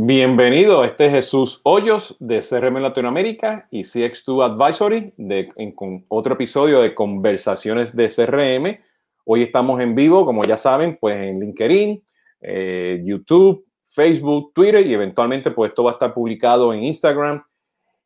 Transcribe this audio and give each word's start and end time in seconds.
Bienvenido, 0.00 0.84
este 0.84 1.06
es 1.06 1.12
Jesús 1.12 1.60
Hoyos 1.64 2.14
de 2.20 2.38
CRM 2.38 2.80
Latinoamérica 2.80 3.66
y 3.68 3.80
CX2 3.80 4.44
Advisory 4.44 5.12
de, 5.16 5.52
con 5.74 6.04
otro 6.06 6.34
episodio 6.34 6.82
de 6.82 6.94
Conversaciones 6.94 7.96
de 7.96 8.06
CRM. 8.06 8.78
Hoy 9.24 9.42
estamos 9.42 9.80
en 9.80 9.96
vivo, 9.96 10.24
como 10.24 10.44
ya 10.44 10.56
saben, 10.56 10.98
pues 11.00 11.16
en 11.16 11.40
LinkedIn, 11.40 12.04
eh, 12.42 13.02
YouTube, 13.04 13.66
Facebook, 13.88 14.52
Twitter 14.54 14.86
y 14.86 14.94
eventualmente 14.94 15.50
pues 15.50 15.70
esto 15.70 15.82
va 15.82 15.90
a 15.90 15.94
estar 15.94 16.14
publicado 16.14 16.72
en 16.72 16.84
Instagram 16.84 17.42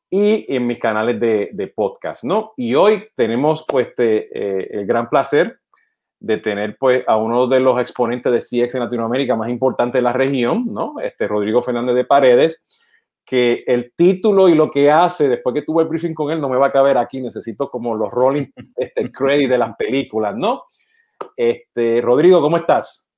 y 0.09 0.47
en 0.49 0.67
mis 0.67 0.79
canales 0.79 1.21
de, 1.21 1.73
podcast, 1.77 2.25
¿no? 2.25 2.55
Y 2.57 2.75
hoy 2.75 3.05
tenemos 3.17 3.67
pues 3.69 3.89
este, 3.89 4.29
eh, 4.33 4.69
el 4.81 4.87
gran 4.87 5.11
placer 5.11 5.59
de 6.23 6.39
tener 6.39 6.77
pues 6.79 7.03
a 7.09 7.17
uno 7.17 7.49
de 7.49 7.59
los 7.59 7.81
exponentes 7.81 8.33
de 8.33 8.39
CX 8.39 8.77
en 8.77 8.83
Latinoamérica 8.83 9.35
más 9.35 9.49
importante 9.49 9.99
de 9.99 10.03
la 10.03 10.13
región, 10.13 10.67
¿no? 10.73 10.95
Este 11.03 11.27
Rodrigo 11.27 11.63
Fernández 11.63 11.97
de 11.97 12.05
Paredes, 12.05 12.63
que 13.25 13.65
el 13.67 13.93
título 13.97 14.49
y 14.49 14.55
lo 14.55 14.71
que 14.71 14.89
hace 14.89 15.29
después 15.29 15.53
que 15.53 15.63
tuve 15.63 15.83
el 15.83 15.89
briefing 15.89 16.15
con 16.15 16.31
él 16.31 16.41
no 16.41 16.49
me 16.49 16.57
va 16.57 16.69
a 16.69 16.73
caber 16.73 16.97
aquí, 16.97 17.21
necesito 17.21 17.69
como 17.69 17.97
los 17.97 18.11
rolling 18.13 18.47
este 18.77 19.11
credit 19.13 19.51
de 19.51 19.59
las 19.59 19.75
películas, 19.75 20.37
¿no? 20.37 20.63
Este 21.37 22.01
Rodrigo, 22.01 22.41
¿cómo 22.41 22.57
estás? 22.57 23.09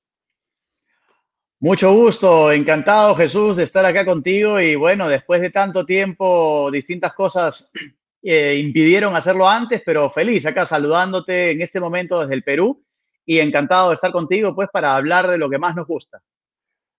Mucho 1.59 1.93
gusto, 1.93 2.51
encantado 2.51 3.13
Jesús 3.13 3.55
de 3.55 3.63
estar 3.63 3.85
acá 3.85 4.03
contigo 4.03 4.59
y 4.59 4.73
bueno, 4.73 5.07
después 5.07 5.41
de 5.41 5.51
tanto 5.51 5.85
tiempo, 5.85 6.71
distintas 6.71 7.13
cosas 7.13 7.69
eh, 8.23 8.59
impidieron 8.59 9.15
hacerlo 9.15 9.47
antes, 9.47 9.83
pero 9.85 10.09
feliz 10.09 10.43
acá 10.47 10.65
saludándote 10.65 11.51
en 11.51 11.61
este 11.61 11.79
momento 11.79 12.19
desde 12.19 12.33
el 12.33 12.43
Perú 12.43 12.84
y 13.25 13.39
encantado 13.39 13.89
de 13.89 13.95
estar 13.95 14.11
contigo, 14.11 14.53
pues, 14.55 14.69
para 14.71 14.95
hablar 14.95 15.27
de 15.27 15.37
lo 15.37 15.49
que 15.49 15.57
más 15.57 15.75
nos 15.75 15.87
gusta. 15.87 16.21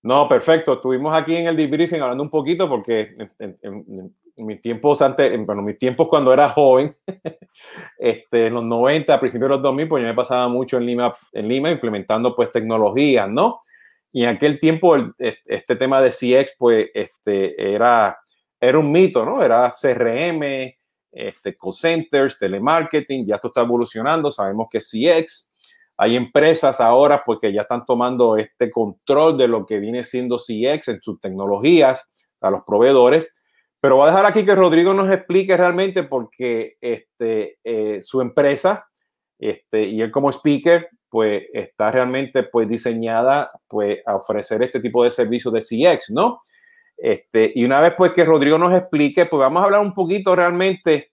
No, 0.03 0.29
perfecto. 0.29 0.75
Estuvimos 0.75 1.15
aquí 1.15 1.35
en 1.35 1.49
el 1.49 1.57
debriefing 1.57 2.01
hablando 2.01 2.23
un 2.23 2.31
poquito 2.31 2.69
porque 2.69 3.17
en, 3.39 4.15
mis 4.39 4.61
tiempos 4.61 5.03
antes, 5.03 5.33
en, 5.33 5.47
bueno, 5.47 5.63
mis 5.63 5.79
tiempos 5.79 6.09
cuando 6.09 6.33
era 6.33 6.49
joven, 6.51 6.97
este, 7.99 8.47
en 8.47 8.55
los 8.55 8.65
90, 8.65 9.13
a 9.13 9.19
principios 9.19 9.49
de 9.49 9.55
los 9.57 9.63
2000, 9.63 9.89
pues 9.89 10.03
yo 10.03 10.09
me 10.09 10.15
pasaba 10.15 10.47
mucho 10.49 10.77
en 10.77 10.87
Lima, 10.87 11.13
en 11.33 11.49
Lima 11.49 11.71
implementando 11.71 12.37
pues 12.37 12.53
tecnologías, 12.53 13.29
¿no? 13.29 13.63
Y 14.13 14.23
en 14.23 14.31
aquel 14.31 14.59
tiempo 14.59 14.97
este 15.19 15.77
tema 15.77 16.01
de 16.01 16.11
CX 16.11 16.55
pues 16.57 16.89
este, 16.95 17.75
era, 17.75 18.17
era 18.61 18.79
un 18.79 18.93
mito, 18.93 19.25
¿no? 19.25 19.43
Era 19.43 19.73
CRM, 19.73 20.73
este, 21.11 21.57
call 21.57 21.73
centers, 21.73 22.39
telemarketing, 22.39 23.27
ya 23.27 23.37
esto 23.37 23.49
está 23.49 23.63
evolucionando, 23.63 24.31
sabemos 24.31 24.69
que 24.71 24.81
CX, 24.81 25.51
hay 25.99 26.17
empresas 26.17 26.81
ahora 26.81 27.23
pues 27.25 27.39
que 27.41 27.53
ya 27.53 27.63
están 27.63 27.85
tomando 27.87 28.37
este 28.37 28.71
control 28.71 29.39
de 29.39 29.49
lo 29.49 29.65
que 29.65 29.79
viene 29.79 30.05
siendo 30.05 30.37
CX 30.39 30.89
en 30.89 31.03
sus 31.03 31.21
tecnologías 31.21 32.07
a 32.41 32.51
los 32.51 32.63
proveedores. 32.65 33.35
Pero 33.81 33.97
voy 33.97 34.05
a 34.05 34.11
dejar 34.11 34.27
aquí 34.27 34.45
que 34.45 34.55
Rodrigo 34.55 34.95
nos 34.95 35.11
explique 35.11 35.57
realmente 35.57 36.03
porque 36.03 36.77
este, 36.81 37.59
eh, 37.65 38.01
su 38.03 38.21
empresa 38.21 38.87
este, 39.39 39.85
y 39.85 40.01
él 40.01 40.11
como 40.11 40.31
speaker 40.31 40.89
pues 41.09 41.45
está 41.53 41.91
realmente 41.91 42.43
pues 42.43 42.69
diseñada 42.69 43.51
pues 43.69 44.01
a 44.07 44.17
ofrecer 44.17 44.63
este 44.63 44.81
tipo 44.81 45.05
de 45.05 45.11
servicios 45.11 45.53
de 45.55 45.61
CX, 45.61 46.11
¿no? 46.11 46.41
Este, 46.97 47.53
y 47.55 47.65
una 47.65 47.81
vez 47.81 47.95
pues 47.97 48.13
que 48.13 48.25
Rodrigo 48.25 48.59
nos 48.59 48.75
explique, 48.75 49.27
pues 49.27 49.41
vamos 49.41 49.63
a 49.63 49.65
hablar 49.67 49.81
un 49.81 49.95
poquito 49.95 50.35
realmente 50.35 51.13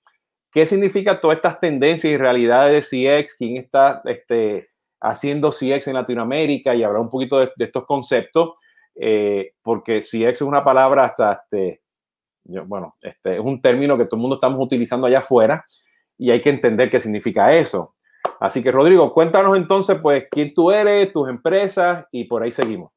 qué 0.52 0.66
significa 0.66 1.20
todas 1.20 1.38
estas 1.38 1.60
tendencias 1.60 2.14
y 2.14 2.18
realidades 2.18 2.90
de 2.90 3.22
CX, 3.24 3.36
quién 3.36 3.58
está 3.58 4.02
este, 4.06 4.70
haciendo 5.04 5.52
CX 5.52 5.88
en 5.88 5.96
Latinoamérica 5.96 6.74
y 6.74 6.82
hablar 6.82 7.02
un 7.02 7.10
poquito 7.10 7.40
de, 7.40 7.52
estos 7.58 7.86
conceptos, 7.86 8.56
eh, 8.96 9.52
porque 9.62 10.02
CX 10.02 10.32
es 10.32 10.42
una 10.42 10.64
palabra 10.64 11.06
hasta, 11.06 11.44
este, 11.44 11.82
bueno, 12.66 12.96
este, 13.02 13.36
es 13.36 13.40
un 13.40 13.62
término 13.62 13.98
que 13.98 14.06
todo 14.06 14.16
el 14.16 14.22
mundo 14.22 14.36
estamos 14.36 14.60
utilizando 14.66 15.06
allá 15.06 15.20
afuera 15.20 15.66
y 16.18 16.32
hay 16.32 16.42
que 16.42 16.50
entender 16.50 16.90
qué 16.90 17.02
significa 17.02 17.54
eso. 17.54 17.96
Así 18.40 18.64
que 18.64 18.72
Rodrigo, 18.72 19.14
cuéntanos 19.14 19.58
entonces, 19.58 19.98
pues, 20.02 20.26
quién 20.32 20.54
tú 20.54 20.72
eres, 20.72 21.12
tus 21.12 21.28
empresas 21.28 22.06
y 22.12 22.24
por 22.24 22.42
ahí 22.42 22.52
seguimos. 22.52 22.92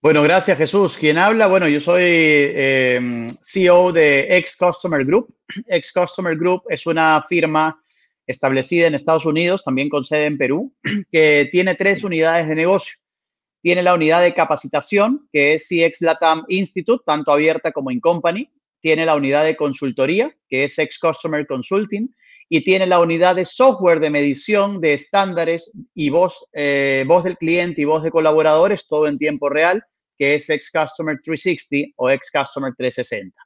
Bueno, 0.00 0.22
gracias 0.22 0.56
Jesús. 0.56 0.96
¿Quién 0.96 1.18
habla? 1.18 1.46
Bueno, 1.46 1.68
yo 1.68 1.80
soy 1.80 2.02
eh, 2.04 3.26
CEO 3.42 3.92
de 3.92 4.36
Ex 4.38 4.56
Customer 4.56 5.04
Group. 5.04 5.34
Ex 5.66 5.92
Customer 5.92 6.36
Group 6.36 6.62
es 6.68 6.86
una 6.86 7.22
firma 7.28 7.82
establecida 8.26 8.86
en 8.86 8.94
Estados 8.94 9.24
Unidos, 9.24 9.64
también 9.64 9.88
con 9.88 10.04
sede 10.04 10.26
en 10.26 10.38
Perú, 10.38 10.74
que 11.12 11.48
tiene 11.52 11.74
tres 11.74 12.04
unidades 12.04 12.48
de 12.48 12.54
negocio. 12.54 12.98
Tiene 13.62 13.82
la 13.82 13.94
unidad 13.94 14.22
de 14.22 14.34
capacitación, 14.34 15.28
que 15.32 15.54
es 15.54 15.68
CX 15.68 16.02
Latam 16.02 16.44
Institute, 16.48 17.02
tanto 17.04 17.32
abierta 17.32 17.72
como 17.72 17.90
in 17.90 18.00
company. 18.00 18.50
Tiene 18.80 19.04
la 19.04 19.16
unidad 19.16 19.44
de 19.44 19.56
consultoría, 19.56 20.34
que 20.48 20.64
es 20.64 20.78
Ex 20.78 20.98
Customer 20.98 21.46
Consulting. 21.46 22.14
Y 22.48 22.62
tiene 22.62 22.86
la 22.86 23.00
unidad 23.00 23.34
de 23.34 23.44
software 23.44 23.98
de 23.98 24.10
medición 24.10 24.80
de 24.80 24.94
estándares 24.94 25.72
y 25.94 26.10
voz, 26.10 26.46
eh, 26.52 27.04
voz 27.08 27.24
del 27.24 27.36
cliente 27.36 27.82
y 27.82 27.86
voz 27.86 28.04
de 28.04 28.12
colaboradores, 28.12 28.86
todo 28.86 29.08
en 29.08 29.18
tiempo 29.18 29.48
real, 29.48 29.82
que 30.16 30.36
es 30.36 30.48
Ex 30.48 30.70
Customer 30.70 31.18
360 31.24 31.92
o 31.96 32.08
Ex 32.08 32.30
Customer 32.30 32.72
360 32.76 33.45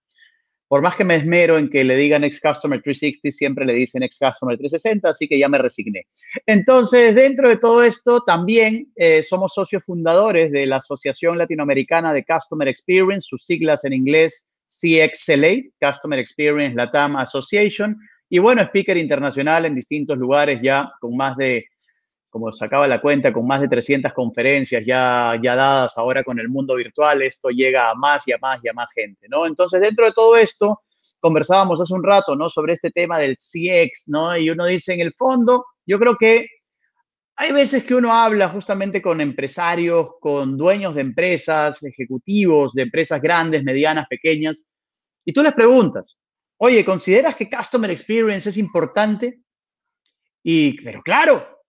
por 0.70 0.82
más 0.82 0.94
que 0.94 1.04
me 1.04 1.16
esmero 1.16 1.58
en 1.58 1.68
que 1.68 1.82
le 1.82 1.96
digan 1.96 2.22
ex 2.22 2.40
Customer 2.40 2.80
360, 2.80 3.36
siempre 3.36 3.66
le 3.66 3.72
dicen 3.72 4.04
ex 4.04 4.16
Customer 4.20 4.56
360, 4.56 5.10
así 5.10 5.26
que 5.26 5.36
ya 5.36 5.48
me 5.48 5.58
resigné. 5.58 6.06
Entonces, 6.46 7.12
dentro 7.16 7.48
de 7.48 7.56
todo 7.56 7.82
esto, 7.82 8.22
también 8.22 8.86
eh, 8.94 9.24
somos 9.24 9.52
socios 9.52 9.84
fundadores 9.84 10.52
de 10.52 10.66
la 10.66 10.76
Asociación 10.76 11.38
Latinoamericana 11.38 12.12
de 12.12 12.24
Customer 12.24 12.68
Experience, 12.68 13.26
sus 13.28 13.44
siglas 13.44 13.84
en 13.84 13.94
inglés 13.94 14.46
CXLA, 14.68 15.56
Customer 15.80 16.20
Experience 16.20 16.76
Latam 16.76 17.16
Association, 17.16 17.98
y 18.28 18.38
bueno, 18.38 18.62
speaker 18.62 18.96
internacional 18.96 19.64
en 19.64 19.74
distintos 19.74 20.16
lugares 20.18 20.60
ya 20.62 20.92
con 21.00 21.16
más 21.16 21.36
de 21.36 21.66
como 22.30 22.52
sacaba 22.52 22.88
la 22.88 23.00
cuenta, 23.00 23.32
con 23.32 23.46
más 23.46 23.60
de 23.60 23.68
300 23.68 24.12
conferencias 24.12 24.82
ya, 24.86 25.38
ya 25.42 25.54
dadas 25.56 25.98
ahora 25.98 26.22
con 26.22 26.38
el 26.38 26.48
mundo 26.48 26.76
virtual, 26.76 27.22
esto 27.22 27.50
llega 27.50 27.90
a 27.90 27.94
más 27.94 28.26
y 28.26 28.32
a 28.32 28.38
más 28.38 28.60
y 28.62 28.68
a 28.68 28.72
más 28.72 28.88
gente, 28.94 29.26
¿no? 29.28 29.46
Entonces, 29.46 29.80
dentro 29.80 30.06
de 30.06 30.12
todo 30.12 30.36
esto, 30.36 30.82
conversábamos 31.18 31.80
hace 31.80 31.92
un 31.92 32.04
rato, 32.04 32.36
¿no? 32.36 32.48
Sobre 32.48 32.74
este 32.74 32.90
tema 32.90 33.18
del 33.18 33.36
CX, 33.36 34.04
¿no? 34.06 34.36
Y 34.36 34.48
uno 34.48 34.64
dice, 34.66 34.94
en 34.94 35.00
el 35.00 35.12
fondo, 35.12 35.66
yo 35.84 35.98
creo 35.98 36.16
que 36.16 36.46
hay 37.36 37.52
veces 37.52 37.84
que 37.84 37.94
uno 37.94 38.12
habla 38.12 38.48
justamente 38.48 39.02
con 39.02 39.20
empresarios, 39.20 40.12
con 40.20 40.56
dueños 40.56 40.94
de 40.94 41.00
empresas, 41.00 41.82
ejecutivos 41.82 42.72
de 42.74 42.82
empresas 42.82 43.20
grandes, 43.20 43.64
medianas, 43.64 44.06
pequeñas, 44.08 44.62
y 45.24 45.32
tú 45.32 45.42
les 45.42 45.52
preguntas, 45.52 46.18
oye, 46.58 46.84
¿consideras 46.84 47.36
que 47.36 47.48
Customer 47.48 47.90
Experience 47.90 48.48
es 48.48 48.56
importante? 48.56 49.40
Y, 50.42 50.80
pero 50.82 51.02
claro, 51.02 51.59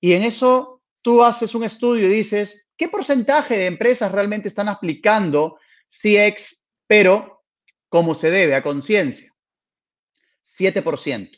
y 0.00 0.14
en 0.14 0.22
eso 0.22 0.82
tú 1.02 1.22
haces 1.22 1.54
un 1.54 1.64
estudio 1.64 2.06
y 2.06 2.10
dices, 2.10 2.66
¿qué 2.76 2.88
porcentaje 2.88 3.56
de 3.56 3.66
empresas 3.66 4.10
realmente 4.12 4.48
están 4.48 4.68
aplicando 4.68 5.58
CX, 5.88 6.64
pero 6.86 7.44
como 7.88 8.14
se 8.14 8.30
debe, 8.30 8.54
a 8.54 8.62
conciencia? 8.62 9.34
7%. 10.58 11.30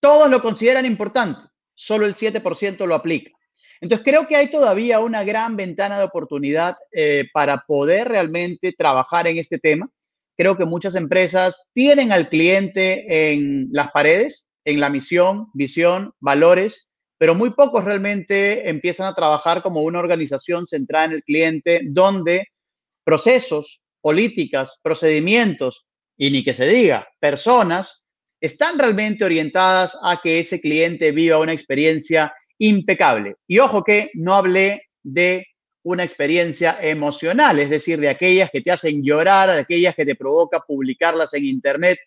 Todos 0.00 0.30
lo 0.30 0.42
consideran 0.42 0.86
importante, 0.86 1.40
solo 1.74 2.06
el 2.06 2.14
7% 2.14 2.86
lo 2.86 2.94
aplica. 2.94 3.30
Entonces 3.80 4.04
creo 4.04 4.26
que 4.26 4.36
hay 4.36 4.50
todavía 4.50 5.00
una 5.00 5.24
gran 5.24 5.56
ventana 5.56 5.98
de 5.98 6.04
oportunidad 6.04 6.76
eh, 6.92 7.28
para 7.32 7.64
poder 7.66 8.08
realmente 8.08 8.72
trabajar 8.72 9.26
en 9.26 9.38
este 9.38 9.58
tema. 9.58 9.88
Creo 10.36 10.56
que 10.56 10.64
muchas 10.64 10.94
empresas 10.94 11.70
tienen 11.74 12.12
al 12.12 12.28
cliente 12.28 13.32
en 13.32 13.68
las 13.72 13.90
paredes, 13.90 14.46
en 14.64 14.80
la 14.80 14.90
misión, 14.90 15.48
visión, 15.54 16.12
valores, 16.20 16.85
pero 17.18 17.34
muy 17.34 17.50
pocos 17.50 17.84
realmente 17.84 18.68
empiezan 18.68 19.06
a 19.06 19.14
trabajar 19.14 19.62
como 19.62 19.80
una 19.80 19.98
organización 19.98 20.66
centrada 20.66 21.06
en 21.06 21.12
el 21.12 21.22
cliente, 21.22 21.80
donde 21.84 22.48
procesos, 23.04 23.80
políticas, 24.00 24.78
procedimientos 24.82 25.86
y 26.16 26.30
ni 26.30 26.44
que 26.44 26.54
se 26.54 26.66
diga, 26.66 27.08
personas, 27.20 28.04
están 28.40 28.78
realmente 28.78 29.24
orientadas 29.24 29.96
a 30.02 30.20
que 30.22 30.40
ese 30.40 30.60
cliente 30.60 31.12
viva 31.12 31.38
una 31.38 31.52
experiencia 31.52 32.32
impecable. 32.58 33.36
Y 33.46 33.58
ojo 33.58 33.82
que 33.82 34.10
no 34.14 34.34
hablé 34.34 34.82
de 35.02 35.46
una 35.82 36.04
experiencia 36.04 36.78
emocional, 36.82 37.58
es 37.60 37.70
decir, 37.70 38.00
de 38.00 38.08
aquellas 38.08 38.50
que 38.50 38.60
te 38.60 38.72
hacen 38.72 39.02
llorar, 39.04 39.50
de 39.50 39.60
aquellas 39.60 39.94
que 39.94 40.04
te 40.04 40.16
provoca 40.16 40.60
publicarlas 40.60 41.32
en 41.34 41.44
Internet. 41.44 41.98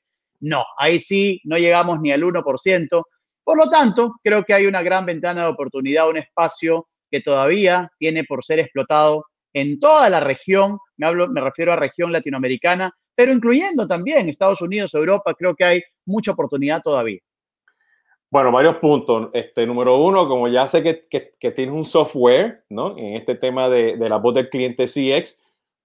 No, 0.41 0.65
ahí 0.77 0.99
sí 0.99 1.41
no 1.45 1.57
llegamos 1.57 2.01
ni 2.01 2.11
al 2.11 2.21
1%, 2.21 3.03
por 3.49 3.57
lo 3.57 3.67
tanto, 3.67 4.19
creo 4.23 4.43
que 4.45 4.53
hay 4.53 4.67
una 4.67 4.83
gran 4.83 5.07
ventana 5.07 5.41
de 5.41 5.49
oportunidad, 5.49 6.07
un 6.07 6.17
espacio 6.17 6.87
que 7.09 7.19
todavía 7.19 7.91
tiene 7.97 8.23
por 8.23 8.45
ser 8.45 8.59
explotado 8.59 9.25
en 9.53 9.79
toda 9.79 10.07
la 10.11 10.19
región, 10.19 10.77
me, 10.97 11.41
refiero 11.41 11.73
a 11.73 11.75
región 11.75 12.11
latinoamericana, 12.11 12.95
pero 13.15 13.31
incluyendo 13.31 13.87
también 13.87 14.29
Estados 14.29 14.61
Unidos, 14.61 14.93
Europa, 14.93 15.33
creo 15.33 15.55
que 15.55 15.63
hay 15.63 15.81
mucha 16.05 16.33
oportunidad 16.33 16.83
todavía. 16.83 17.21
Bueno, 18.29 18.51
varios 18.51 18.75
puntos. 18.75 19.29
Este, 19.33 19.65
número 19.65 19.97
uno, 19.97 20.27
como 20.27 20.47
ya 20.47 20.67
sé 20.67 20.83
que, 20.83 21.07
que, 21.39 21.51
tienes 21.51 21.73
un 21.73 21.85
software, 21.85 22.65
¿no? 22.69 22.95
En 22.99 23.15
este 23.15 23.33
tema 23.33 23.67
de, 23.67 23.97
de 23.97 24.09
la 24.09 24.17
voz 24.17 24.35
del 24.35 24.49
cliente 24.49 24.85
CX, 24.85 25.35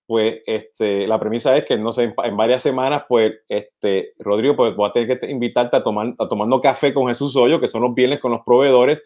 pues 0.06 0.42
este, 0.46 1.06
la 1.06 1.18
premisa 1.18 1.56
es 1.56 1.64
que, 1.64 1.78
no 1.78 1.92
sé, 1.92 2.14
en, 2.16 2.36
varias 2.36 2.62
semanas, 2.62 3.04
pues, 3.08 3.32
este, 3.48 4.12
Rodrigo, 4.18 4.56
pues 4.56 4.76
voy 4.76 4.88
a 4.88 4.92
tener 4.92 5.18
que 5.18 5.30
invitarte 5.30 5.76
a, 5.76 5.82
tomar, 5.82 6.14
a 6.18 6.28
tomando 6.28 6.60
café 6.60 6.92
con 6.92 7.08
Jesús 7.08 7.34
Hoyo, 7.36 7.60
que 7.60 7.68
son 7.68 7.82
los 7.82 7.94
viernes 7.94 8.20
con 8.20 8.32
los 8.32 8.42
proveedores, 8.44 9.02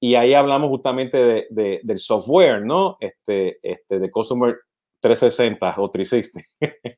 y 0.00 0.14
ahí 0.14 0.34
hablamos 0.34 0.70
justamente 0.70 1.46
de, 1.50 1.80
del 1.82 1.98
software, 1.98 2.62
¿no? 2.64 2.96
Este, 3.00 3.58
este, 3.62 3.98
de 3.98 4.10
Customer 4.10 4.56
360 5.00 5.74
o 5.78 5.90
360. 5.90 6.48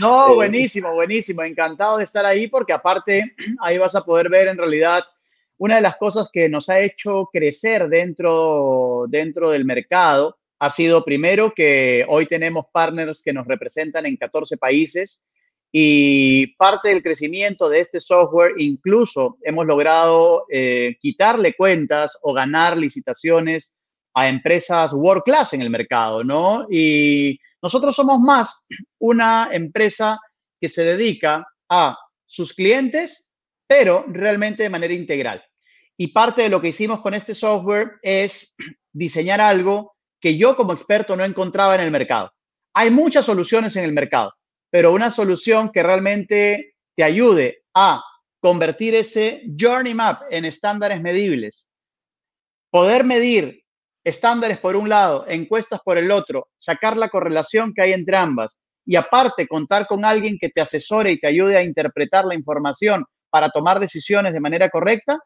No, 0.00 0.32
eh, 0.32 0.34
buenísimo, 0.34 0.92
buenísimo. 0.94 1.42
Encantado 1.42 1.98
de 1.98 2.04
estar 2.04 2.24
ahí 2.24 2.48
porque 2.48 2.72
aparte 2.72 3.34
ahí 3.60 3.78
vas 3.78 3.94
a 3.94 4.04
poder 4.04 4.28
ver 4.28 4.48
en 4.48 4.58
realidad 4.58 5.04
una 5.56 5.76
de 5.76 5.82
las 5.82 5.96
cosas 5.96 6.28
que 6.32 6.48
nos 6.48 6.68
ha 6.68 6.80
hecho 6.80 7.28
crecer 7.32 7.88
dentro, 7.88 9.04
dentro 9.08 9.50
del 9.50 9.64
mercado 9.64 10.37
ha 10.58 10.70
sido 10.70 11.04
primero 11.04 11.52
que 11.54 12.04
hoy 12.08 12.26
tenemos 12.26 12.66
partners 12.72 13.22
que 13.22 13.32
nos 13.32 13.46
representan 13.46 14.06
en 14.06 14.16
14 14.16 14.56
países 14.56 15.20
y 15.70 16.54
parte 16.56 16.88
del 16.88 17.02
crecimiento 17.02 17.68
de 17.68 17.80
este 17.80 18.00
software 18.00 18.52
incluso 18.56 19.36
hemos 19.42 19.66
logrado 19.66 20.46
eh, 20.50 20.96
quitarle 21.00 21.54
cuentas 21.54 22.18
o 22.22 22.32
ganar 22.32 22.76
licitaciones 22.76 23.70
a 24.14 24.28
empresas 24.28 24.92
world 24.92 25.22
class 25.22 25.52
en 25.52 25.62
el 25.62 25.70
mercado, 25.70 26.24
¿no? 26.24 26.66
Y 26.70 27.38
nosotros 27.62 27.94
somos 27.94 28.18
más 28.18 28.56
una 28.98 29.50
empresa 29.52 30.18
que 30.60 30.68
se 30.68 30.82
dedica 30.82 31.46
a 31.68 31.96
sus 32.26 32.52
clientes, 32.52 33.30
pero 33.66 34.04
realmente 34.08 34.64
de 34.64 34.70
manera 34.70 34.94
integral. 34.94 35.44
Y 35.96 36.08
parte 36.08 36.42
de 36.42 36.48
lo 36.48 36.60
que 36.60 36.68
hicimos 36.68 37.00
con 37.00 37.14
este 37.14 37.34
software 37.34 37.98
es 38.02 38.54
diseñar 38.92 39.40
algo 39.40 39.97
que 40.20 40.36
yo 40.36 40.56
como 40.56 40.72
experto 40.72 41.16
no 41.16 41.24
encontraba 41.24 41.74
en 41.74 41.82
el 41.82 41.90
mercado. 41.90 42.32
Hay 42.74 42.90
muchas 42.90 43.26
soluciones 43.26 43.76
en 43.76 43.84
el 43.84 43.92
mercado, 43.92 44.32
pero 44.70 44.92
una 44.92 45.10
solución 45.10 45.70
que 45.70 45.82
realmente 45.82 46.74
te 46.94 47.04
ayude 47.04 47.62
a 47.74 48.02
convertir 48.40 48.94
ese 48.94 49.42
journey 49.58 49.94
map 49.94 50.22
en 50.30 50.44
estándares 50.44 51.00
medibles, 51.00 51.66
poder 52.70 53.04
medir 53.04 53.62
estándares 54.04 54.58
por 54.58 54.76
un 54.76 54.88
lado, 54.88 55.24
encuestas 55.28 55.80
por 55.84 55.98
el 55.98 56.10
otro, 56.10 56.48
sacar 56.56 56.96
la 56.96 57.08
correlación 57.08 57.72
que 57.74 57.82
hay 57.82 57.92
entre 57.92 58.16
ambas 58.16 58.56
y 58.86 58.96
aparte 58.96 59.46
contar 59.46 59.86
con 59.86 60.04
alguien 60.04 60.38
que 60.40 60.48
te 60.48 60.60
asesore 60.60 61.12
y 61.12 61.20
te 61.20 61.26
ayude 61.26 61.56
a 61.56 61.62
interpretar 61.62 62.24
la 62.24 62.34
información 62.34 63.04
para 63.30 63.50
tomar 63.50 63.80
decisiones 63.80 64.32
de 64.32 64.40
manera 64.40 64.70
correcta, 64.70 65.18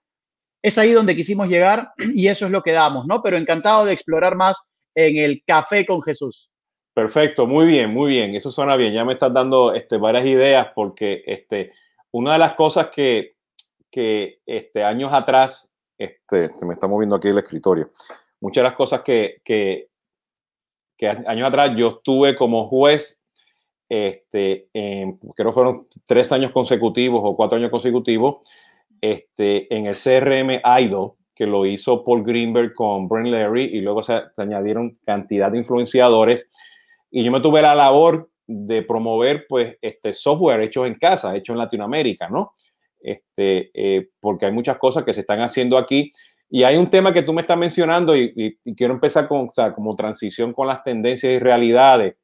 es 0.63 0.79
ahí 0.79 0.93
donde 0.93 1.15
quisimos 1.15 1.49
llegar 1.49 1.93
y 2.15 2.29
eso 2.29 2.47
es 2.47 2.53
lo 2.53 2.63
que 2.63 2.73
damos, 2.73 3.07
¿no? 3.07 3.23
Pero 3.23 3.37
encantado 3.37 3.85
de 3.85 3.93
explorar 3.93 4.37
más 4.37 4.57
en 4.95 5.17
el 5.17 5.43
café 5.47 5.87
con 5.87 6.03
Jesús. 6.03 6.51
Perfecto, 6.95 7.47
muy 7.47 7.67
bien, 7.67 7.91
muy 7.93 8.11
bien. 8.11 8.35
Eso 8.35 8.51
suena 8.51 8.77
bien. 8.77 8.93
Ya 8.93 9.05
me 9.05 9.15
estás 9.15 9.33
dando 9.33 9.73
este, 9.73 9.97
varias 9.97 10.27
ideas 10.27 10.69
porque 10.75 11.23
este, 11.27 11.73
una 12.11 12.35
de 12.35 12.39
las 12.39 12.55
cosas 12.55 12.89
que, 12.89 13.37
que 13.91 14.41
este, 14.45 14.85
años 14.85 15.13
atrás, 15.13 15.73
este, 15.97 16.51
se 16.51 16.67
me 16.67 16.75
está 16.75 16.87
moviendo 16.87 17.17
aquí 17.17 17.29
el 17.29 17.39
escritorio, 17.39 17.93
muchas 18.41 18.63
de 18.63 18.69
las 18.69 18.77
cosas 18.77 19.01
que, 19.03 19.41
que, 19.45 19.89
que 20.99 21.09
años 21.09 21.49
atrás 21.49 21.73
yo 21.77 21.89
estuve 21.89 22.37
como 22.37 22.69
juez, 22.69 23.21
este, 23.89 24.69
creo 24.73 25.51
que 25.51 25.53
fueron 25.53 25.87
tres 26.07 26.33
años 26.33 26.51
consecutivos 26.51 27.21
o 27.25 27.37
cuatro 27.37 27.57
años 27.57 27.71
consecutivos, 27.71 28.37
este, 29.01 29.75
en 29.75 29.87
el 29.87 29.97
CRM 29.97 30.61
IDO, 30.81 31.17
que 31.43 31.47
lo 31.49 31.67
hizo 31.67 32.05
Paul 32.05 32.23
Greenberg 32.23 32.73
con 32.73 33.09
Brent 33.09 33.27
Larry 33.27 33.65
y 33.65 33.81
luego 33.81 34.05
se, 34.05 34.23
añadieron 34.37 34.97
cantidad 35.05 35.51
de 35.51 35.59
influenciadores. 35.59 36.49
Y 37.11 37.25
yo 37.25 37.33
me 37.33 37.41
tuve 37.41 37.61
la 37.61 37.75
labor 37.75 38.31
de 38.47 38.83
promover 38.83 39.47
pues 39.49 39.77
este 39.83 40.15
software 40.15 40.61
hecho 40.61 40.87
en 40.87 40.95
casa, 40.95 41.35
hecho 41.35 41.51
en 41.51 41.59
Latinoamérica, 41.59 42.29
¿no? 42.29 42.53
Este, 43.01 43.73
eh, 43.75 44.11
porque 44.21 44.47
hay 44.47 44.53
muchas 44.53 44.79
cosas 44.79 45.03
que 45.03 45.13
se 45.13 45.23
están 45.23 45.41
haciendo 45.41 45.77
aquí. 45.77 46.13
Y 46.49 46.63
hay 46.63 46.77
un 46.77 46.89
tema 46.89 47.13
que 47.13 47.25
tú 47.25 47.33
me 47.33 47.41
estás 47.41 47.59
mencionando 47.59 48.17
y, 48.17 48.57
quiero 48.77 48.95
empezar 48.95 49.27
con, 49.27 49.49
o 49.49 49.53
sea, 49.53 49.75
como 49.75 49.97
transición 49.97 50.53
con 50.53 50.69
las 50.69 50.85
tendencias 50.85 51.33
y 51.33 51.41
realidades, 51.41 52.15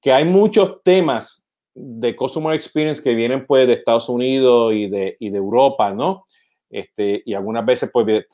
que 0.00 0.12
hay 0.12 0.24
muchos 0.24 0.84
temas 0.84 1.48
de 1.74 2.14
Customer 2.14 2.54
Experience 2.54 3.02
que 3.02 3.12
vienen 3.12 3.44
pues 3.44 3.66
de 3.66 3.72
Estados 3.72 4.08
Unidos 4.08 4.72
y 4.72 4.88
de, 4.88 5.16
y 5.18 5.30
de 5.30 5.38
Europa, 5.38 5.92
¿no? 5.92 6.26
Este, 6.70 7.22
y 7.24 7.34
algunas 7.34 7.64
veces 7.64 7.90
pues 7.92 8.06
de, 8.06 8.26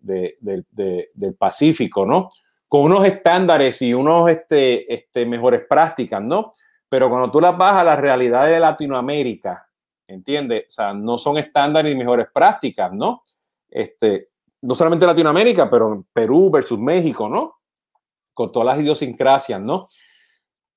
de, 0.00 1.10
del 1.14 1.34
Pacífico, 1.34 2.04
¿no? 2.04 2.28
Con 2.68 2.82
unos 2.82 3.04
estándares 3.04 3.82
y 3.82 3.94
unos 3.94 4.30
este, 4.30 4.92
este, 4.92 5.26
mejores 5.26 5.62
prácticas, 5.68 6.22
¿no? 6.22 6.52
Pero 6.88 7.08
cuando 7.08 7.30
tú 7.30 7.40
las 7.40 7.56
vas 7.56 7.76
a 7.76 7.84
la 7.84 7.96
realidad 7.96 8.46
de 8.46 8.60
Latinoamérica, 8.60 9.68
¿entiendes? 10.06 10.66
O 10.68 10.70
sea, 10.70 10.92
no 10.92 11.18
son 11.18 11.38
estándares 11.38 11.92
ni 11.92 11.98
mejores 11.98 12.26
prácticas, 12.32 12.92
¿no? 12.92 13.24
Este, 13.68 14.28
no 14.62 14.74
solamente 14.74 15.06
Latinoamérica, 15.06 15.70
pero 15.70 16.04
Perú 16.12 16.50
versus 16.50 16.78
México, 16.78 17.28
¿no? 17.28 17.56
Con 18.34 18.52
todas 18.52 18.66
las 18.66 18.80
idiosincrasias, 18.80 19.60
¿no? 19.60 19.88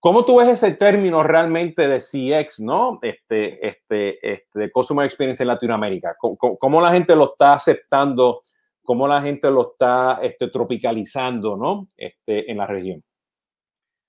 ¿Cómo 0.04 0.26
tú 0.26 0.36
ves 0.36 0.50
ese 0.50 0.72
término 0.72 1.24
realmente 1.24 1.88
de 1.88 2.02
CX, 2.02 2.60
no? 2.60 3.00
Este, 3.02 3.66
este, 3.66 4.34
este, 4.34 4.60
de 4.60 4.70
Customer 4.70 5.06
Experience 5.06 5.42
en 5.42 5.48
Latinoamérica. 5.48 6.18
¿Cómo, 6.20 6.82
la 6.82 6.92
gente 6.92 7.16
lo 7.16 7.32
está 7.32 7.54
aceptando? 7.54 8.42
¿Cómo 8.82 9.08
la 9.08 9.22
gente 9.22 9.50
lo 9.50 9.72
está 9.72 10.20
este, 10.22 10.50
tropicalizando, 10.50 11.56
no? 11.56 11.88
Este, 11.96 12.52
en 12.52 12.58
la 12.58 12.68
región. 12.68 13.02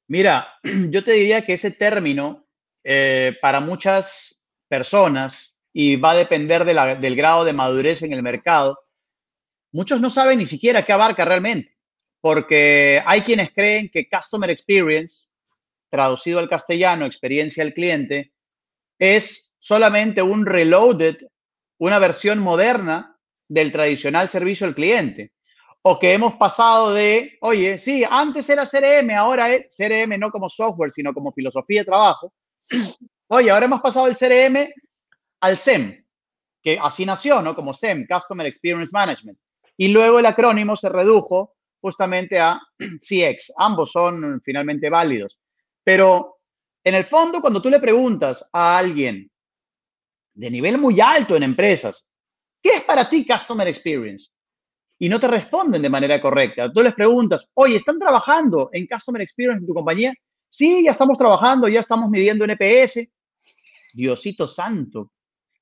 Mira, 0.09 0.49
yo 0.91 1.05
te 1.05 1.13
diría 1.13 1.45
que 1.45 1.53
ese 1.53 1.71
término, 1.71 2.45
eh, 2.83 3.37
para 3.41 3.61
muchas 3.61 4.43
personas, 4.67 5.55
y 5.73 5.95
va 5.95 6.11
a 6.11 6.17
depender 6.17 6.65
del 6.65 7.15
grado 7.15 7.45
de 7.45 7.53
madurez 7.53 8.03
en 8.03 8.13
el 8.13 8.25
mercado, 8.25 8.81
muchos 9.71 10.01
no 10.01 10.11
saben 10.11 10.41
ni 10.41 10.47
siquiera 10.47 10.85
qué 10.85 10.93
abarca 10.93 11.25
realmente, 11.25 11.77
porque 12.21 13.01
hay 13.07 13.21
quienes 13.21 13.53
creen 13.53 13.89
que 13.89 14.09
Customer 14.09 14.51
Experience 14.51 15.29
traducido 15.95 16.41
al 16.41 16.49
castellano, 16.49 17.07
experiencia 17.07 17.63
al 17.63 17.73
cliente, 17.73 18.33
es 18.99 19.55
solamente 19.61 20.23
un 20.23 20.45
reloaded, 20.45 21.19
una 21.79 22.01
versión 22.01 22.41
moderna 22.41 23.17
del 23.49 23.71
tradicional 23.71 24.29
servicio 24.29 24.67
al 24.67 24.75
cliente. 24.75 25.31
O 25.83 26.01
que 26.01 26.13
hemos 26.13 26.35
pasado 26.35 26.93
de, 26.93 27.39
oye, 27.43 27.79
sí, 27.79 28.05
antes 28.11 28.51
era 28.51 28.65
CRM, 28.67 29.09
ahora 29.17 29.55
es 29.55 29.77
CRM 29.77 30.19
no 30.19 30.33
como 30.33 30.49
software, 30.49 30.91
sino 30.91 31.15
como 31.15 31.31
filosofía 31.31 31.83
de 31.83 31.87
trabajo. 31.87 32.33
Oye, 33.29 33.51
ahora 33.51 33.67
hemos 33.67 33.81
pasado 33.81 34.09
el 34.09 34.17
CRM 34.17 34.69
al 35.41 35.59
SEM, 35.59 36.05
que 36.61 36.77
así 36.83 37.07
nació, 37.07 37.41
¿no? 37.41 37.55
Como 37.55 37.73
SEM, 37.73 38.07
Customer 38.07 38.47
Experience 38.47 38.91
Management. 38.93 39.39
Y 39.77 39.89
luego 39.89 40.19
el 40.19 40.27
acrónimo 40.27 40.75
se 40.75 40.89
redujo 40.89 41.55
justamente 41.81 42.41
a 42.41 42.61
CX. 42.79 43.53
Ambos 43.57 43.93
son 43.93 44.41
finalmente 44.43 44.91
válidos. 44.91 45.39
Pero 45.85 46.39
en 46.83 46.95
el 46.95 47.05
fondo, 47.05 47.41
cuando 47.41 47.63
tú 47.63 47.71
le 47.71 47.79
preguntas 47.79 48.49
a 48.53 48.79
alguien 48.79 49.31
de 50.35 50.51
nivel 50.51 50.79
muy 50.79 51.01
alto 51.01 51.37
en 51.37 51.45
empresas, 51.45 52.05
¿qué 52.63 52.71
es 52.77 52.83
para 52.83 53.09
ti 53.09 53.27
Customer 53.27 53.69
Experience? 53.69 54.31
Y 54.99 55.09
no 55.09 55.21
te 55.21 55.29
responden 55.29 55.83
de 55.83 55.91
manera 55.91 56.21
correcta. 56.21 56.73
Tú 56.73 56.83
les 56.83 56.95
preguntas, 56.95 57.47
oye, 57.55 57.77
¿están 57.77 57.99
trabajando 57.99 58.71
en 58.73 58.87
Customer 58.87 59.21
Experience 59.23 59.61
en 59.61 59.67
tu 59.67 59.75
compañía? 59.75 60.15
Sí, 60.49 60.85
ya 60.85 60.93
estamos 60.93 61.19
trabajando, 61.19 61.69
ya 61.69 61.81
estamos 61.81 62.09
midiendo 62.09 62.45
NPS. 62.45 63.01
Diosito 63.93 64.49
santo, 64.49 65.13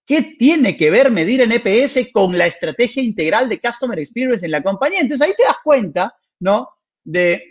¿qué 0.07 0.23
tiene 0.39 0.77
que 0.77 0.91
ver 0.91 1.11
medir 1.11 1.41
NPS 1.43 2.11
con 2.13 2.37
la 2.37 2.47
estrategia 2.47 3.03
integral 3.03 3.49
de 3.49 3.61
Customer 3.61 3.99
Experience 3.99 4.45
en 4.45 4.53
la 4.53 4.63
compañía? 4.63 5.01
Entonces 5.01 5.27
ahí 5.27 5.35
te 5.37 5.45
das 5.45 5.59
cuenta, 5.63 6.15
¿no? 6.41 6.69
De 7.05 7.51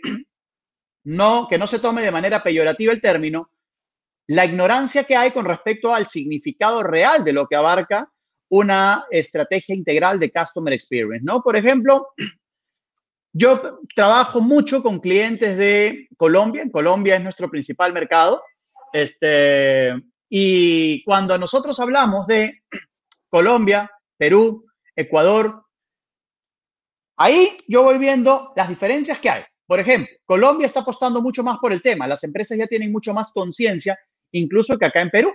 no, 1.04 1.46
que 1.48 1.58
no 1.58 1.66
se 1.66 1.78
tome 1.78 2.02
de 2.02 2.10
manera 2.10 2.42
peyorativa 2.42 2.92
el 2.92 3.00
término, 3.00 3.50
la 4.28 4.44
ignorancia 4.44 5.04
que 5.04 5.16
hay 5.16 5.32
con 5.32 5.44
respecto 5.44 5.94
al 5.94 6.08
significado 6.08 6.82
real 6.82 7.24
de 7.24 7.32
lo 7.32 7.46
que 7.46 7.56
abarca 7.56 8.10
una 8.48 9.06
estrategia 9.10 9.74
integral 9.74 10.20
de 10.20 10.30
Customer 10.30 10.72
Experience, 10.72 11.24
¿no? 11.24 11.42
Por 11.42 11.56
ejemplo, 11.56 12.08
yo 13.32 13.80
trabajo 13.94 14.40
mucho 14.40 14.82
con 14.82 15.00
clientes 15.00 15.56
de 15.56 16.08
Colombia. 16.16 16.64
Colombia 16.70 17.16
es 17.16 17.22
nuestro 17.22 17.50
principal 17.50 17.92
mercado. 17.92 18.42
Este, 18.92 19.94
y 20.28 21.02
cuando 21.04 21.38
nosotros 21.38 21.80
hablamos 21.80 22.26
de 22.26 22.62
Colombia, 23.30 23.90
Perú, 24.18 24.66
Ecuador, 24.94 25.64
ahí 27.16 27.56
yo 27.66 27.82
voy 27.82 27.98
viendo 27.98 28.52
las 28.54 28.68
diferencias 28.68 29.18
que 29.18 29.30
hay. 29.30 29.44
Por 29.72 29.80
ejemplo, 29.80 30.14
Colombia 30.26 30.66
está 30.66 30.80
apostando 30.80 31.22
mucho 31.22 31.42
más 31.42 31.58
por 31.58 31.72
el 31.72 31.80
tema. 31.80 32.06
Las 32.06 32.22
empresas 32.24 32.58
ya 32.58 32.66
tienen 32.66 32.92
mucho 32.92 33.14
más 33.14 33.32
conciencia, 33.32 33.98
incluso 34.32 34.78
que 34.78 34.84
acá 34.84 35.00
en 35.00 35.08
Perú. 35.08 35.34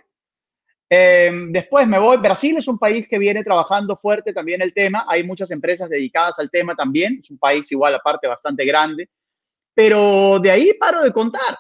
Eh, 0.88 1.32
después 1.50 1.88
me 1.88 1.98
voy. 1.98 2.18
Brasil 2.18 2.56
es 2.56 2.68
un 2.68 2.78
país 2.78 3.08
que 3.10 3.18
viene 3.18 3.44
trabajando 3.44 3.96
fuerte 3.96 4.34
también 4.34 4.62
el 4.62 4.76
tema. 4.76 5.08
Hay 5.10 5.24
muchas 5.24 5.50
empresas 5.50 5.90
dedicadas 5.90 6.38
al 6.38 6.52
tema 6.52 6.76
también. 6.76 7.18
Es 7.20 7.32
un 7.32 7.40
país 7.40 7.72
igual 7.72 7.96
aparte 7.96 8.28
bastante 8.28 8.64
grande. 8.64 9.10
Pero 9.74 10.38
de 10.38 10.52
ahí 10.52 10.72
paro 10.80 11.02
de 11.02 11.12
contar. 11.12 11.58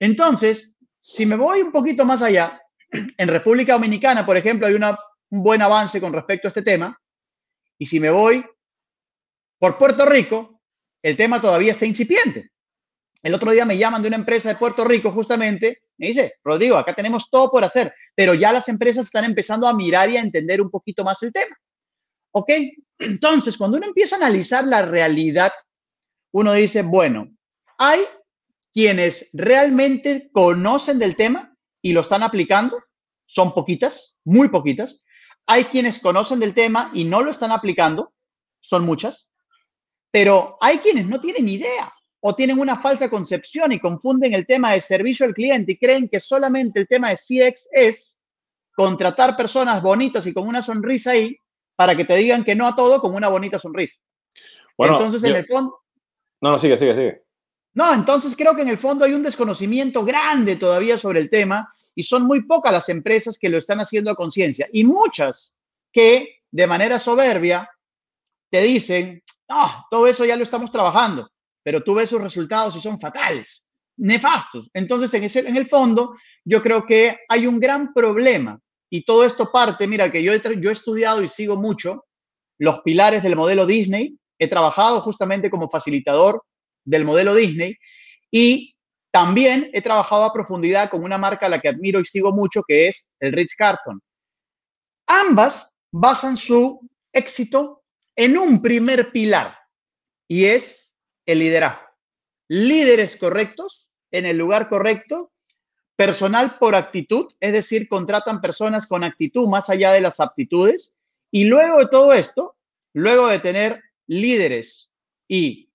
Entonces, 0.00 0.78
si 1.02 1.26
me 1.26 1.36
voy 1.36 1.60
un 1.60 1.72
poquito 1.72 2.06
más 2.06 2.22
allá, 2.22 2.58
en 3.18 3.28
República 3.28 3.74
Dominicana, 3.74 4.24
por 4.24 4.38
ejemplo, 4.38 4.66
hay 4.66 4.72
un 4.72 5.42
buen 5.42 5.60
avance 5.60 6.00
con 6.00 6.14
respecto 6.14 6.48
a 6.48 6.52
este 6.52 6.62
tema. 6.62 6.98
Y 7.76 7.84
si 7.84 8.00
me 8.00 8.08
voy 8.08 8.42
por 9.58 9.76
Puerto 9.76 10.06
Rico, 10.06 10.57
el 11.02 11.16
tema 11.16 11.40
todavía 11.40 11.72
está 11.72 11.86
incipiente. 11.86 12.50
El 13.22 13.34
otro 13.34 13.50
día 13.50 13.64
me 13.64 13.76
llaman 13.76 14.02
de 14.02 14.08
una 14.08 14.16
empresa 14.16 14.48
de 14.48 14.56
Puerto 14.56 14.84
Rico 14.84 15.10
justamente, 15.10 15.82
me 15.96 16.08
dice, 16.08 16.34
Rodrigo, 16.44 16.76
acá 16.76 16.94
tenemos 16.94 17.28
todo 17.30 17.50
por 17.50 17.64
hacer, 17.64 17.92
pero 18.14 18.34
ya 18.34 18.52
las 18.52 18.68
empresas 18.68 19.06
están 19.06 19.24
empezando 19.24 19.66
a 19.66 19.72
mirar 19.72 20.08
y 20.10 20.16
a 20.16 20.20
entender 20.20 20.60
un 20.60 20.70
poquito 20.70 21.02
más 21.02 21.22
el 21.22 21.32
tema. 21.32 21.56
¿Ok? 22.32 22.50
Entonces, 22.98 23.56
cuando 23.56 23.78
uno 23.78 23.86
empieza 23.86 24.16
a 24.16 24.18
analizar 24.18 24.66
la 24.66 24.82
realidad, 24.82 25.52
uno 26.32 26.52
dice, 26.52 26.82
bueno, 26.82 27.28
hay 27.78 28.00
quienes 28.72 29.30
realmente 29.32 30.30
conocen 30.32 30.98
del 30.98 31.16
tema 31.16 31.56
y 31.82 31.92
lo 31.92 32.00
están 32.02 32.22
aplicando, 32.22 32.80
son 33.26 33.52
poquitas, 33.52 34.16
muy 34.24 34.48
poquitas. 34.48 35.02
Hay 35.46 35.64
quienes 35.64 35.98
conocen 35.98 36.40
del 36.40 36.54
tema 36.54 36.90
y 36.94 37.04
no 37.04 37.22
lo 37.22 37.30
están 37.30 37.50
aplicando, 37.50 38.12
son 38.60 38.84
muchas. 38.84 39.30
Pero 40.10 40.56
hay 40.60 40.78
quienes 40.78 41.06
no 41.06 41.20
tienen 41.20 41.48
idea 41.48 41.92
o 42.20 42.34
tienen 42.34 42.58
una 42.58 42.76
falsa 42.76 43.08
concepción 43.08 43.72
y 43.72 43.80
confunden 43.80 44.34
el 44.34 44.46
tema 44.46 44.72
de 44.72 44.80
servicio 44.80 45.26
al 45.26 45.34
cliente 45.34 45.72
y 45.72 45.78
creen 45.78 46.08
que 46.08 46.20
solamente 46.20 46.80
el 46.80 46.88
tema 46.88 47.10
de 47.10 47.16
CX 47.16 47.68
es 47.70 48.16
contratar 48.74 49.36
personas 49.36 49.82
bonitas 49.82 50.26
y 50.26 50.32
con 50.32 50.46
una 50.46 50.62
sonrisa 50.62 51.12
ahí 51.12 51.36
para 51.76 51.96
que 51.96 52.04
te 52.04 52.16
digan 52.16 52.44
que 52.44 52.54
no 52.54 52.66
a 52.66 52.74
todo 52.74 53.00
con 53.00 53.14
una 53.14 53.28
bonita 53.28 53.58
sonrisa. 53.58 54.00
Bueno, 54.76 54.94
entonces, 54.94 55.22
en 55.24 55.36
el 55.36 55.44
fondo... 55.44 55.80
No, 56.40 56.52
no, 56.52 56.58
sigue, 56.58 56.78
sigue, 56.78 56.94
sigue. 56.94 57.22
No, 57.74 57.94
entonces 57.94 58.34
creo 58.36 58.56
que 58.56 58.62
en 58.62 58.68
el 58.68 58.78
fondo 58.78 59.04
hay 59.04 59.12
un 59.12 59.22
desconocimiento 59.22 60.04
grande 60.04 60.56
todavía 60.56 60.98
sobre 60.98 61.20
el 61.20 61.30
tema 61.30 61.72
y 61.94 62.02
son 62.02 62.24
muy 62.24 62.44
pocas 62.44 62.72
las 62.72 62.88
empresas 62.88 63.38
que 63.38 63.48
lo 63.48 63.58
están 63.58 63.80
haciendo 63.80 64.10
a 64.10 64.16
conciencia 64.16 64.68
y 64.72 64.84
muchas 64.84 65.52
que 65.92 66.40
de 66.50 66.66
manera 66.66 66.98
soberbia 66.98 67.70
te 68.50 68.62
dicen, 68.62 69.22
no, 69.48 69.86
todo 69.90 70.06
eso 70.06 70.24
ya 70.24 70.36
lo 70.36 70.42
estamos 70.42 70.70
trabajando, 70.70 71.30
pero 71.62 71.82
tú 71.82 71.94
ves 71.94 72.10
sus 72.10 72.20
resultados 72.20 72.76
y 72.76 72.80
son 72.80 73.00
fatales, 73.00 73.64
nefastos. 73.96 74.68
Entonces, 74.74 75.36
en, 75.36 75.56
el 75.56 75.66
fondo, 75.66 76.16
yo 76.44 76.62
creo 76.62 76.84
que 76.84 77.18
hay 77.28 77.46
un 77.46 77.58
gran 77.58 77.92
problema 77.94 78.60
y 78.90 79.04
todo 79.04 79.24
esto 79.24 79.50
parte, 79.50 79.86
mira, 79.86 80.12
que 80.12 80.22
yo 80.22 80.32
he, 80.32 80.40
yo 80.60 80.70
he 80.70 80.72
estudiado 80.72 81.22
y 81.22 81.28
sigo 81.28 81.56
mucho 81.56 82.04
los 82.58 82.80
pilares 82.82 83.22
del 83.22 83.36
modelo 83.36 83.66
Disney. 83.66 84.18
He 84.38 84.48
trabajado 84.48 85.00
justamente 85.00 85.50
como 85.50 85.68
facilitador 85.68 86.42
del 86.84 87.04
modelo 87.04 87.34
Disney 87.34 87.76
y 88.30 88.74
también 89.10 89.70
he 89.72 89.80
trabajado 89.80 90.24
a 90.24 90.32
profundidad 90.32 90.90
con 90.90 91.02
una 91.02 91.18
marca 91.18 91.46
a 91.46 91.48
la 91.48 91.60
que 91.60 91.68
admiro 91.68 92.00
y 92.00 92.04
sigo 92.04 92.32
mucho, 92.32 92.62
que 92.66 92.88
es 92.88 93.06
el 93.20 93.32
Ritz 93.32 93.54
Carton. 93.56 94.00
Ambas 95.06 95.74
basan 95.90 96.36
su 96.36 96.80
éxito 97.12 97.82
en 98.18 98.36
un 98.36 98.60
primer 98.60 99.12
pilar 99.12 99.56
y 100.26 100.44
es 100.44 100.94
el 101.24 101.38
liderazgo. 101.38 101.86
Líderes 102.48 103.16
correctos 103.16 103.90
en 104.10 104.26
el 104.26 104.36
lugar 104.36 104.68
correcto 104.68 105.32
Personal 105.98 106.58
por 106.60 106.76
actitud, 106.76 107.26
es 107.40 107.52
decir, 107.52 107.88
contratan 107.88 108.40
personas 108.40 108.86
con 108.86 109.02
actitud 109.02 109.48
más 109.48 109.68
allá 109.68 109.90
de 109.90 110.00
las 110.00 110.20
aptitudes. 110.20 110.92
Y 111.32 111.42
luego 111.42 111.80
de 111.80 111.88
todo 111.88 112.12
esto, 112.12 112.56
luego 112.92 113.26
de 113.26 113.40
tener 113.40 113.82
líderes 114.06 114.92
y, 115.26 115.72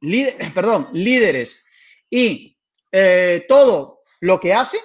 perdón, 0.54 0.90
líderes 0.92 1.64
y 2.08 2.56
eh, 2.92 3.44
todo 3.48 4.02
lo 4.20 4.38
que 4.38 4.54
hacen 4.54 4.80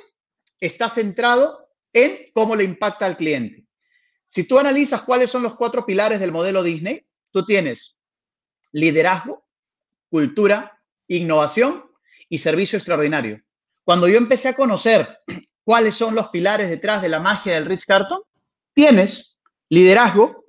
está 0.60 0.90
centrado 0.90 1.70
en 1.94 2.32
cómo 2.34 2.56
le 2.56 2.64
impacta 2.64 3.06
al 3.06 3.18
cliente. 3.18 3.68
Si 4.32 4.46
tú 4.46 4.58
analizas 4.58 5.02
cuáles 5.02 5.30
son 5.30 5.44
los 5.44 5.56
cuatro 5.56 5.86
pilares 5.86 6.22
del 6.22 6.32
modelo 6.32 6.64
Disney, 6.64 7.06
tú 7.34 7.46
tienes 7.46 7.98
liderazgo, 8.72 9.46
cultura, 10.10 10.80
innovación 11.10 11.84
y 12.30 12.38
servicio 12.38 12.78
extraordinario. 12.78 13.42
Cuando 13.84 14.08
yo 14.08 14.18
empecé 14.18 14.48
a 14.48 14.56
conocer 14.56 15.20
cuáles 15.66 15.96
son 15.96 16.16
los 16.16 16.30
pilares 16.30 16.70
detrás 16.70 17.02
de 17.02 17.10
la 17.10 17.20
magia 17.20 17.56
del 17.56 17.66
Rich 17.66 17.86
Carton, 17.86 18.22
tienes 18.74 19.38
liderazgo, 19.68 20.46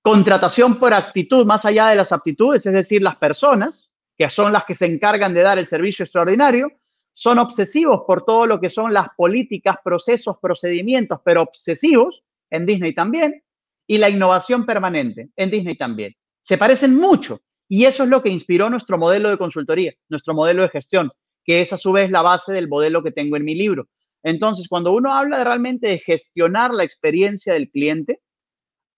contratación 0.00 0.78
por 0.78 0.94
actitud 0.94 1.44
más 1.44 1.64
allá 1.64 1.88
de 1.88 1.96
las 1.96 2.12
aptitudes, 2.12 2.66
es 2.66 2.72
decir, 2.72 3.02
las 3.02 3.16
personas, 3.16 3.90
que 4.16 4.30
son 4.30 4.52
las 4.52 4.64
que 4.64 4.76
se 4.76 4.86
encargan 4.86 5.34
de 5.34 5.42
dar 5.42 5.58
el 5.58 5.66
servicio 5.66 6.04
extraordinario, 6.04 6.70
son 7.14 7.40
obsesivos 7.40 8.02
por 8.06 8.24
todo 8.24 8.46
lo 8.46 8.60
que 8.60 8.70
son 8.70 8.94
las 8.94 9.08
políticas, 9.16 9.78
procesos, 9.82 10.36
procedimientos, 10.40 11.18
pero 11.24 11.42
obsesivos, 11.42 12.22
en 12.50 12.66
Disney 12.66 12.94
también, 12.94 13.42
y 13.86 13.98
la 13.98 14.10
innovación 14.10 14.66
permanente, 14.66 15.30
en 15.36 15.50
Disney 15.50 15.76
también. 15.76 16.14
Se 16.40 16.58
parecen 16.58 16.96
mucho 16.96 17.40
y 17.68 17.84
eso 17.84 18.04
es 18.04 18.08
lo 18.08 18.22
que 18.22 18.30
inspiró 18.30 18.70
nuestro 18.70 18.98
modelo 18.98 19.30
de 19.30 19.38
consultoría, 19.38 19.94
nuestro 20.08 20.34
modelo 20.34 20.62
de 20.62 20.68
gestión 20.70 21.10
que 21.48 21.62
es 21.62 21.72
a 21.72 21.78
su 21.78 21.92
vez 21.92 22.10
la 22.10 22.20
base 22.20 22.52
del 22.52 22.68
modelo 22.68 23.02
que 23.02 23.10
tengo 23.10 23.38
en 23.38 23.44
mi 23.46 23.54
libro. 23.54 23.88
Entonces, 24.22 24.68
cuando 24.68 24.92
uno 24.92 25.14
habla 25.14 25.38
de 25.38 25.44
realmente 25.44 25.88
de 25.88 25.98
gestionar 25.98 26.74
la 26.74 26.84
experiencia 26.84 27.54
del 27.54 27.70
cliente, 27.70 28.20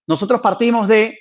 nosotros 0.08 0.40
partimos 0.40 0.88
de 0.88 1.16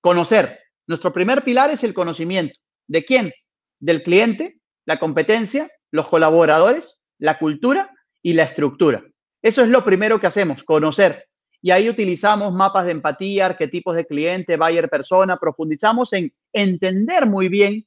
conocer. 0.00 0.58
Nuestro 0.88 1.12
primer 1.12 1.44
pilar 1.44 1.70
es 1.70 1.84
el 1.84 1.94
conocimiento. 1.94 2.58
¿De 2.88 3.04
quién? 3.04 3.32
Del 3.78 4.02
cliente, 4.02 4.58
la 4.84 4.98
competencia, 4.98 5.70
los 5.92 6.08
colaboradores, 6.08 7.00
la 7.18 7.38
cultura 7.38 7.94
y 8.20 8.32
la 8.32 8.42
estructura. 8.42 9.04
Eso 9.40 9.62
es 9.62 9.68
lo 9.68 9.84
primero 9.84 10.18
que 10.18 10.26
hacemos, 10.26 10.64
conocer. 10.64 11.27
Y 11.60 11.70
ahí 11.70 11.88
utilizamos 11.88 12.52
mapas 12.52 12.86
de 12.86 12.92
empatía, 12.92 13.46
arquetipos 13.46 13.96
de 13.96 14.06
cliente, 14.06 14.56
buyer 14.56 14.88
persona, 14.88 15.38
profundizamos 15.38 16.12
en 16.12 16.32
entender 16.52 17.26
muy 17.26 17.48
bien 17.48 17.86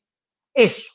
eso. 0.54 0.92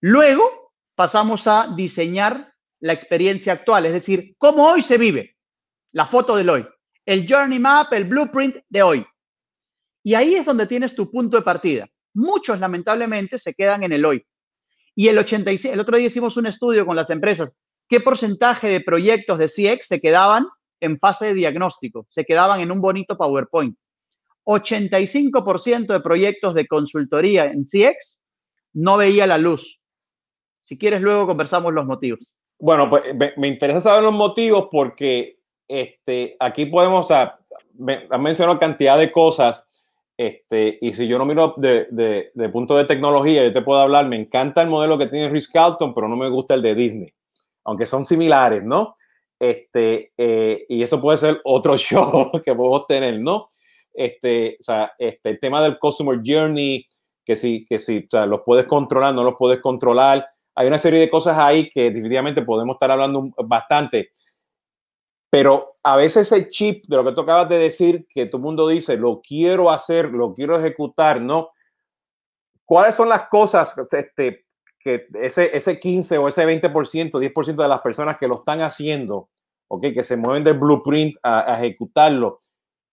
Luego 0.00 0.72
pasamos 0.94 1.46
a 1.46 1.72
diseñar 1.76 2.52
la 2.80 2.92
experiencia 2.92 3.52
actual, 3.52 3.86
es 3.86 3.92
decir, 3.92 4.34
cómo 4.38 4.68
hoy 4.68 4.82
se 4.82 4.98
vive, 4.98 5.36
la 5.92 6.06
foto 6.06 6.36
del 6.36 6.50
hoy, 6.50 6.66
el 7.06 7.26
journey 7.28 7.58
map, 7.58 7.92
el 7.92 8.04
blueprint 8.04 8.56
de 8.68 8.82
hoy. 8.82 9.06
Y 10.02 10.14
ahí 10.14 10.34
es 10.34 10.44
donde 10.44 10.66
tienes 10.66 10.94
tu 10.94 11.10
punto 11.10 11.38
de 11.38 11.42
partida. 11.42 11.88
Muchos, 12.12 12.60
lamentablemente, 12.60 13.38
se 13.38 13.54
quedan 13.54 13.82
en 13.84 13.92
el 13.92 14.04
hoy. 14.04 14.26
Y 14.94 15.08
el 15.08 15.18
86, 15.18 15.72
el 15.72 15.80
otro 15.80 15.96
día 15.96 16.06
hicimos 16.06 16.36
un 16.36 16.46
estudio 16.46 16.84
con 16.84 16.94
las 16.94 17.10
empresas. 17.10 17.52
¿Qué 17.88 18.00
porcentaje 18.00 18.68
de 18.68 18.80
proyectos 18.80 19.38
de 19.38 19.48
CX 19.48 19.86
se 19.86 20.00
quedaban 20.00 20.46
en 20.84 20.98
fase 20.98 21.26
de 21.26 21.34
diagnóstico? 21.34 22.06
Se 22.08 22.24
quedaban 22.24 22.60
en 22.60 22.70
un 22.70 22.80
bonito 22.80 23.16
PowerPoint. 23.16 23.76
85% 24.44 25.86
de 25.86 26.00
proyectos 26.00 26.54
de 26.54 26.66
consultoría 26.66 27.46
en 27.46 27.64
CX 27.64 28.20
no 28.74 28.98
veía 28.98 29.26
la 29.26 29.38
luz. 29.38 29.80
Si 30.60 30.78
quieres, 30.78 31.00
luego 31.00 31.26
conversamos 31.26 31.72
los 31.72 31.86
motivos. 31.86 32.30
Bueno, 32.58 32.88
pues 32.88 33.02
me, 33.36 33.48
interesa 33.48 33.80
saber 33.80 34.02
los 34.02 34.12
motivos 34.12 34.68
porque 34.70 35.38
este, 35.68 36.36
aquí 36.40 36.66
podemos, 36.66 37.10
o 37.10 37.32
me, 37.78 38.06
han 38.10 38.22
mencionado 38.22 38.58
cantidad 38.58 38.98
de 38.98 39.10
cosas, 39.10 39.64
este, 40.16 40.78
y 40.80 40.92
si 40.94 41.08
yo 41.08 41.18
no 41.18 41.26
miro 41.26 41.54
de, 41.56 41.88
de, 42.32 42.48
punto 42.48 42.76
de 42.76 42.84
tecnología, 42.84 43.44
yo 43.44 43.52
te 43.52 43.62
puedo 43.62 43.80
hablar, 43.80 44.06
me 44.06 44.16
encanta 44.16 44.62
el 44.62 44.70
modelo 44.70 44.96
que 44.96 45.08
tiene 45.08 45.28
Rich 45.28 45.50
Carlton, 45.52 45.92
pero 45.92 46.08
no 46.08 46.16
me 46.16 46.28
gusta 46.28 46.54
el 46.54 46.62
de 46.62 46.74
Disney, 46.74 47.12
aunque 47.64 47.86
son 47.86 48.04
similares, 48.04 48.62
¿no? 48.62 48.94
Este, 49.38 50.12
eh, 50.16 50.64
y 50.68 50.82
eso 50.82 51.00
puede 51.00 51.18
ser 51.18 51.40
otro 51.44 51.76
show 51.78 52.30
que 52.44 52.54
podemos 52.54 52.86
tener, 52.86 53.20
¿no? 53.20 53.48
Este, 53.92 54.56
o 54.60 54.62
sea, 54.62 54.92
este, 54.98 55.30
el 55.30 55.40
tema 55.40 55.62
del 55.62 55.78
Customer 55.78 56.20
Journey, 56.24 56.86
que 57.24 57.36
si, 57.36 57.64
que 57.66 57.78
si, 57.78 57.98
o 57.98 58.10
sea, 58.10 58.26
los 58.26 58.42
puedes 58.44 58.66
controlar, 58.66 59.14
no 59.14 59.22
los 59.22 59.36
puedes 59.38 59.60
controlar, 59.60 60.26
hay 60.56 60.68
una 60.68 60.78
serie 60.78 61.00
de 61.00 61.10
cosas 61.10 61.36
ahí 61.38 61.68
que 61.68 61.84
definitivamente 61.84 62.42
podemos 62.42 62.74
estar 62.74 62.90
hablando 62.90 63.30
bastante. 63.44 64.10
Pero 65.30 65.78
a 65.82 65.96
veces 65.96 66.30
ese 66.30 66.48
chip 66.48 66.84
de 66.86 66.96
lo 66.96 67.04
que 67.04 67.12
tú 67.12 67.22
acabas 67.22 67.48
de 67.48 67.58
decir, 67.58 68.06
que 68.08 68.26
todo 68.26 68.38
el 68.38 68.44
mundo 68.44 68.68
dice, 68.68 68.96
lo 68.96 69.20
quiero 69.20 69.70
hacer, 69.70 70.10
lo 70.10 70.32
quiero 70.32 70.56
ejecutar, 70.56 71.20
¿no? 71.20 71.50
¿Cuáles 72.64 72.94
son 72.94 73.08
las 73.08 73.24
cosas 73.24 73.74
este, 73.90 74.43
que 74.84 75.06
ese, 75.14 75.56
ese 75.56 75.80
15 75.80 76.18
o 76.18 76.28
ese 76.28 76.46
20%, 76.46 77.10
10% 77.10 77.54
de 77.54 77.68
las 77.68 77.80
personas 77.80 78.18
que 78.18 78.28
lo 78.28 78.36
están 78.36 78.60
haciendo, 78.60 79.30
¿ok? 79.68 79.86
Que 79.94 80.04
se 80.04 80.16
mueven 80.16 80.44
del 80.44 80.58
blueprint 80.58 81.16
a, 81.22 81.54
a 81.54 81.64
ejecutarlo, 81.64 82.38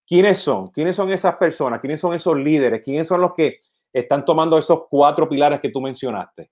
¿quiénes 0.06 0.38
son? 0.38 0.68
¿Quiénes 0.68 0.96
son 0.96 1.12
esas 1.12 1.36
personas? 1.36 1.80
¿Quiénes 1.80 2.00
son 2.00 2.14
esos 2.14 2.36
líderes? 2.36 2.82
¿Quiénes 2.82 3.06
son 3.06 3.20
los 3.20 3.34
que 3.34 3.60
están 3.92 4.24
tomando 4.24 4.56
esos 4.56 4.84
cuatro 4.88 5.28
pilares 5.28 5.60
que 5.60 5.68
tú 5.68 5.80
mencionaste? 5.80 6.50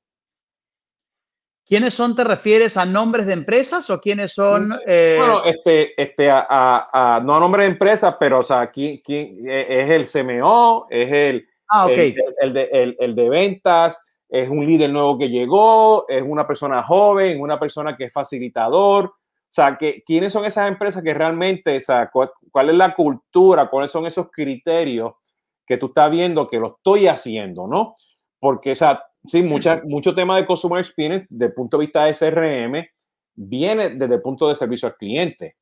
¿Quiénes 1.71 1.95
son, 1.95 2.17
te 2.17 2.25
refieres 2.25 2.77
a 2.77 2.85
nombres 2.85 3.27
de 3.27 3.33
empresas 3.33 3.89
o 3.91 4.01
quiénes 4.01 4.33
son? 4.33 4.75
Eh... 4.89 5.15
Bueno, 5.19 5.45
este, 5.45 6.03
este, 6.03 6.29
a, 6.29 6.45
a, 6.51 7.21
no 7.21 7.37
a 7.37 7.41
nombres 7.41 7.65
de 7.65 7.73
empresas, 7.73 8.17
pero, 8.19 8.41
o 8.41 8.45
sea, 8.45 8.69
¿quién, 8.73 9.01
quién 9.05 9.49
e, 9.49 9.85
es 9.85 9.91
el 9.91 10.27
CMO? 10.27 10.89
¿Es 10.91 11.13
el, 11.13 11.49
ah, 11.69 11.87
el, 11.89 12.17
el, 12.41 12.53
de, 12.53 12.97
el, 12.99 13.15
de, 13.15 13.29
ventas? 13.29 14.05
Es 14.31 14.49
un 14.49 14.65
líder 14.65 14.91
nuevo 14.91 15.19
que 15.19 15.29
llegó, 15.29 16.09
es 16.09 16.23
una 16.23 16.47
persona 16.47 16.83
joven, 16.85 17.41
una 17.41 17.59
persona 17.59 17.97
que 17.97 18.05
es 18.05 18.13
facilitador. 18.13 19.07
O 19.07 19.53
sea, 19.53 19.77
que, 19.77 20.05
¿quiénes 20.07 20.33
son 20.33 20.45
esas 20.45 20.69
empresas 20.69 21.03
que 21.03 21.13
realmente, 21.13 21.77
o 21.77 21.81
sea, 21.81 22.09
cuál, 22.13 22.31
cuál, 22.53 22.71
es 22.71 22.77
la 22.77 22.95
cultura, 22.95 23.69
cuáles 23.69 23.91
son 23.91 24.07
esos 24.07 24.29
criterios 24.31 25.15
que 25.67 25.77
tú 25.77 25.87
estás 25.87 26.11
viendo 26.13 26.47
que 26.47 26.61
lo 26.61 26.77
estoy 26.77 27.09
haciendo, 27.09 27.67
¿no? 27.67 27.97
Porque, 28.39 28.73
o 28.73 28.77
sea, 28.77 29.03
sí, 29.25 29.43
mucha, 29.43 29.83
mucho 29.85 30.15
tema 30.15 30.37
de 30.37 30.47
Customer 30.47 30.79
Experience, 30.79 31.27
desde 31.29 31.47
el 31.47 31.55
punto 31.55 31.77
de 31.77 31.87
vista 31.87 32.05
de 32.05 32.15
SRM, 32.15 32.87
viene 33.35 33.91
desde 33.91 34.15
el 34.15 34.23
punto 34.23 34.49
de 34.49 34.55
servicio 34.55 34.87
al 34.89 34.97
cliente. 34.97 35.57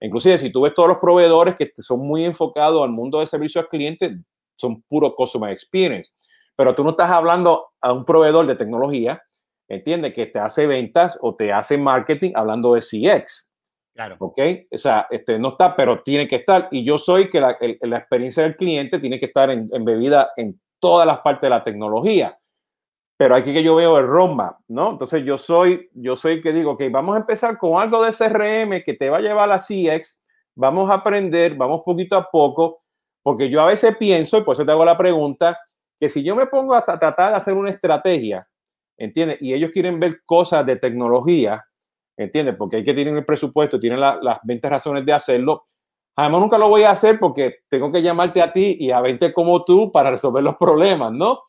Inclusive, 0.00 0.38
si 0.38 0.50
tú 0.50 0.60
ves 0.60 0.74
todos 0.74 0.88
los 0.88 0.98
proveedores 0.98 1.56
que 1.56 1.72
son 1.78 2.00
muy 2.00 2.24
enfocados 2.24 2.82
al 2.84 2.90
mundo 2.90 3.18
de 3.18 3.26
servicio 3.26 3.60
al 3.60 3.68
cliente, 3.68 4.18
son 4.54 4.82
puro 4.82 5.14
Customer 5.16 5.50
Experience. 5.50 6.12
Pero 6.56 6.74
tú 6.74 6.84
no 6.84 6.90
estás 6.90 7.10
hablando 7.10 7.68
a 7.80 7.92
un 7.92 8.04
proveedor 8.04 8.46
de 8.46 8.56
tecnología, 8.56 9.22
entiende, 9.68 10.12
que 10.12 10.26
te 10.26 10.38
hace 10.38 10.66
ventas 10.66 11.18
o 11.20 11.34
te 11.34 11.52
hace 11.52 11.78
marketing 11.78 12.32
hablando 12.34 12.74
de 12.74 12.80
CX. 12.80 13.48
Claro. 13.94 14.16
¿Ok? 14.18 14.38
O 14.72 14.78
sea, 14.78 15.06
este, 15.10 15.38
no 15.38 15.50
está, 15.50 15.76
pero 15.76 16.02
tiene 16.02 16.26
que 16.26 16.36
estar. 16.36 16.68
Y 16.70 16.84
yo 16.84 16.98
soy 16.98 17.30
que 17.30 17.40
la, 17.40 17.56
la 17.80 17.98
experiencia 17.98 18.42
del 18.42 18.56
cliente 18.56 18.98
tiene 18.98 19.20
que 19.20 19.26
estar 19.26 19.50
embebida 19.50 20.30
en, 20.36 20.48
en 20.48 20.60
todas 20.80 21.06
las 21.06 21.18
partes 21.20 21.42
de 21.42 21.50
la 21.50 21.64
tecnología 21.64 22.38
pero 23.16 23.36
aquí 23.36 23.52
que 23.52 23.62
yo 23.62 23.76
veo 23.76 23.98
el 23.98 24.06
roadmap, 24.06 24.58
¿no? 24.68 24.90
Entonces 24.90 25.24
yo 25.24 25.38
soy, 25.38 25.88
yo 25.94 26.16
soy 26.16 26.40
que 26.40 26.52
digo, 26.52 26.76
que 26.76 26.88
vamos 26.88 27.14
a 27.14 27.20
empezar 27.20 27.58
con 27.58 27.80
algo 27.80 28.02
de 28.04 28.12
CRM 28.12 28.82
que 28.84 28.94
te 28.94 29.08
va 29.08 29.18
a 29.18 29.20
llevar 29.20 29.44
a 29.44 29.56
la 29.56 29.58
CX, 29.58 30.18
vamos 30.56 30.90
a 30.90 30.94
aprender, 30.94 31.54
vamos 31.54 31.82
poquito 31.84 32.16
a 32.16 32.28
poco, 32.30 32.82
porque 33.22 33.48
yo 33.48 33.60
a 33.60 33.66
veces 33.66 33.96
pienso, 33.96 34.38
y 34.38 34.42
por 34.42 34.54
eso 34.54 34.66
te 34.66 34.72
hago 34.72 34.84
la 34.84 34.98
pregunta, 34.98 35.58
que 35.98 36.08
si 36.08 36.22
yo 36.22 36.36
me 36.36 36.46
pongo 36.46 36.74
a 36.74 36.82
tratar 36.82 37.30
de 37.30 37.36
hacer 37.36 37.54
una 37.54 37.70
estrategia, 37.70 38.48
¿entiendes? 38.96 39.38
Y 39.40 39.54
ellos 39.54 39.70
quieren 39.70 39.98
ver 40.00 40.22
cosas 40.24 40.64
de 40.66 40.76
tecnología, 40.76 41.64
¿entiendes? 42.16 42.56
Porque 42.56 42.76
hay 42.76 42.84
que 42.84 42.94
tener 42.94 43.16
el 43.16 43.24
presupuesto, 43.24 43.80
tienen 43.80 44.00
las 44.00 44.38
20 44.42 44.68
razones 44.68 45.06
de 45.06 45.12
hacerlo. 45.12 45.66
Además, 46.16 46.40
nunca 46.42 46.58
lo 46.58 46.68
voy 46.68 46.84
a 46.84 46.90
hacer 46.90 47.18
porque 47.18 47.56
tengo 47.68 47.90
que 47.90 48.02
llamarte 48.02 48.40
a 48.40 48.52
ti 48.52 48.76
y 48.78 48.90
a 48.90 49.00
20 49.00 49.32
como 49.32 49.64
tú 49.64 49.90
para 49.90 50.10
resolver 50.10 50.42
los 50.42 50.56
problemas, 50.56 51.12
¿no? 51.12 51.40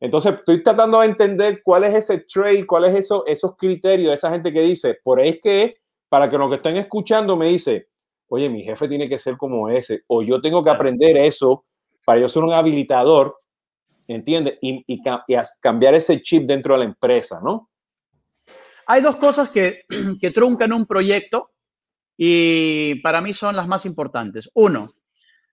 Entonces, 0.00 0.34
estoy 0.34 0.62
tratando 0.62 1.00
de 1.00 1.06
entender 1.06 1.62
cuál 1.62 1.84
es 1.84 1.94
ese 1.94 2.20
trade, 2.20 2.66
cuál 2.66 2.84
es 2.84 2.94
eso, 2.94 3.24
esos 3.26 3.56
criterios 3.56 4.08
de 4.08 4.14
esa 4.14 4.30
gente 4.30 4.52
que 4.52 4.62
dice, 4.62 4.98
por 5.02 5.20
ahí 5.20 5.30
es 5.30 5.40
que 5.40 5.76
para 6.08 6.28
que 6.28 6.38
los 6.38 6.48
que 6.50 6.56
estén 6.56 6.76
escuchando 6.76 7.36
me 7.36 7.48
dice, 7.48 7.88
oye, 8.28 8.48
mi 8.48 8.62
jefe 8.62 8.88
tiene 8.88 9.08
que 9.08 9.18
ser 9.18 9.36
como 9.36 9.68
ese, 9.68 10.02
o 10.06 10.22
yo 10.22 10.40
tengo 10.40 10.62
que 10.62 10.70
aprender 10.70 11.16
eso 11.16 11.64
para 12.04 12.20
yo 12.20 12.28
ser 12.28 12.42
un 12.42 12.52
habilitador, 12.52 13.36
¿entiendes? 14.08 14.58
Y, 14.60 15.02
cambiar 15.60 15.94
ese 15.94 16.22
chip 16.22 16.46
dentro 16.46 16.74
de 16.74 16.80
la 16.80 16.84
empresa, 16.84 17.40
¿no? 17.42 17.70
Hay 18.86 19.02
dos 19.02 19.16
cosas 19.16 19.50
que, 19.50 19.80
que 20.20 20.30
truncan 20.30 20.72
un 20.72 20.86
proyecto 20.86 21.50
y 22.16 22.96
para 23.02 23.20
mí 23.20 23.32
son 23.32 23.56
las 23.56 23.68
más 23.68 23.84
importantes. 23.84 24.50
Uno, 24.54 24.94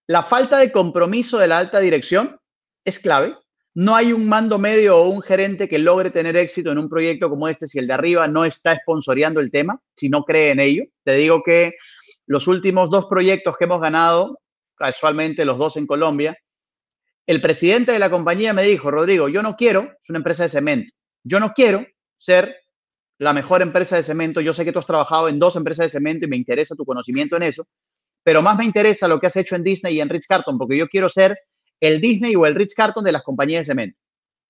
la 0.07 0.24
falta 0.24 0.57
de 0.57 0.72
compromiso 0.72 1.38
de 1.38 1.48
la 1.48 1.57
alta 1.57 1.79
dirección 1.79 2.39
es 2.86 3.00
clave. 3.00 3.36
No 3.75 3.95
hay 3.95 4.13
un 4.13 4.27
mando 4.27 4.60
medio 4.60 4.98
o 4.98 5.10
un 5.10 5.22
gerente 5.22 5.67
que 5.67 5.79
logre 5.79 6.12
tener 6.12 6.36
éxito 6.36 6.72
en 6.72 6.77
un 6.77 6.89
proyecto 6.89 7.29
como 7.29 7.48
este 7.48 7.67
si 7.67 7.79
el 7.79 7.88
de 7.88 7.93
arriba 7.93 8.27
no 8.27 8.45
está 8.45 8.74
esponsoreando 8.74 9.39
el 9.39 9.50
tema, 9.50 9.79
si 9.95 10.10
no 10.10 10.24
cree 10.24 10.51
en 10.51 10.60
ello. 10.60 10.83
Te 11.03 11.15
digo 11.15 11.41
que 11.43 11.74
los 12.27 12.48
últimos 12.48 12.89
dos 12.89 13.05
proyectos 13.05 13.57
que 13.57 13.65
hemos 13.65 13.81
ganado, 13.81 14.39
casualmente 14.75 15.45
los 15.45 15.57
dos 15.57 15.77
en 15.77 15.88
Colombia, 15.88 16.38
el 17.27 17.42
presidente 17.42 17.92
de 17.92 18.00
la 18.00 18.10
compañía 18.10 18.53
me 18.53 18.63
dijo, 18.63 18.92
Rodrigo, 18.92 19.30
yo 19.30 19.42
no 19.42 19.56
quiero, 19.56 19.94
es 20.00 20.10
una 20.10 20.20
empresa 20.20 20.44
de 20.44 20.50
cemento, 20.50 20.94
yo 21.24 21.39
no 21.39 21.53
quiero 21.53 21.86
ser 22.18 22.55
la 23.20 23.33
mejor 23.33 23.62
empresa 23.62 23.96
de 23.96 24.03
cemento. 24.03 24.42
Yo 24.42 24.53
sé 24.53 24.66
que 24.66 24.72
tú 24.72 24.79
has 24.79 24.88
trabajado 24.88 25.29
en 25.29 25.40
dos 25.40 25.55
empresas 25.55 25.86
de 25.86 25.90
cemento 25.90 26.25
y 26.25 26.29
me 26.29 26.38
interesa 26.38 26.75
tu 26.75 26.86
conocimiento 26.86 27.36
en 27.38 27.44
eso, 27.44 27.68
pero 28.24 28.42
más 28.42 28.57
me 28.57 28.66
interesa 28.66 29.07
lo 29.07 29.20
que 29.20 29.27
has 29.27 29.36
hecho 29.36 29.55
en 29.55 29.64
Disney 29.64 29.96
y 29.96 30.01
en 30.01 30.09
Rich 30.09 30.27
Carton, 30.27 30.57
porque 30.57 30.77
yo 30.77 30.88
quiero 30.88 31.09
ser 31.09 31.38
el 31.79 32.00
Disney 32.00 32.36
o 32.36 32.46
el 32.46 32.55
Rich 32.55 32.74
Carton 32.75 33.03
de 33.03 33.12
las 33.12 33.24
compañías 33.24 33.62
de 33.62 33.72
cemento. 33.72 33.98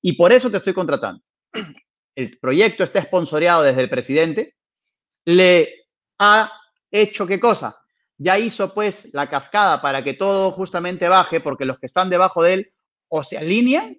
Y 0.01 0.13
por 0.13 0.31
eso 0.31 0.51
te 0.51 0.57
estoy 0.57 0.73
contratando. 0.73 1.21
El 2.15 2.37
proyecto 2.37 2.83
está 2.83 2.99
esponsoreado 2.99 3.63
desde 3.63 3.81
el 3.81 3.89
presidente. 3.89 4.53
Le 5.25 5.87
ha 6.19 6.51
hecho 6.91 7.25
qué 7.25 7.39
cosa? 7.39 7.75
Ya 8.23 8.39
hizo 8.39 8.73
pues 8.73 9.13
la 9.13 9.29
cascada 9.29 9.81
para 9.81 10.03
que 10.03 10.13
todo 10.13 10.51
justamente 10.51 11.09
baje, 11.09 11.41
porque 11.41 11.65
los 11.65 11.77
que 11.77 11.87
están 11.87 12.09
debajo 12.09 12.41
de 12.41 12.53
él 12.53 12.73
o 13.09 13.23
se 13.23 13.37
alinean 13.37 13.97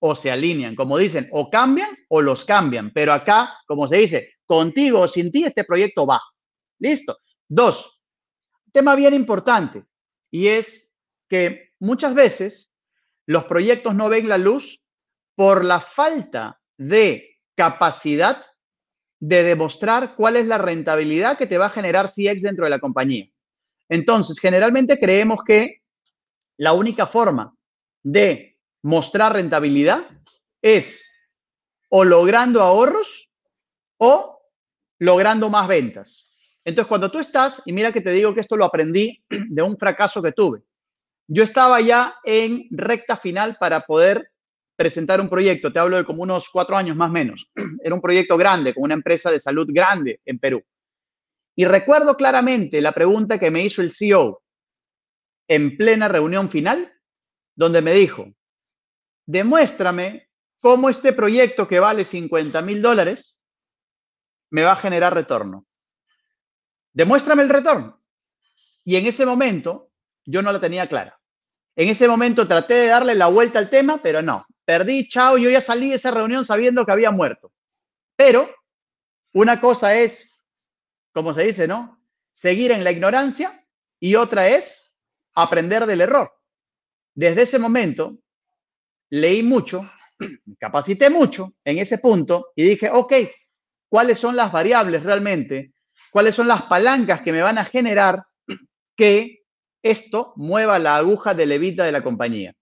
o 0.00 0.16
se 0.16 0.32
alinean. 0.32 0.74
Como 0.74 0.98
dicen, 0.98 1.28
o 1.30 1.48
cambian 1.48 1.90
o 2.08 2.20
los 2.20 2.44
cambian. 2.44 2.90
Pero 2.92 3.12
acá, 3.12 3.56
como 3.66 3.86
se 3.86 3.98
dice, 3.98 4.32
contigo 4.46 5.00
o 5.00 5.08
sin 5.08 5.30
ti, 5.30 5.44
este 5.44 5.62
proyecto 5.62 6.06
va. 6.06 6.20
Listo. 6.80 7.18
Dos, 7.48 8.02
tema 8.72 8.96
bien 8.96 9.14
importante 9.14 9.84
y 10.30 10.48
es 10.48 10.92
que 11.28 11.70
muchas 11.78 12.14
veces 12.14 12.72
los 13.26 13.44
proyectos 13.44 13.94
no 13.94 14.08
ven 14.08 14.28
la 14.28 14.38
luz 14.38 14.80
por 15.36 15.64
la 15.64 15.78
falta 15.78 16.60
de 16.76 17.38
capacidad 17.54 18.44
de 19.20 19.44
demostrar 19.44 20.16
cuál 20.16 20.36
es 20.36 20.46
la 20.46 20.58
rentabilidad 20.58 21.38
que 21.38 21.46
te 21.46 21.58
va 21.58 21.66
a 21.66 21.70
generar 21.70 22.08
CX 22.08 22.42
dentro 22.42 22.64
de 22.64 22.70
la 22.70 22.80
compañía. 22.80 23.28
Entonces, 23.92 24.38
generalmente 24.38 24.98
creemos 24.98 25.40
que 25.46 25.82
la 26.56 26.72
única 26.72 27.06
forma 27.06 27.54
de 28.02 28.58
mostrar 28.82 29.34
rentabilidad 29.34 30.08
es 30.62 31.04
o 31.90 32.02
logrando 32.02 32.62
ahorros 32.62 33.30
o 33.98 34.40
logrando 34.98 35.50
más 35.50 35.68
ventas. 35.68 36.26
Entonces, 36.64 36.88
cuando 36.88 37.10
tú 37.10 37.18
estás, 37.18 37.60
y 37.66 37.74
mira 37.74 37.92
que 37.92 38.00
te 38.00 38.12
digo 38.12 38.32
que 38.32 38.40
esto 38.40 38.56
lo 38.56 38.64
aprendí 38.64 39.22
de 39.28 39.60
un 39.60 39.76
fracaso 39.76 40.22
que 40.22 40.32
tuve. 40.32 40.62
Yo 41.28 41.44
estaba 41.44 41.78
ya 41.82 42.14
en 42.24 42.68
recta 42.70 43.18
final 43.18 43.58
para 43.60 43.82
poder 43.82 44.26
presentar 44.74 45.20
un 45.20 45.28
proyecto, 45.28 45.70
te 45.70 45.80
hablo 45.80 45.98
de 45.98 46.06
como 46.06 46.22
unos 46.22 46.48
cuatro 46.48 46.78
años 46.78 46.96
más 46.96 47.10
o 47.10 47.12
menos. 47.12 47.50
Era 47.84 47.94
un 47.94 48.00
proyecto 48.00 48.38
grande, 48.38 48.72
con 48.72 48.84
una 48.84 48.94
empresa 48.94 49.30
de 49.30 49.38
salud 49.38 49.66
grande 49.70 50.22
en 50.24 50.38
Perú. 50.38 50.62
Y 51.54 51.64
recuerdo 51.64 52.16
claramente 52.16 52.80
la 52.80 52.92
pregunta 52.92 53.38
que 53.38 53.50
me 53.50 53.64
hizo 53.64 53.82
el 53.82 53.92
CEO 53.92 54.42
en 55.48 55.76
plena 55.76 56.08
reunión 56.08 56.50
final, 56.50 56.92
donde 57.54 57.82
me 57.82 57.92
dijo, 57.92 58.32
demuéstrame 59.26 60.30
cómo 60.60 60.88
este 60.88 61.12
proyecto 61.12 61.68
que 61.68 61.80
vale 61.80 62.04
50 62.04 62.62
mil 62.62 62.80
dólares 62.80 63.36
me 64.50 64.62
va 64.62 64.72
a 64.72 64.76
generar 64.76 65.14
retorno. 65.14 65.66
Demuéstrame 66.92 67.42
el 67.42 67.48
retorno. 67.48 68.02
Y 68.84 68.96
en 68.96 69.06
ese 69.06 69.26
momento 69.26 69.90
yo 70.24 70.42
no 70.42 70.52
la 70.52 70.60
tenía 70.60 70.88
clara. 70.88 71.18
En 71.74 71.88
ese 71.88 72.06
momento 72.06 72.46
traté 72.46 72.74
de 72.74 72.86
darle 72.88 73.14
la 73.14 73.26
vuelta 73.26 73.58
al 73.58 73.70
tema, 73.70 74.02
pero 74.02 74.22
no. 74.22 74.46
Perdí, 74.64 75.08
chao, 75.08 75.38
yo 75.38 75.50
ya 75.50 75.60
salí 75.60 75.90
de 75.90 75.96
esa 75.96 76.10
reunión 76.10 76.44
sabiendo 76.44 76.84
que 76.84 76.92
había 76.92 77.10
muerto. 77.10 77.52
Pero 78.16 78.54
una 79.32 79.60
cosa 79.60 79.96
es, 79.96 80.31
como 81.12 81.34
se 81.34 81.44
dice, 81.44 81.68
¿no? 81.68 82.02
Seguir 82.30 82.72
en 82.72 82.84
la 82.84 82.92
ignorancia 82.92 83.66
y 84.00 84.14
otra 84.14 84.48
es 84.48 84.94
aprender 85.34 85.86
del 85.86 86.00
error. 86.00 86.32
Desde 87.14 87.42
ese 87.42 87.58
momento 87.58 88.18
leí 89.10 89.42
mucho, 89.42 89.88
me 90.18 90.56
capacité 90.56 91.10
mucho 91.10 91.52
en 91.64 91.78
ese 91.78 91.98
punto 91.98 92.52
y 92.56 92.64
dije, 92.64 92.90
ok, 92.90 93.12
¿cuáles 93.88 94.18
son 94.18 94.36
las 94.36 94.50
variables 94.50 95.02
realmente? 95.02 95.74
¿Cuáles 96.10 96.34
son 96.34 96.48
las 96.48 96.62
palancas 96.62 97.22
que 97.22 97.32
me 97.32 97.42
van 97.42 97.58
a 97.58 97.64
generar 97.64 98.24
que 98.96 99.42
esto 99.82 100.32
mueva 100.36 100.78
la 100.78 100.96
aguja 100.96 101.34
de 101.34 101.46
levita 101.46 101.84
de 101.84 101.92
la 101.92 102.02
compañía. 102.02 102.54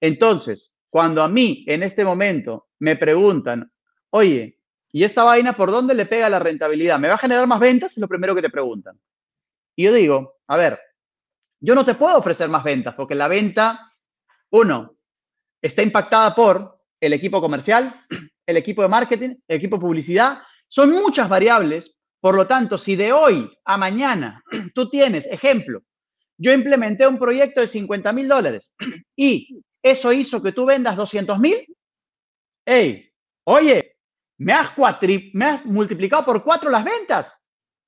Entonces, 0.00 0.74
cuando 0.88 1.22
a 1.22 1.28
mí 1.28 1.64
en 1.66 1.82
este 1.82 2.04
momento 2.04 2.68
me 2.78 2.96
preguntan, 2.96 3.70
oye, 4.10 4.60
¿y 4.92 5.04
esta 5.04 5.24
vaina 5.24 5.54
por 5.54 5.70
dónde 5.70 5.94
le 5.94 6.06
pega 6.06 6.30
la 6.30 6.38
rentabilidad? 6.38 6.98
¿Me 6.98 7.08
va 7.08 7.14
a 7.14 7.18
generar 7.18 7.46
más 7.46 7.60
ventas? 7.60 7.92
Es 7.92 7.98
lo 7.98 8.08
primero 8.08 8.34
que 8.34 8.42
te 8.42 8.50
preguntan. 8.50 8.98
Y 9.76 9.84
yo 9.84 9.92
digo, 9.92 10.38
a 10.46 10.56
ver, 10.56 10.80
yo 11.60 11.74
no 11.74 11.84
te 11.84 11.94
puedo 11.94 12.18
ofrecer 12.18 12.48
más 12.48 12.64
ventas 12.64 12.94
porque 12.94 13.14
la 13.14 13.28
venta, 13.28 13.92
uno, 14.50 14.96
está 15.62 15.82
impactada 15.82 16.34
por 16.34 16.80
el 17.00 17.12
equipo 17.12 17.40
comercial, 17.40 18.04
el 18.46 18.56
equipo 18.56 18.82
de 18.82 18.88
marketing, 18.88 19.36
el 19.48 19.56
equipo 19.56 19.76
de 19.76 19.82
publicidad. 19.82 20.42
Son 20.68 20.90
muchas 20.90 21.28
variables. 21.28 21.94
Por 22.20 22.34
lo 22.34 22.46
tanto, 22.46 22.78
si 22.78 22.96
de 22.96 23.12
hoy 23.12 23.50
a 23.64 23.76
mañana 23.76 24.42
tú 24.74 24.88
tienes, 24.88 25.26
ejemplo, 25.26 25.82
yo 26.38 26.52
implementé 26.52 27.06
un 27.06 27.18
proyecto 27.18 27.60
de 27.60 27.66
50 27.66 28.12
mil 28.12 28.28
dólares 28.28 28.70
y 29.16 29.62
eso 29.82 30.12
hizo 30.12 30.42
que 30.42 30.52
tú 30.52 30.66
vendas 30.66 30.96
200 30.96 31.38
mil. 31.38 31.66
Hey, 32.64 33.10
oye, 33.44 33.95
¿me 34.38 34.52
has, 34.52 34.72
¿me 35.32 35.44
has 35.44 35.64
multiplicado 35.64 36.24
por 36.24 36.44
cuatro 36.44 36.70
las 36.70 36.84
ventas? 36.84 37.32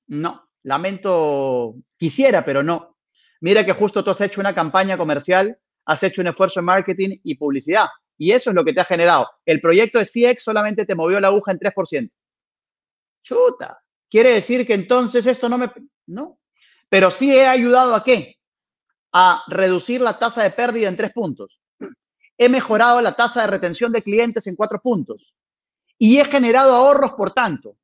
No, 0.07 0.49
lamento, 0.63 1.75
quisiera, 1.97 2.43
pero 2.43 2.63
no. 2.63 2.97
Mira 3.41 3.65
que 3.65 3.73
justo 3.73 4.03
tú 4.03 4.11
has 4.11 4.21
hecho 4.21 4.41
una 4.41 4.55
campaña 4.55 4.97
comercial, 4.97 5.57
has 5.85 6.03
hecho 6.03 6.21
un 6.21 6.27
esfuerzo 6.27 6.59
en 6.59 6.65
marketing 6.65 7.17
y 7.23 7.35
publicidad. 7.35 7.87
Y 8.17 8.31
eso 8.31 8.49
es 8.49 8.55
lo 8.55 8.65
que 8.65 8.73
te 8.73 8.81
ha 8.81 8.85
generado. 8.85 9.29
El 9.45 9.61
proyecto 9.61 9.97
de 9.97 10.05
CX 10.05 10.43
solamente 10.43 10.85
te 10.85 10.95
movió 10.95 11.19
la 11.19 11.29
aguja 11.29 11.51
en 11.51 11.59
3%. 11.59 12.11
Chuta. 13.23 13.81
Quiere 14.09 14.33
decir 14.33 14.67
que 14.67 14.73
entonces 14.73 15.25
esto 15.25 15.47
no 15.47 15.57
me... 15.57 15.71
No. 16.07 16.39
Pero 16.89 17.11
sí 17.11 17.33
he 17.33 17.45
ayudado 17.45 17.95
a 17.95 18.03
qué? 18.03 18.37
A 19.13 19.43
reducir 19.47 20.01
la 20.01 20.19
tasa 20.19 20.43
de 20.43 20.51
pérdida 20.51 20.89
en 20.89 20.97
tres 20.97 21.13
puntos. 21.13 21.61
He 22.37 22.49
mejorado 22.49 23.01
la 23.01 23.13
tasa 23.13 23.41
de 23.41 23.47
retención 23.47 23.91
de 23.91 24.01
clientes 24.01 24.47
en 24.47 24.55
cuatro 24.55 24.81
puntos. 24.81 25.35
Y 25.99 26.19
he 26.19 26.25
generado 26.25 26.73
ahorros 26.73 27.13
por 27.13 27.31
tanto. 27.31 27.77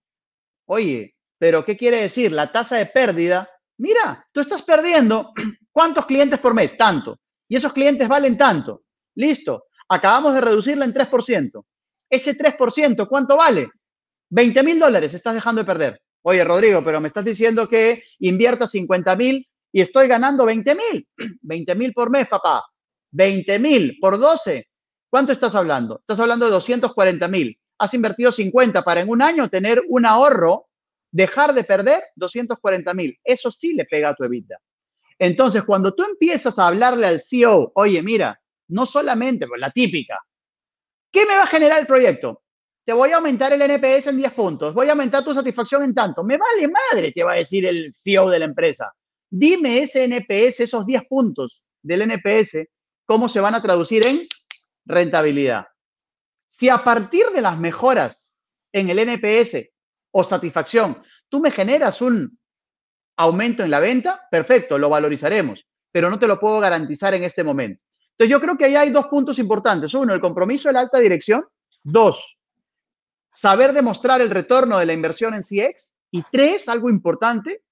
Oye, 0.66 1.16
pero 1.38 1.64
¿qué 1.64 1.78
quiere 1.78 2.02
decir? 2.02 2.32
La 2.32 2.52
tasa 2.52 2.78
de 2.78 2.88
pérdida. 2.88 3.48
Mira, 3.78 4.26
tú 4.32 4.40
estás 4.40 4.64
perdiendo 4.64 5.34
¿cuántos 5.72 6.06
clientes 6.06 6.40
por 6.40 6.54
mes? 6.54 6.78
Tanto. 6.78 7.20
Y 7.48 7.58
esos 7.58 7.74
clientes 7.74 8.08
valen 8.08 8.38
tanto. 8.38 8.84
Listo. 9.16 9.66
Acabamos 9.90 10.34
de 10.34 10.42
reducirla 10.42 10.86
en 10.86 10.94
3%. 10.94 11.64
Ese 12.10 12.38
3%, 12.38 13.08
¿cuánto 13.08 13.38
vale? 13.38 13.70
20 14.30 14.64
mil 14.64 14.80
dólares 14.80 15.14
estás 15.14 15.36
dejando 15.36 15.62
de 15.62 15.66
perder. 15.66 16.02
Oye, 16.24 16.44
Rodrigo, 16.44 16.84
pero 16.84 17.00
me 17.00 17.10
estás 17.10 17.26
diciendo 17.26 17.68
que 17.68 18.04
invierta 18.20 18.68
50 18.68 19.16
mil 19.16 19.48
y 19.72 19.82
estoy 19.82 20.08
ganando 20.08 20.46
20 20.46 20.76
mil. 20.76 21.08
20 21.42 21.76
mil 21.76 21.94
por 21.94 22.10
mes, 22.10 22.28
papá. 22.28 22.64
20 23.12 23.60
mil 23.60 23.98
por 24.00 24.18
12. 24.18 24.68
¿Cuánto 25.10 25.32
estás 25.32 25.54
hablando? 25.56 26.00
Estás 26.00 26.20
hablando 26.20 26.46
de 26.46 26.52
240 26.52 27.28
mil. 27.28 27.58
Has 27.78 27.94
invertido 27.94 28.32
50 28.32 28.84
para 28.84 29.02
en 29.02 29.10
un 29.10 29.22
año 29.22 29.50
tener 29.50 29.82
un 29.88 30.06
ahorro, 30.06 30.68
dejar 31.12 31.54
de 31.54 31.64
perder 31.64 32.04
240 32.16 32.94
mil. 32.94 33.20
Eso 33.24 33.52
sí 33.52 33.74
le 33.74 33.86
pega 33.86 34.10
a 34.10 34.16
tu 34.16 34.24
EBITDA. 34.24 34.58
Entonces, 35.20 35.64
cuando 35.64 35.94
tú 35.94 36.04
empiezas 36.04 36.60
a 36.60 36.68
hablarle 36.68 37.08
al 37.08 37.22
CEO, 37.22 37.72
oye, 37.76 38.02
mira, 38.02 38.40
no 38.68 38.86
solamente, 38.86 39.48
pues 39.48 39.62
la 39.62 39.72
típica, 39.72 40.20
¿qué 41.12 41.26
me 41.26 41.36
va 41.36 41.44
a 41.44 41.48
generar 41.48 41.80
el 41.80 41.88
proyecto? 41.88 42.44
Te 42.86 42.94
voy 42.94 43.12
a 43.12 43.16
aumentar 43.16 43.52
el 43.54 43.62
NPS 43.62 44.08
en 44.08 44.18
10 44.18 44.34
puntos, 44.34 44.74
voy 44.74 44.88
a 44.88 44.92
aumentar 44.92 45.24
tu 45.24 45.34
satisfacción 45.34 45.84
en 45.84 45.94
tanto. 45.94 46.24
Me 46.24 46.38
vale 46.38 46.68
madre, 46.68 47.12
te 47.12 47.24
va 47.24 47.34
a 47.34 47.38
decir 47.38 47.66
el 47.66 47.94
CEO 47.96 48.30
de 48.30 48.40
la 48.40 48.46
empresa. 48.46 48.94
Dime 49.30 49.82
ese 49.82 50.04
NPS, 50.04 50.62
esos 50.62 50.86
10 50.86 51.04
puntos 51.10 51.64
del 51.82 52.02
NPS, 52.04 52.68
cómo 53.06 53.28
se 53.28 53.40
van 53.40 53.56
a 53.56 53.62
traducir 53.62 54.06
en 54.06 54.22
rentabilidad. 54.86 55.66
Si 56.58 56.70
a 56.70 56.86
partir 56.86 57.26
de 57.36 57.42
las 57.42 57.58
mejoras 57.60 58.32
en 58.72 58.90
el 58.90 59.00
NPS 59.00 59.58
o 60.12 60.24
satisfacción, 60.24 61.04
tú 61.28 61.42
me 61.42 61.52
generas 61.52 62.02
un 62.02 62.40
aumento 63.18 63.62
en 63.62 63.72
la 63.72 63.82
venta, 63.82 64.26
perfecto, 64.32 64.78
lo 64.78 64.88
valorizaremos, 64.88 65.68
pero 65.92 66.10
no 66.10 66.18
te 66.18 66.28
lo 66.28 66.40
puedo 66.40 66.62
garantizar 66.62 67.14
en 67.14 67.26
este 67.26 67.44
momento. 67.44 67.84
Entonces 68.12 68.32
yo 68.32 68.40
creo 68.40 68.58
que 68.58 68.64
ahí 68.64 68.78
hay 68.78 68.90
dos 68.90 69.08
puntos 69.08 69.38
importantes. 69.38 69.94
Uno, 69.94 70.14
el 70.14 70.22
compromiso 70.22 70.70
de 70.70 70.74
la 70.76 70.80
alta 70.80 71.00
dirección. 71.00 71.46
Dos, 71.84 72.40
saber 73.34 73.74
demostrar 73.74 74.22
el 74.22 74.30
retorno 74.30 74.78
de 74.78 74.86
la 74.86 74.94
inversión 74.94 75.34
en 75.34 75.42
CX. 75.42 75.92
Y 76.12 76.24
tres, 76.32 76.70
algo 76.70 76.90
importante, 76.90 77.64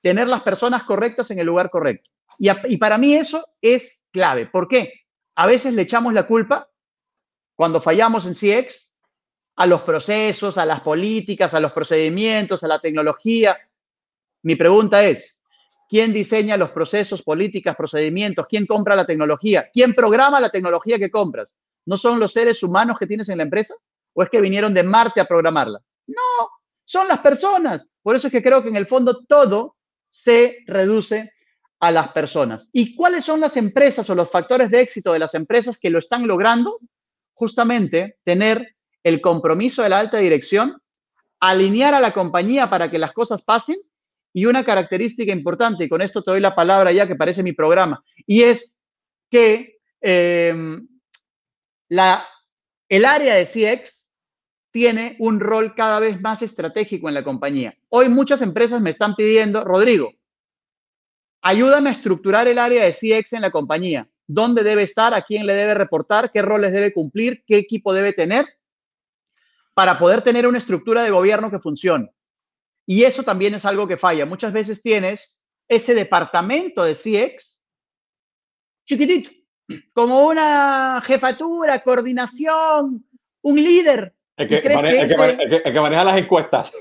tener 0.00 0.28
las 0.28 0.42
personas 0.42 0.84
correctas 0.84 1.32
en 1.32 1.40
el 1.40 1.46
lugar 1.46 1.70
correcto. 1.70 2.08
Y, 2.38 2.50
y 2.68 2.76
para 2.76 2.98
mí 2.98 3.14
eso 3.14 3.44
es 3.60 4.06
clave. 4.12 4.46
¿Por 4.46 4.68
qué? 4.68 4.92
A 5.34 5.46
veces 5.46 5.74
le 5.74 5.82
echamos 5.82 6.12
la 6.12 6.28
culpa 6.28 6.67
cuando 7.58 7.80
fallamos 7.80 8.24
en 8.24 8.34
CX 8.34 8.92
a 9.56 9.66
los 9.66 9.80
procesos, 9.80 10.58
a 10.58 10.64
las 10.64 10.80
políticas, 10.80 11.54
a 11.54 11.58
los 11.58 11.72
procedimientos, 11.72 12.62
a 12.62 12.68
la 12.68 12.78
tecnología. 12.78 13.58
Mi 14.42 14.54
pregunta 14.54 15.02
es, 15.02 15.40
¿quién 15.88 16.12
diseña 16.12 16.56
los 16.56 16.70
procesos, 16.70 17.20
políticas, 17.20 17.74
procedimientos? 17.74 18.46
¿Quién 18.48 18.64
compra 18.64 18.94
la 18.94 19.04
tecnología? 19.04 19.68
¿Quién 19.72 19.92
programa 19.92 20.38
la 20.38 20.50
tecnología 20.50 21.00
que 21.00 21.10
compras? 21.10 21.52
¿No 21.84 21.96
son 21.96 22.20
los 22.20 22.32
seres 22.32 22.62
humanos 22.62 22.96
que 22.96 23.08
tienes 23.08 23.28
en 23.28 23.38
la 23.38 23.42
empresa? 23.42 23.74
¿O 24.12 24.22
es 24.22 24.30
que 24.30 24.40
vinieron 24.40 24.72
de 24.72 24.84
Marte 24.84 25.20
a 25.20 25.24
programarla? 25.24 25.80
No, 26.06 26.50
son 26.84 27.08
las 27.08 27.18
personas. 27.18 27.88
Por 28.04 28.14
eso 28.14 28.28
es 28.28 28.32
que 28.32 28.42
creo 28.42 28.62
que 28.62 28.68
en 28.68 28.76
el 28.76 28.86
fondo 28.86 29.24
todo 29.26 29.74
se 30.10 30.58
reduce 30.68 31.32
a 31.80 31.90
las 31.90 32.12
personas. 32.12 32.68
¿Y 32.72 32.94
cuáles 32.94 33.24
son 33.24 33.40
las 33.40 33.56
empresas 33.56 34.08
o 34.10 34.14
los 34.14 34.30
factores 34.30 34.70
de 34.70 34.80
éxito 34.80 35.12
de 35.12 35.18
las 35.18 35.34
empresas 35.34 35.76
que 35.76 35.90
lo 35.90 35.98
están 35.98 36.24
logrando? 36.24 36.78
Justamente 37.38 38.16
tener 38.24 38.74
el 39.04 39.20
compromiso 39.20 39.84
de 39.84 39.88
la 39.90 40.00
alta 40.00 40.18
dirección, 40.18 40.82
alinear 41.38 41.94
a 41.94 42.00
la 42.00 42.10
compañía 42.10 42.68
para 42.68 42.90
que 42.90 42.98
las 42.98 43.12
cosas 43.12 43.42
pasen 43.42 43.76
y 44.32 44.46
una 44.46 44.64
característica 44.64 45.32
importante, 45.32 45.84
y 45.84 45.88
con 45.88 46.02
esto 46.02 46.20
te 46.20 46.32
doy 46.32 46.40
la 46.40 46.56
palabra 46.56 46.90
ya 46.90 47.06
que 47.06 47.14
parece 47.14 47.44
mi 47.44 47.52
programa, 47.52 48.02
y 48.26 48.42
es 48.42 48.76
que 49.30 49.78
em, 50.00 50.88
la, 51.88 52.26
el 52.88 53.04
área 53.04 53.36
de 53.36 53.46
CX 53.46 54.08
tiene 54.72 55.14
un 55.20 55.38
rol 55.38 55.76
cada 55.76 56.00
vez 56.00 56.20
más 56.20 56.42
estratégico 56.42 57.08
en 57.08 57.14
la 57.14 57.22
compañía. 57.22 57.78
Hoy 57.88 58.08
muchas 58.08 58.42
empresas 58.42 58.80
me 58.80 58.90
están 58.90 59.14
pidiendo, 59.14 59.62
Rodrigo, 59.62 60.10
ayúdame 61.40 61.90
a 61.90 61.92
estructurar 61.92 62.48
el 62.48 62.58
área 62.58 62.82
de 62.82 62.92
CX 62.92 63.34
en 63.34 63.42
la 63.42 63.52
compañía. 63.52 64.08
¿Dónde 64.28 64.62
debe 64.62 64.82
estar? 64.82 65.14
¿A 65.14 65.22
quién 65.22 65.46
le 65.46 65.54
debe 65.54 65.74
reportar? 65.74 66.30
¿Qué 66.30 66.42
roles 66.42 66.72
debe 66.72 66.92
cumplir? 66.92 67.42
¿Qué 67.46 67.56
equipo 67.56 67.92
debe 67.92 68.12
tener? 68.12 68.46
Para 69.74 69.98
poder 69.98 70.22
tener 70.22 70.46
una 70.46 70.58
estructura 70.58 71.02
de 71.02 71.10
gobierno 71.10 71.50
que 71.50 71.58
funcione. 71.58 72.12
Y 72.86 73.04
eso 73.04 73.22
también 73.22 73.54
es 73.54 73.64
algo 73.64 73.88
que 73.88 73.96
falla. 73.96 74.26
Muchas 74.26 74.52
veces 74.52 74.82
tienes 74.82 75.38
ese 75.66 75.94
departamento 75.94 76.84
de 76.84 76.94
CX 76.94 77.58
chiquitito, 78.88 79.30
como 79.92 80.26
una 80.26 81.02
jefatura, 81.04 81.82
coordinación, 81.82 83.06
un 83.42 83.56
líder. 83.56 84.14
El 84.36 84.48
que, 84.48 84.70
maneja, 84.70 86.04
las 86.04 86.16
encuestas. 86.16 86.72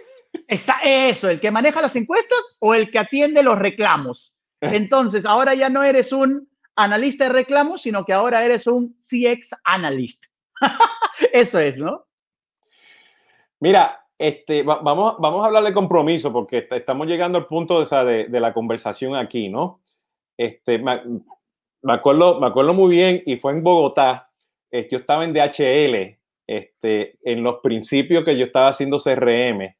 eso, 0.83 1.29
el 1.29 1.39
que 1.39 1.51
maneja 1.51 1.81
las 1.81 1.95
encuestas 1.95 2.39
o 2.60 2.73
el 2.73 2.89
que 2.91 2.99
atiende 2.99 3.43
los 3.43 3.57
reclamos. 3.57 4.33
Entonces, 4.62 5.25
ahora 5.25 5.53
ya 5.53 5.69
no 5.69 5.83
eres 5.83 6.13
un 6.13 6.49
analista 6.78 7.26
de 7.26 7.34
reclamos, 7.34 7.82
sino 7.82 8.06
que 8.06 8.13
ahora 8.13 8.46
eres 8.46 8.68
un 8.68 8.96
CX 9.00 9.56
analyst. 9.66 10.26
Eso 11.34 11.60
es, 11.60 11.78
¿no? 11.78 12.06
Mira, 13.60 14.00
este, 14.18 14.63
vamos, 14.63 15.16
vamos 15.20 15.44
a 15.44 15.48
hablar 15.48 15.63
de 15.63 15.74
compromiso 15.74 16.32
porque 16.32 16.68
estamos 16.72 17.08
llegando 17.08 17.38
al 17.38 17.48
punto 17.48 17.84
de, 17.84 18.26
de, 18.26 18.40
la 18.40 18.54
conversación 18.54 19.16
aquí, 19.16 19.50
¿no? 19.50 19.82
Este, 20.38 20.78
me, 20.80 21.02
acuerdo, 21.88 22.40
me 22.40 22.48
acuerdo 22.48 22.74
muy 22.74 22.96
bien 22.96 23.24
y 23.26 23.38
fue 23.38 23.52
en 23.52 23.63
Bogotá. 23.63 24.32
Este, 24.70 24.92
yo 24.92 24.98
estaba 25.00 25.24
en 25.24 25.34
DHL, 25.34 26.18
este, 26.48 27.18
en 27.24 27.44
los 27.44 27.58
principios 27.62 28.24
que 28.24 28.38
yo 28.38 28.46
estaba 28.46 28.70
haciendo 28.70 28.98
CRM. 28.98 29.76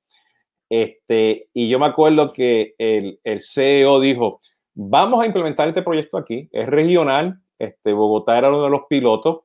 Este, 0.70 1.50
y 1.54 1.70
yo 1.70 1.80
me 1.80 1.86
acuerdo 1.86 2.34
que 2.34 2.76
el, 2.78 3.20
el 3.24 3.42
CEO 3.42 4.00
dijo, 4.00 4.40
vamos 4.80 5.24
a 5.24 5.26
implementar 5.26 5.68
este 5.68 5.82
proyecto 5.82 6.18
aquí, 6.18 6.48
es 6.52 6.68
regional, 6.68 7.42
este, 7.58 7.94
Bogotá 7.94 8.38
era 8.38 8.50
uno 8.50 8.63
de 8.63 8.70
los 8.70 8.82
pilotos, 8.88 9.40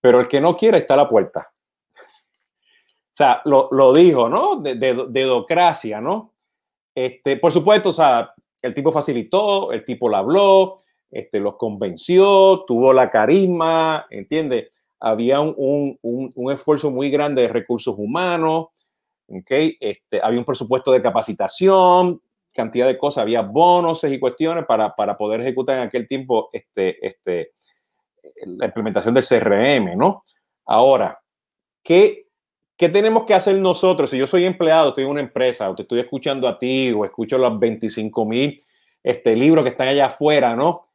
pero 0.00 0.20
el 0.20 0.26
que 0.26 0.40
no 0.40 0.56
quiere 0.56 0.78
está 0.78 0.94
a 0.94 0.98
la 0.98 1.08
puerta. 1.08 1.52
O 1.96 3.12
sea, 3.12 3.42
lo, 3.44 3.92
dijo, 3.92 4.30
¿no? 4.30 4.56
De, 4.56 4.76
de, 4.76 6.00
¿no? 6.00 6.32
Este, 6.94 7.36
por 7.36 7.52
supuesto, 7.52 7.90
o 7.90 7.92
sea, 7.92 8.32
el 8.62 8.72
tipo 8.72 8.90
facilitó, 8.90 9.70
el 9.72 9.84
tipo 9.84 10.08
le 10.08 10.16
habló, 10.16 10.82
este, 11.10 11.40
los 11.40 11.56
convenció, 11.56 12.64
tuvo 12.66 12.94
la 12.94 13.10
carisma, 13.10 14.06
¿entiendes? 14.08 14.70
Había 14.98 15.40
un, 15.40 15.98
esfuerzo 16.50 16.90
muy 16.90 17.10
grande 17.10 17.42
de 17.42 17.48
recursos 17.48 17.94
humanos, 17.98 18.68
¿ok? 19.28 19.50
Este, 19.78 20.22
había 20.22 20.38
un 20.38 20.46
presupuesto 20.46 20.90
de 20.90 21.02
capacitación, 21.02 22.22
cantidad 22.52 22.86
de 22.86 22.98
cosas, 22.98 23.22
había 23.22 23.42
bonos 23.42 24.04
y 24.04 24.18
cuestiones 24.18 24.64
para, 24.66 24.94
poder 25.16 25.40
ejecutar 25.40 25.78
en 25.78 25.84
aquel 25.84 26.08
tiempo 26.08 26.50
este, 26.52 27.06
este, 27.06 27.52
la 28.44 28.66
implementación 28.66 29.14
del 29.14 29.24
CRM, 29.24 29.96
¿no? 29.96 30.24
Ahora, 30.66 31.20
¿qué 31.82 32.30
¿Qué 32.80 32.88
tenemos 32.88 33.26
que 33.26 33.34
hacer 33.34 33.58
nosotros? 33.58 34.08
Si 34.08 34.16
yo 34.16 34.26
soy 34.26 34.46
empleado, 34.46 34.88
estoy 34.88 35.04
en 35.04 35.10
una 35.10 35.20
empresa, 35.20 35.68
o 35.68 35.74
te 35.74 35.82
estoy 35.82 36.00
escuchando 36.00 36.48
a 36.48 36.58
ti, 36.58 36.90
o 36.92 37.04
escucho 37.04 37.36
los 37.36 37.58
25 37.58 38.24
mil 38.24 38.64
este, 39.02 39.36
libros 39.36 39.64
que 39.64 39.72
están 39.72 39.88
allá 39.88 40.06
afuera, 40.06 40.56
¿no? 40.56 40.88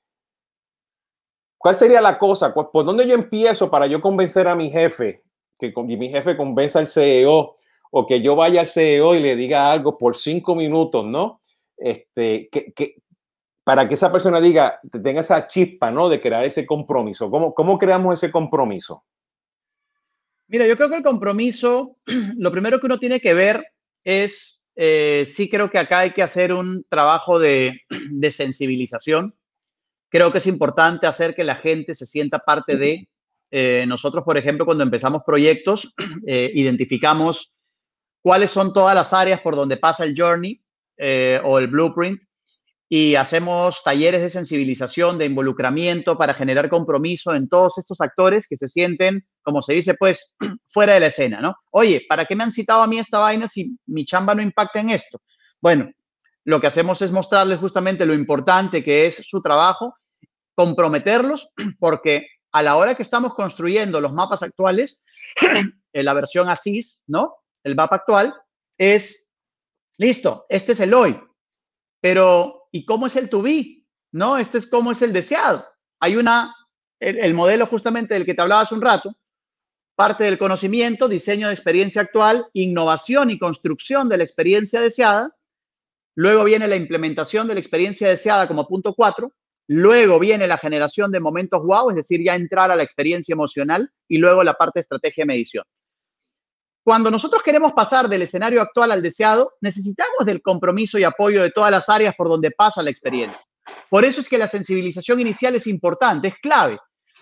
¿Cuál 1.60 1.76
sería 1.76 2.02
la 2.02 2.18
cosa? 2.18 2.56
¿Por 2.56 2.86
dónde 2.86 3.08
yo 3.08 3.14
empiezo 3.14 3.70
para 3.70 3.86
yo 3.86 4.02
convencer 4.02 4.48
a 4.48 4.56
mi 4.56 4.72
jefe, 4.72 5.22
que 5.60 5.72
mi 5.84 6.10
jefe 6.10 6.36
convenza 6.36 6.80
al 6.80 6.88
CEO, 6.88 7.56
o 7.92 8.08
que 8.08 8.20
yo 8.20 8.36
vaya 8.36 8.62
al 8.62 8.68
CEO 8.68 9.14
y 9.14 9.20
le 9.20 9.36
diga 9.36 9.72
algo 9.72 9.96
por 9.96 10.16
cinco 10.16 10.56
minutos, 10.56 11.06
¿no? 11.06 11.40
Este, 11.78 12.50
que, 12.50 12.96
para 13.66 13.88
que 13.88 13.96
esa 13.96 14.12
persona 14.12 14.40
diga, 14.40 14.80
tenga 15.04 15.22
esa 15.22 15.48
chispa, 15.48 15.90
¿no? 15.90 16.08
De 16.08 16.22
crear 16.22 16.46
ese 16.46 16.66
compromiso. 16.66 17.32
¿Cómo, 17.32 17.54
cómo 17.54 17.80
creamos 17.80 18.14
ese 18.22 18.32
compromiso? 18.32 19.04
Mira, 20.48 20.68
yo 20.68 20.78
creo 20.78 20.90
que 20.90 20.98
el 20.98 21.04
compromiso, 21.04 21.98
lo 22.38 22.52
primero 22.52 22.80
que 22.80 22.86
uno 22.86 23.00
tiene 23.00 23.20
que 23.20 23.34
ver 23.34 23.66
es, 24.04 24.62
eh, 24.76 25.24
sí 25.26 25.50
creo 25.50 25.72
que 25.72 25.80
acá 25.80 26.00
hay 26.00 26.12
que 26.12 26.22
hacer 26.22 26.54
un 26.54 26.86
trabajo 26.90 27.40
de, 27.40 27.82
sensibilización. 28.32 29.36
Creo 30.10 30.32
que 30.32 30.38
es 30.38 30.48
importante 30.48 31.08
hacer 31.08 31.34
que 31.34 31.44
la 31.44 31.56
gente 31.56 31.96
se 31.96 32.06
sienta 32.06 32.40
parte 32.40 32.78
de, 32.78 33.08
Eh, 33.52 33.86
nosotros, 33.88 34.24
por 34.26 34.38
ejemplo, 34.38 34.66
cuando 34.66 34.84
empezamos 34.84 35.22
proyectos, 35.24 35.94
eh, 36.28 36.52
identificamos 36.56 37.54
cuáles 38.22 38.52
son 38.52 38.74
todas 38.74 38.96
las 38.96 39.14
áreas 39.14 39.40
por 39.40 39.56
donde 39.56 39.78
pasa 39.78 40.04
el 40.04 40.16
journey 40.18 40.60
eh, 40.98 41.40
o 41.44 41.60
el 41.60 41.68
blueprint 41.68 42.22
y 42.88 43.16
hacemos 43.16 43.82
talleres 43.84 44.22
de 44.22 44.30
sensibilización, 44.30 45.18
de 45.18 45.26
involucramiento 45.26 46.18
para 46.18 46.36
generar 46.36 46.70
compromiso 46.70 47.34
en 47.34 47.50
todos 47.50 47.78
estos 47.78 48.00
actores 48.00 48.48
que 48.48 48.58
se 48.58 48.68
sienten, 48.68 49.26
como 49.42 49.62
se 49.62 49.74
dice, 49.74 49.96
pues 49.96 50.36
fuera 50.70 50.94
de 50.94 51.00
la 51.00 51.08
escena, 51.08 51.42
¿no? 51.42 51.56
Oye, 51.72 52.06
¿para 52.08 52.26
qué 52.26 52.36
me 52.36 52.44
han 52.44 52.52
citado 52.52 52.84
a 52.84 52.88
mí 52.88 53.00
esta 53.00 53.18
vaina 53.18 53.48
si 53.48 53.78
mi 53.88 54.06
chamba 54.06 54.36
no 54.36 54.42
impacta 54.42 54.80
en 54.80 54.92
esto? 54.92 55.22
Bueno, 55.60 55.92
lo 56.44 56.62
que 56.62 56.68
hacemos 56.68 57.02
es 57.02 57.12
mostrarles 57.12 57.60
justamente 57.60 58.06
lo 58.06 58.14
importante 58.14 58.84
que 58.84 59.08
es 59.08 59.16
su 59.16 59.42
trabajo, 59.42 59.96
comprometerlos, 60.54 61.50
porque 61.80 62.28
a 62.52 62.62
la 62.62 62.78
hora 62.78 62.96
que 62.96 63.04
estamos 63.04 63.34
construyendo 63.34 64.00
los 64.00 64.14
mapas 64.14 64.44
actuales, 64.44 65.02
en 65.94 66.06
la 66.06 66.14
versión 66.14 66.50
ASIS, 66.50 67.02
¿no? 67.08 67.36
El 67.64 67.76
mapa 67.76 67.98
actual 67.98 68.36
es, 68.78 69.25
listo, 69.98 70.46
este 70.50 70.74
es 70.74 70.80
el 70.80 70.94
hoy, 70.94 71.20
pero 72.02 72.68
¿y 72.72 72.86
cómo 72.86 73.08
es 73.08 73.16
el 73.16 73.30
to 73.30 73.42
be? 73.42 73.84
¿No? 74.12 74.38
Este 74.38 74.58
es 74.58 74.68
cómo 74.68 74.92
es 74.92 75.02
el 75.02 75.14
deseado. 75.14 75.66
Hay 76.00 76.16
una, 76.16 76.56
el, 77.00 77.18
el 77.20 77.34
modelo 77.34 77.66
justamente 77.68 78.14
del 78.14 78.26
que 78.26 78.34
te 78.34 78.42
hablaba 78.42 78.62
hace 78.62 78.76
un 78.76 78.82
rato, 78.82 79.16
parte 79.96 80.24
del 80.26 80.38
conocimiento, 80.38 81.08
diseño 81.08 81.48
de 81.48 81.54
experiencia 81.54 82.02
actual, 82.02 82.48
innovación 82.54 83.30
y 83.30 83.40
construcción 83.40 84.10
de 84.10 84.18
la 84.18 84.24
experiencia 84.24 84.82
deseada, 84.82 85.36
Luego 86.16 86.46
viene 86.46 86.68
la 86.68 86.78
implementación 86.78 87.48
de 87.48 87.56
la 87.56 87.60
experiencia 87.60 88.08
deseada 88.08 88.48
como 88.48 88.68
punto 88.68 88.94
4. 88.94 89.32
Luego 89.68 90.20
viene 90.20 90.48
la 90.48 90.58
generación 90.58 91.12
de 91.12 91.20
momentos 91.20 91.62
wow, 91.62 91.90
es 91.90 91.98
decir, 91.98 92.24
ya 92.24 92.36
entrar 92.36 92.72
a 92.72 92.76
la 92.76 92.84
experiencia 92.84 93.34
emocional 93.34 93.92
y 94.08 94.18
luego 94.18 94.44
la 94.44 94.54
parte 94.54 94.80
de 94.80 94.82
estrategia 94.82 95.24
de 95.24 95.28
medición. 95.28 95.66
Cuando 96.86 97.10
nosotros 97.10 97.42
queremos 97.42 97.74
pasar 97.74 98.08
del 98.08 98.22
escenario 98.22 98.62
actual 98.62 98.92
al 98.92 99.02
deseado, 99.02 99.54
necesitamos 99.60 100.24
del 100.24 100.44
compromiso 100.44 101.00
y 101.00 101.04
apoyo 101.04 101.42
de 101.42 101.50
todas 101.50 101.72
las 101.72 101.90
áreas 101.90 102.14
por 102.16 102.30
donde 102.30 102.52
pasa 102.52 102.84
la 102.84 102.92
experiencia. 102.92 103.42
Por 103.90 104.06
eso 104.06 104.22
es 104.22 104.30
que 104.30 104.38
la 104.38 104.48
sensibilización 104.48 105.20
inicial 105.20 105.56
es 105.56 105.66
importante, 105.66 106.28
es 106.28 106.36
clave. 106.38 106.78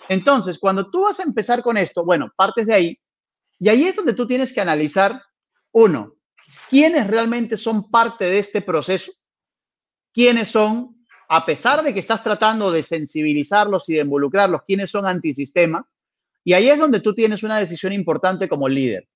Entonces, 0.09 0.59
cuando 0.59 0.91
tú 0.91 1.03
vas 1.03 1.21
a 1.21 1.23
empezar 1.23 1.63
con 1.63 1.77
esto, 1.77 2.03
bueno, 2.03 2.29
partes 2.35 2.67
de 2.67 2.73
ahí, 2.73 2.99
y 3.57 3.69
ahí 3.69 3.85
es 3.85 3.95
donde 3.95 4.11
tú 4.11 4.27
tienes 4.27 4.51
que 4.51 4.59
analizar, 4.59 5.21
uno, 5.71 6.15
quiénes 6.69 7.07
realmente 7.07 7.55
son 7.55 7.89
parte 7.89 8.25
de 8.25 8.39
este 8.39 8.61
proceso, 8.61 9.13
quiénes 10.13 10.49
son, 10.49 11.05
a 11.29 11.45
pesar 11.45 11.83
de 11.83 11.93
que 11.93 12.01
estás 12.01 12.21
tratando 12.21 12.69
de 12.69 12.83
sensibilizarlos 12.83 13.87
y 13.87 13.93
de 13.93 14.01
involucrarlos, 14.01 14.63
quiénes 14.67 14.91
son 14.91 15.05
antisistema. 15.05 15.87
Y 16.43 16.51
ahí 16.51 16.67
es 16.67 16.77
donde 16.77 16.99
tú 16.99 17.13
tienes 17.15 17.43
una 17.43 17.59
decisión 17.59 17.93
importante 17.93 18.49
como 18.49 18.67
líder. 18.67 19.07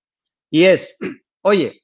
Y 0.49 0.63
es, 0.63 0.97
oye, 1.41 1.83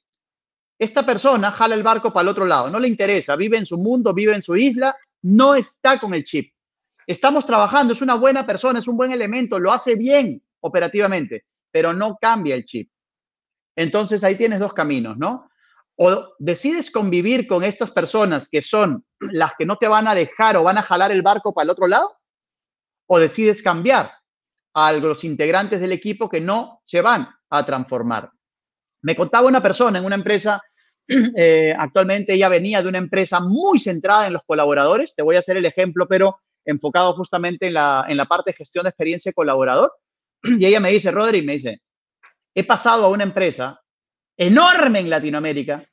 esta 0.78 1.04
persona 1.04 1.50
jala 1.50 1.74
el 1.74 1.82
barco 1.82 2.12
para 2.12 2.22
el 2.22 2.28
otro 2.28 2.44
lado, 2.44 2.70
no 2.70 2.78
le 2.78 2.88
interesa, 2.88 3.36
vive 3.36 3.58
en 3.58 3.66
su 3.66 3.78
mundo, 3.78 4.12
vive 4.12 4.34
en 4.34 4.42
su 4.42 4.56
isla, 4.56 4.94
no 5.22 5.54
está 5.54 5.98
con 5.98 6.14
el 6.14 6.24
chip. 6.24 6.52
Estamos 7.06 7.46
trabajando, 7.46 7.92
es 7.92 8.02
una 8.02 8.14
buena 8.14 8.46
persona, 8.46 8.78
es 8.78 8.88
un 8.88 8.96
buen 8.96 9.12
elemento, 9.12 9.58
lo 9.58 9.72
hace 9.72 9.94
bien 9.94 10.42
operativamente, 10.60 11.44
pero 11.70 11.92
no 11.92 12.16
cambia 12.20 12.54
el 12.54 12.64
chip. 12.64 12.90
Entonces 13.76 14.24
ahí 14.24 14.36
tienes 14.36 14.60
dos 14.60 14.72
caminos, 14.72 15.16
¿no? 15.18 15.48
o 15.96 16.34
decides 16.38 16.90
convivir 16.90 17.46
con 17.46 17.62
estas 17.62 17.90
personas 17.90 18.48
que 18.48 18.62
son 18.62 19.04
las 19.20 19.52
que 19.56 19.66
no 19.66 19.76
te 19.76 19.88
van 19.88 20.08
a 20.08 20.14
dejar 20.14 20.56
o 20.56 20.64
van 20.64 20.78
a 20.78 20.82
jalar 20.82 21.12
el 21.12 21.22
barco 21.22 21.54
para 21.54 21.64
el 21.64 21.70
otro 21.70 21.86
lado, 21.86 22.16
o 23.06 23.18
decides 23.18 23.62
cambiar 23.62 24.12
a 24.74 24.92
los 24.94 25.22
integrantes 25.24 25.80
del 25.80 25.92
equipo 25.92 26.28
que 26.28 26.40
no 26.40 26.80
se 26.82 27.00
van 27.00 27.28
a 27.50 27.64
transformar. 27.64 28.30
Me 29.04 29.14
contaba 29.14 29.46
una 29.46 29.62
persona 29.62 29.98
en 29.98 30.04
una 30.06 30.14
empresa, 30.14 30.62
eh, 31.36 31.74
actualmente 31.78 32.32
ella 32.32 32.48
venía 32.48 32.82
de 32.82 32.88
una 32.88 32.96
empresa 32.96 33.38
muy 33.38 33.78
centrada 33.78 34.26
en 34.26 34.32
los 34.32 34.42
colaboradores, 34.46 35.14
te 35.14 35.22
voy 35.22 35.36
a 35.36 35.40
hacer 35.40 35.58
el 35.58 35.66
ejemplo, 35.66 36.08
pero 36.08 36.38
enfocado 36.64 37.12
justamente 37.12 37.66
en 37.66 37.74
la, 37.74 38.06
en 38.08 38.16
la 38.16 38.24
parte 38.24 38.50
de 38.50 38.56
gestión 38.56 38.84
de 38.84 38.88
experiencia 38.88 39.34
colaborador, 39.34 39.92
y 40.42 40.64
ella 40.64 40.80
me 40.80 40.90
dice, 40.90 41.10
Rodri, 41.10 41.42
me 41.42 41.52
dice, 41.52 41.82
he 42.54 42.64
pasado 42.64 43.04
a 43.04 43.08
una 43.08 43.24
empresa 43.24 43.78
enorme 44.38 45.00
en 45.00 45.10
Latinoamérica, 45.10 45.86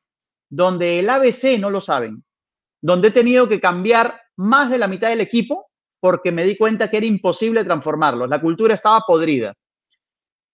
donde 0.49 0.99
el 0.99 1.09
ABC 1.09 1.59
no 1.59 1.69
lo 1.69 1.81
saben, 1.81 2.23
donde 2.81 3.09
he 3.09 3.11
tenido 3.11 3.49
que 3.49 3.59
cambiar 3.59 4.21
más 4.37 4.69
de 4.69 4.77
la 4.77 4.87
mitad 4.87 5.09
del 5.09 5.19
equipo 5.19 5.69
porque 5.99 6.31
me 6.31 6.45
di 6.45 6.55
cuenta 6.55 6.89
que 6.89 6.97
era 6.97 7.05
imposible 7.05 7.65
transformarlos. 7.65 8.29
La 8.29 8.39
cultura 8.39 8.73
estaba 8.73 9.01
podrida. 9.05 9.53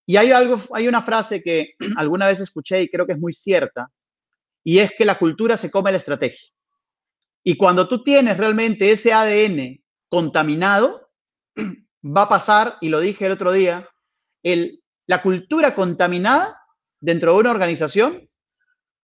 Y 0.09 0.15
hay 0.15 0.31
algo, 0.31 0.57
hay 0.73 0.87
una 0.87 1.03
frase 1.03 1.43
que 1.43 1.73
alguna 1.97 2.27
vez 2.27 2.39
escuché 2.39 2.81
y 2.81 2.89
creo 2.89 3.05
que 3.05 3.11
es 3.11 3.19
muy 3.19 3.33
cierta, 3.33 3.91
y 4.63 4.79
es 4.79 4.91
que 4.97 5.05
la 5.05 5.19
cultura 5.19 5.57
se 5.57 5.69
come 5.69 5.91
la 5.91 5.97
estrategia. 5.97 6.49
Y 7.43 7.57
cuando 7.57 7.87
tú 7.87 8.03
tienes 8.03 8.37
realmente 8.37 8.91
ese 8.91 9.13
ADN 9.13 9.83
contaminado, 10.09 11.09
va 12.03 12.23
a 12.23 12.29
pasar, 12.29 12.77
y 12.81 12.89
lo 12.89 13.01
dije 13.01 13.25
el 13.25 13.33
otro 13.33 13.51
día, 13.51 13.87
el, 14.43 14.81
la 15.07 15.21
cultura 15.21 15.75
contaminada 15.75 16.61
dentro 16.99 17.33
de 17.33 17.39
una 17.39 17.51
organización 17.51 18.29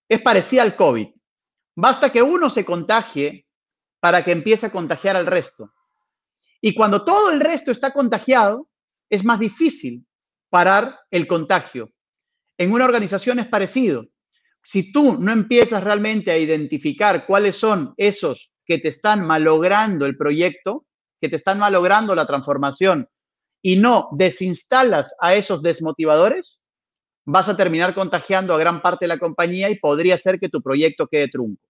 es 0.08 0.22
parecida 0.22 0.62
al 0.62 0.76
COVID. 0.76 1.08
Basta 1.76 2.12
que 2.12 2.22
uno 2.22 2.50
se 2.50 2.64
contagie 2.64 3.46
para 4.00 4.24
que 4.24 4.32
empiece 4.32 4.68
a 4.68 4.72
contagiar 4.72 5.18
al 5.18 5.26
resto. 5.26 5.74
Y 6.62 6.74
cuando 6.74 7.04
todo 7.04 7.32
el 7.32 7.42
resto 7.42 7.72
está 7.72 7.92
contagiado, 7.92 8.70
es 9.10 9.26
más 9.26 9.40
difícil 9.40 10.06
parar 10.54 11.00
el 11.10 11.26
contagio. 11.26 11.90
En 12.60 12.74
una 12.74 12.86
organización 12.86 13.40
es 13.40 13.48
parecido. 13.48 14.06
Si 14.64 14.92
tú 14.92 15.18
no 15.20 15.32
empiezas 15.32 15.84
realmente 15.84 16.30
a 16.30 16.38
identificar 16.38 17.26
cuáles 17.26 17.56
son 17.56 17.96
esos 17.98 18.52
que 18.64 18.78
te 18.78 18.90
están 18.90 19.26
malogrando 19.26 20.06
el 20.06 20.16
proyecto, 20.16 20.86
que 21.20 21.28
te 21.28 21.38
están 21.38 21.58
malogrando 21.58 22.14
la 22.14 22.28
transformación, 22.28 23.10
y 23.64 23.78
no 23.78 24.10
desinstalas 24.12 25.16
a 25.20 25.34
esos 25.34 25.64
desmotivadores, 25.64 26.60
vas 27.26 27.50
a 27.50 27.58
terminar 27.58 27.96
contagiando 27.96 28.54
a 28.54 28.60
gran 28.60 28.80
parte 28.84 29.06
de 29.06 29.10
la 29.10 29.18
compañía 29.18 29.72
y 29.72 29.80
podría 29.80 30.18
ser 30.18 30.40
que 30.40 30.50
tu 30.50 30.62
proyecto 30.62 31.08
quede 31.08 31.30
trunco. 31.30 31.68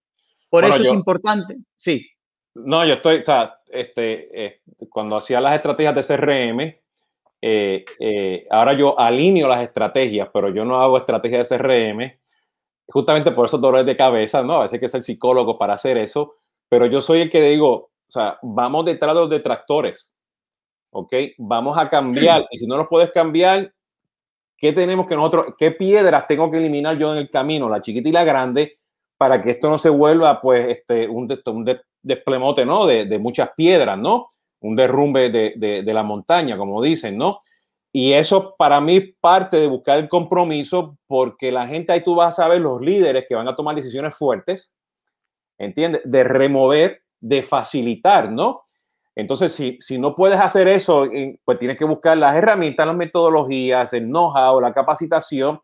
Por 0.50 0.66
eso 0.66 0.82
es 0.82 0.92
importante, 0.92 1.56
sí. 1.74 2.06
No, 2.54 2.84
yo 2.84 2.94
estoy, 2.94 3.20
o 3.20 3.24
sea, 3.24 3.60
este, 3.66 4.44
eh, 4.44 4.60
cuando 4.90 5.16
hacía 5.16 5.40
las 5.40 5.54
estrategias 5.54 5.94
de 5.94 6.02
CRM, 6.02 6.83
eh, 7.46 7.84
eh, 8.00 8.46
ahora 8.50 8.72
yo 8.72 8.98
alineo 8.98 9.46
las 9.46 9.62
estrategias, 9.62 10.30
pero 10.32 10.48
yo 10.48 10.64
no 10.64 10.78
hago 10.78 10.96
estrategias 10.96 11.46
de 11.46 11.58
CRM, 11.58 12.18
justamente 12.88 13.32
por 13.32 13.44
esos 13.44 13.60
dolores 13.60 13.84
de 13.84 13.98
cabeza, 13.98 14.42
¿no? 14.42 14.54
A 14.54 14.62
veces 14.62 14.74
hay 14.74 14.80
que 14.80 14.88
ser 14.88 15.02
psicólogo 15.02 15.58
para 15.58 15.74
hacer 15.74 15.98
eso, 15.98 16.36
pero 16.70 16.86
yo 16.86 17.02
soy 17.02 17.20
el 17.20 17.30
que 17.30 17.42
digo, 17.42 17.74
o 17.74 17.90
sea, 18.10 18.38
vamos 18.40 18.86
detrás 18.86 19.14
de 19.14 19.20
los 19.20 19.28
detractores, 19.28 20.16
¿ok? 20.90 21.12
Vamos 21.36 21.76
a 21.76 21.86
cambiar, 21.90 22.46
y 22.50 22.58
si 22.58 22.66
no 22.66 22.78
los 22.78 22.88
puedes 22.88 23.10
cambiar, 23.10 23.70
¿Qué 24.56 24.72
tenemos 24.72 25.06
que 25.06 25.14
nosotros, 25.14 25.56
qué 25.58 25.72
piedras 25.72 26.26
tengo 26.26 26.50
que 26.50 26.56
eliminar 26.56 26.96
yo 26.96 27.12
en 27.12 27.18
el 27.18 27.28
camino, 27.28 27.68
la 27.68 27.82
chiquita 27.82 28.08
y 28.08 28.12
la 28.12 28.24
grande, 28.24 28.78
para 29.18 29.42
que 29.42 29.50
esto 29.50 29.68
no 29.68 29.76
se 29.76 29.90
vuelva, 29.90 30.40
pues, 30.40 30.66
este, 30.68 31.06
un, 31.06 31.28
un 31.46 31.80
desplemote, 32.00 32.64
¿no? 32.64 32.86
De, 32.86 33.04
de, 33.04 33.18
muchas 33.18 33.50
piedras, 33.54 33.98
¿no? 33.98 34.30
Un 34.64 34.76
derrumbe 34.76 35.28
de, 35.28 35.82
de, 35.84 35.92
la 35.92 36.02
montaña, 36.02 36.56
como 36.56 36.82
dicen, 36.82 37.18
¿no? 37.18 37.42
Y 37.92 38.14
eso 38.14 38.54
para 38.56 38.80
mí 38.80 39.00
parte 39.00 39.58
de 39.58 39.66
buscar 39.66 39.98
el 39.98 40.08
compromiso, 40.08 40.96
porque 41.06 41.52
la 41.52 41.66
gente 41.66 41.92
ahí 41.92 42.02
tú 42.02 42.14
vas 42.14 42.38
a 42.38 42.48
ver 42.48 42.60
los 42.60 42.80
líderes 42.80 43.26
que 43.28 43.34
van 43.34 43.46
a 43.46 43.54
tomar 43.54 43.76
decisiones 43.76 44.16
fuertes, 44.16 44.74
¿entiendes? 45.58 46.00
De 46.04 46.24
remover, 46.24 47.02
de 47.20 47.42
facilitar, 47.42 48.32
¿no? 48.32 48.62
Entonces, 49.14 49.52
si, 49.52 49.76
si 49.80 49.98
no 49.98 50.14
puedes 50.14 50.40
hacer 50.40 50.66
eso, 50.66 51.08
pues 51.44 51.58
tienes 51.58 51.76
que 51.76 51.84
buscar 51.84 52.16
las 52.16 52.34
herramientas, 52.34 52.86
las 52.86 52.96
metodologías, 52.96 53.92
el 53.92 54.06
know-how, 54.06 54.60
la 54.60 54.72
capacitación 54.72 55.60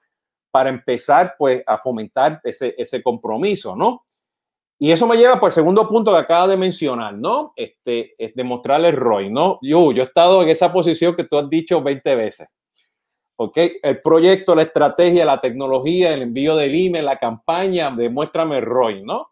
para 0.50 0.68
empezar 0.68 1.34
pues 1.38 1.62
a 1.66 1.78
fomentar 1.78 2.40
ese, 2.44 2.74
ese 2.76 3.02
compromiso, 3.02 3.74
¿no? 3.74 4.04
Y 4.82 4.92
eso 4.92 5.06
me 5.06 5.18
lleva 5.18 5.38
por 5.38 5.50
el 5.50 5.52
segundo 5.52 5.86
punto 5.86 6.10
que 6.10 6.16
acaba 6.16 6.48
de 6.48 6.56
mencionar, 6.56 7.12
¿no? 7.12 7.52
Este, 7.54 8.14
es 8.16 8.34
demostrarle 8.34 8.88
el 8.88 8.96
ROI, 8.96 9.30
¿no? 9.30 9.58
Yo, 9.60 9.92
yo 9.92 10.02
he 10.02 10.06
estado 10.06 10.42
en 10.42 10.48
esa 10.48 10.72
posición 10.72 11.14
que 11.14 11.24
tú 11.24 11.36
has 11.36 11.50
dicho 11.50 11.82
20 11.82 12.14
veces. 12.14 12.48
¿Ok? 13.36 13.58
El 13.82 14.00
proyecto, 14.00 14.54
la 14.54 14.62
estrategia, 14.62 15.26
la 15.26 15.38
tecnología, 15.38 16.14
el 16.14 16.22
envío 16.22 16.56
del 16.56 16.74
email, 16.74 17.04
la 17.04 17.18
campaña, 17.18 17.90
demuéstrame 17.90 18.56
el 18.56 18.64
ROI, 18.64 19.02
¿no? 19.02 19.28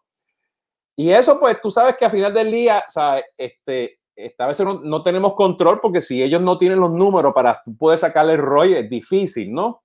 Y 0.95 1.09
eso, 1.09 1.39
pues, 1.39 1.59
tú 1.59 1.71
sabes 1.71 1.97
que 1.97 2.05
al 2.05 2.11
final 2.11 2.33
del 2.33 2.51
día, 2.51 2.83
o 2.87 2.91
sea, 2.91 3.19
este, 3.35 3.97
a 4.37 4.45
veces 4.45 4.67
no, 4.83 5.01
tenemos 5.01 5.33
control 5.33 5.79
porque 5.81 6.01
si 6.01 6.21
ellos 6.21 6.41
no 6.41 6.59
tienen 6.59 6.79
los 6.79 6.91
números 6.91 7.33
para 7.33 7.59
poder 7.79 7.97
sacarle 7.97 8.33
el 8.33 8.39
ROI 8.39 8.75
es 8.75 8.89
difícil, 8.89 9.51
¿no? 9.51 9.81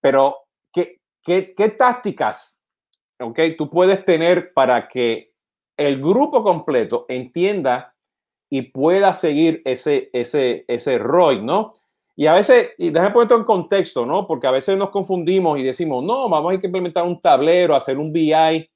Pero, 0.00 0.34
¿qué, 0.72 0.98
qué, 1.22 1.52
qué 1.54 1.68
tácticas 1.68 2.58
okay, 3.22 3.56
tú 3.56 3.70
puedes 3.70 4.04
tener 4.04 4.52
para 4.52 4.88
que 4.88 5.32
el 5.76 6.00
grupo 6.00 6.42
completo 6.42 7.06
entienda 7.08 7.94
y 8.50 8.62
pueda 8.62 9.14
seguir 9.14 9.62
ese, 9.64 10.10
ese, 10.12 10.64
ese 10.68 10.98
ROI, 10.98 11.42
¿no? 11.42 11.72
Y 12.14 12.26
a 12.26 12.34
veces, 12.34 12.72
y 12.76 12.90
déjame 12.90 13.12
poner 13.12 13.24
esto 13.24 13.38
en 13.38 13.44
contexto, 13.44 14.04
¿no? 14.04 14.26
Porque 14.26 14.46
a 14.46 14.50
veces 14.50 14.76
nos 14.76 14.90
confundimos 14.90 15.58
y 15.58 15.62
decimos, 15.62 16.04
no, 16.04 16.28
vamos 16.28 16.52
a 16.52 16.54
implementar 16.54 17.04
un 17.04 17.20
tablero, 17.20 17.74
hacer 17.74 17.96
un 17.96 18.12
BI 18.12 18.68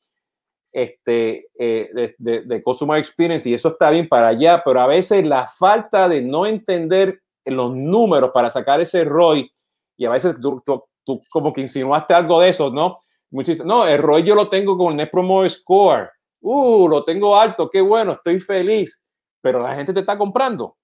este, 0.73 1.49
eh, 1.59 2.15
de, 2.19 2.43
de, 2.43 2.63
Customer 2.63 2.99
Experience 2.99 3.49
y 3.49 3.55
eso 3.55 3.69
está 3.69 3.91
bien 3.91 4.09
para 4.09 4.29
allá, 4.29 4.63
pero 4.65 4.81
a 4.81 4.87
veces 4.87 5.27
la 5.27 5.47
falta 5.47 6.09
de 6.09 6.23
no 6.23 6.47
entender 6.47 7.21
los 7.45 7.75
números 7.75 8.31
para 8.33 8.51
sacar 8.51 8.81
ese 8.81 9.05
ROI, 9.05 9.51
y 9.97 10.05
a 10.05 10.11
veces 10.11 10.35
tú, 10.41 10.63
tú, 10.65 11.23
como 11.31 11.53
que 11.53 11.63
insinuaste 11.63 12.15
algo 12.15 12.41
de 12.41 12.51
eso, 12.51 12.71
¿no? 12.71 13.01
Muchos 13.31 13.65
no, 13.65 13.87
el 13.87 13.99
ROI 13.99 14.23
yo 14.23 14.35
lo 14.35 14.49
tengo 14.49 14.79
con 14.79 14.93
el 14.93 14.97
Net 14.97 15.11
Promoter 15.11 15.51
Score, 15.51 16.11
uh, 16.41 16.89
lo 16.89 17.05
tengo 17.05 17.37
alto, 17.37 17.69
qué 17.69 17.81
bueno, 17.81 18.13
estoy 18.13 18.39
feliz, 18.39 19.03
pero 19.41 19.61
la 19.61 19.75
gente 19.75 19.93
te 19.93 20.01
está 20.01 20.17
comprando. 20.17 20.77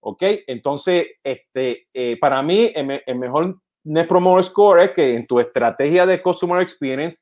¿Ok? 0.00 0.22
Entonces, 0.46 1.06
este, 1.22 1.88
eh, 1.92 2.18
para 2.20 2.42
mí, 2.42 2.70
el, 2.74 3.02
el 3.06 3.18
mejor 3.18 3.58
Net 3.84 4.08
Promoter 4.08 4.44
Score 4.44 4.82
es 4.84 4.90
que 4.92 5.14
en 5.14 5.26
tu 5.26 5.40
estrategia 5.40 6.06
de 6.06 6.22
Customer 6.22 6.60
Experience, 6.60 7.18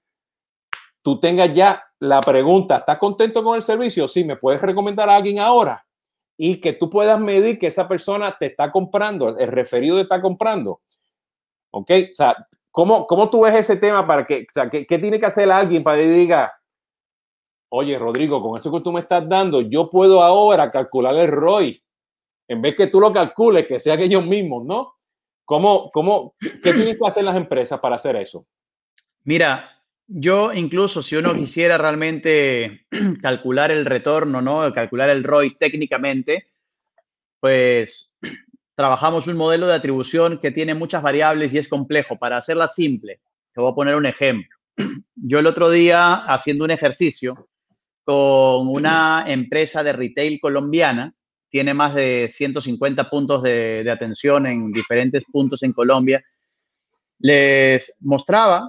tú 1.03 1.19
tengas 1.19 1.53
ya 1.53 1.83
la 1.99 2.21
pregunta, 2.21 2.79
¿estás 2.79 2.99
contento 2.99 3.43
con 3.43 3.57
el 3.57 3.63
servicio? 3.63 4.09
Sí, 4.09 4.25
¿me 4.25 4.37
puedes 4.37 4.61
recomendar 4.63 5.09
a 5.09 5.17
alguien 5.17 5.39
ahora? 5.39 5.85
Y 6.39 6.61
que 6.61 6.73
tú 6.73 6.89
puedas 6.89 7.21
medir 7.21 7.59
que 7.59 7.67
esa 7.67 7.87
persona 7.87 8.37
te 8.39 8.47
está 8.47 8.71
comprando, 8.73 9.37
el 9.37 9.49
referido 9.49 9.97
te 9.97 10.03
está 10.03 10.21
comprando. 10.21 10.81
¿Ok? 11.73 11.91
O 12.11 12.15
sea, 12.15 12.37
¿cómo, 12.73 13.07
cómo 13.07 13.31
tú 13.31 13.43
ves 13.43 13.55
ese 13.55 13.77
tema 13.77 14.05
para 14.07 14.27
que, 14.27 14.47
o 14.49 14.53
sea, 14.53 14.69
¿qué, 14.69 14.85
¿qué, 14.85 14.99
tiene 14.99 15.21
que 15.21 15.27
hacer 15.27 15.51
alguien 15.53 15.85
para 15.85 15.99
que 15.99 16.09
diga, 16.09 16.53
oye, 17.69 17.99
Rodrigo, 17.99 18.43
con 18.43 18.59
eso 18.59 18.73
que 18.73 18.81
tú 18.81 18.93
me 18.93 19.01
estás 19.01 19.29
dando, 19.29 19.61
yo 19.61 19.89
puedo 19.89 20.23
ahora 20.23 20.71
calcular 20.73 21.15
el 21.15 21.29
ROI, 21.29 21.81
en 22.49 22.61
vez 22.61 22.75
que 22.75 22.89
tú 22.89 22.99
lo 22.99 23.13
calcules, 23.13 23.67
que 23.67 23.79
sea 23.79 23.97
que 23.97 24.05
ellos 24.05 24.27
mismos, 24.27 24.65
¿no? 24.65 24.95
¿Cómo, 25.45 25.91
cómo, 25.91 26.35
¿Qué 26.41 26.73
tienen 26.73 26.99
que 26.99 27.07
hacer 27.07 27.25
las 27.25 27.37
empresas 27.37 27.79
para 27.79 27.97
hacer 27.97 28.17
eso? 28.17 28.47
Mira, 29.25 29.71
yo 30.07 30.53
incluso 30.53 31.03
si 31.03 31.17
uno 31.17 31.35
quisiera 31.35 31.79
realmente 31.79 32.87
calcular 33.23 33.71
el 33.71 33.85
retorno, 33.85 34.41
¿no? 34.43 34.73
Calcular 34.73 35.11
el 35.11 35.25
ROI 35.25 35.51
técnicamente, 35.53 36.49
pues 37.41 38.13
trabajamos 38.83 39.29
un 39.29 39.37
modelo 39.37 39.69
de 39.69 39.75
atribución 39.75 40.41
que 40.41 40.51
tiene 40.51 40.75
muchas 40.75 41.05
variables 41.05 41.55
y 41.55 41.59
es 41.59 41.69
complejo. 41.69 42.19
Para 42.19 42.39
hacerla 42.39 42.67
simple, 42.67 43.21
te 43.55 43.61
voy 43.61 43.71
a 43.71 43.77
poner 43.77 43.95
un 43.95 44.07
ejemplo. 44.07 44.51
Yo 45.15 45.39
el 45.39 45.47
otro 45.47 45.71
día 45.71 46.17
haciendo 46.27 46.65
un 46.65 46.73
ejercicio 46.73 47.49
con 48.03 48.67
una 48.67 49.25
empresa 49.29 49.85
de 49.85 49.93
retail 49.93 50.41
colombiana, 50.41 51.15
tiene 51.49 51.75
más 51.75 51.95
de 51.95 52.27
150 52.29 53.09
puntos 53.09 53.45
de, 53.45 53.85
de 53.85 53.91
atención 53.93 54.49
en 54.49 54.73
diferentes 54.73 55.23
puntos 55.31 55.63
en 55.63 55.73
Colombia, 55.73 56.21
les 57.21 57.95
mostraba 58.01 58.69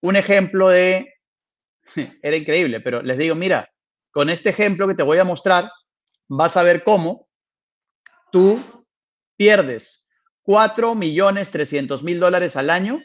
un 0.00 0.16
ejemplo 0.16 0.70
de, 0.70 1.12
era 2.22 2.36
increíble, 2.36 2.80
pero 2.80 3.02
les 3.02 3.18
digo, 3.18 3.34
mira, 3.34 3.68
con 4.10 4.30
este 4.30 4.48
ejemplo 4.48 4.88
que 4.88 4.94
te 4.94 5.02
voy 5.02 5.18
a 5.18 5.24
mostrar, 5.24 5.70
vas 6.26 6.56
a 6.56 6.62
ver 6.62 6.82
cómo 6.82 7.28
tú 8.32 8.58
pierdes 9.36 10.06
4 10.42 10.94
millones 10.94 11.50
300 11.50 12.02
mil 12.02 12.20
dólares 12.20 12.56
al 12.56 12.70
año 12.70 13.00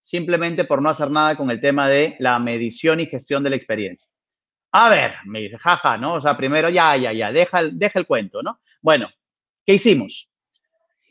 simplemente 0.00 0.64
por 0.64 0.82
no 0.82 0.88
hacer 0.88 1.10
nada 1.10 1.36
con 1.36 1.50
el 1.50 1.60
tema 1.60 1.88
de 1.88 2.16
la 2.18 2.38
medición 2.38 3.00
y 3.00 3.06
gestión 3.06 3.42
de 3.44 3.50
la 3.50 3.56
experiencia. 3.56 4.08
A 4.72 4.88
ver, 4.88 5.14
me 5.24 5.40
dice, 5.40 5.58
jaja, 5.58 5.98
¿no? 5.98 6.14
O 6.14 6.20
sea, 6.20 6.36
primero, 6.36 6.68
ya, 6.68 6.96
ya, 6.96 7.12
ya, 7.12 7.32
deja, 7.32 7.64
deja 7.64 7.98
el 7.98 8.06
cuento, 8.06 8.42
¿no? 8.42 8.60
Bueno, 8.80 9.08
¿qué 9.66 9.74
hicimos? 9.74 10.28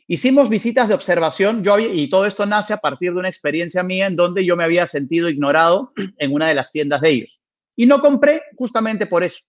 Hicimos 0.06 0.48
visitas 0.48 0.88
de 0.88 0.94
observación, 0.94 1.62
yo 1.62 1.78
y 1.78 2.10
todo 2.10 2.26
esto 2.26 2.44
nace 2.44 2.72
a 2.72 2.78
partir 2.78 3.12
de 3.12 3.18
una 3.18 3.28
experiencia 3.28 3.82
mía 3.82 4.06
en 4.06 4.16
donde 4.16 4.44
yo 4.44 4.56
me 4.56 4.64
había 4.64 4.86
sentido 4.86 5.28
ignorado 5.28 5.92
en 6.18 6.32
una 6.32 6.48
de 6.48 6.54
las 6.54 6.72
tiendas 6.72 7.00
de 7.00 7.10
ellos. 7.10 7.40
Y 7.76 7.86
no 7.86 8.00
compré 8.00 8.42
justamente 8.56 9.06
por 9.06 9.22
eso. 9.22 9.44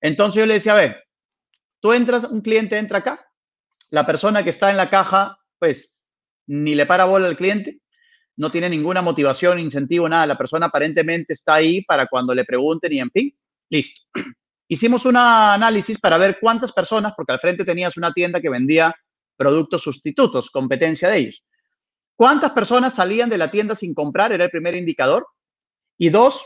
Entonces 0.00 0.40
yo 0.40 0.46
le 0.46 0.54
decía, 0.54 0.72
a 0.72 0.76
ver, 0.76 1.04
tú 1.80 1.92
entras, 1.92 2.24
un 2.24 2.40
cliente 2.40 2.78
entra 2.78 2.98
acá, 2.98 3.29
la 3.90 4.06
persona 4.06 4.42
que 4.42 4.50
está 4.50 4.70
en 4.70 4.76
la 4.76 4.88
caja, 4.88 5.38
pues 5.58 6.04
ni 6.46 6.74
le 6.74 6.86
para 6.86 7.04
bola 7.04 7.28
al 7.28 7.36
cliente, 7.36 7.80
no 8.36 8.50
tiene 8.50 8.70
ninguna 8.70 9.02
motivación, 9.02 9.58
incentivo, 9.58 10.08
nada. 10.08 10.26
La 10.26 10.38
persona 10.38 10.66
aparentemente 10.66 11.32
está 11.32 11.54
ahí 11.54 11.82
para 11.82 12.06
cuando 12.06 12.34
le 12.34 12.44
pregunten 12.44 12.92
y 12.92 13.00
en 13.00 13.10
fin, 13.10 13.36
listo. 13.68 14.00
Hicimos 14.68 15.04
un 15.04 15.16
análisis 15.16 15.98
para 15.98 16.16
ver 16.16 16.38
cuántas 16.40 16.72
personas, 16.72 17.12
porque 17.16 17.32
al 17.32 17.40
frente 17.40 17.64
tenías 17.64 17.96
una 17.96 18.12
tienda 18.12 18.40
que 18.40 18.48
vendía 18.48 18.94
productos 19.36 19.82
sustitutos, 19.82 20.50
competencia 20.50 21.08
de 21.08 21.18
ellos. 21.18 21.44
¿Cuántas 22.14 22.52
personas 22.52 22.94
salían 22.94 23.28
de 23.28 23.38
la 23.38 23.50
tienda 23.50 23.74
sin 23.74 23.94
comprar? 23.94 24.32
Era 24.32 24.44
el 24.44 24.50
primer 24.50 24.76
indicador. 24.76 25.26
Y 25.98 26.10
dos, 26.10 26.44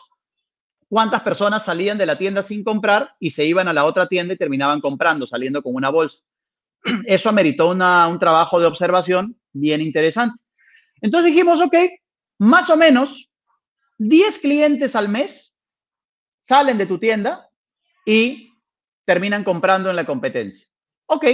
¿cuántas 0.88 1.22
personas 1.22 1.64
salían 1.64 1.98
de 1.98 2.06
la 2.06 2.16
tienda 2.16 2.42
sin 2.42 2.64
comprar 2.64 3.14
y 3.20 3.30
se 3.30 3.44
iban 3.44 3.68
a 3.68 3.72
la 3.72 3.84
otra 3.84 4.08
tienda 4.08 4.34
y 4.34 4.38
terminaban 4.38 4.80
comprando, 4.80 5.26
saliendo 5.26 5.62
con 5.62 5.74
una 5.74 5.90
bolsa? 5.90 6.20
Eso 7.06 7.28
ameritó 7.28 7.70
una, 7.70 8.08
un 8.08 8.18
trabajo 8.18 8.60
de 8.60 8.66
observación 8.66 9.38
bien 9.52 9.80
interesante. 9.80 10.38
Entonces 11.00 11.32
dijimos, 11.32 11.60
ok, 11.60 11.76
más 12.38 12.70
o 12.70 12.76
menos 12.76 13.30
10 13.98 14.38
clientes 14.38 14.96
al 14.96 15.08
mes 15.08 15.54
salen 16.40 16.78
de 16.78 16.86
tu 16.86 16.98
tienda 16.98 17.48
y 18.04 18.50
terminan 19.04 19.44
comprando 19.44 19.90
en 19.90 19.96
la 19.96 20.06
competencia. 20.06 20.66
Ok, 21.06 21.26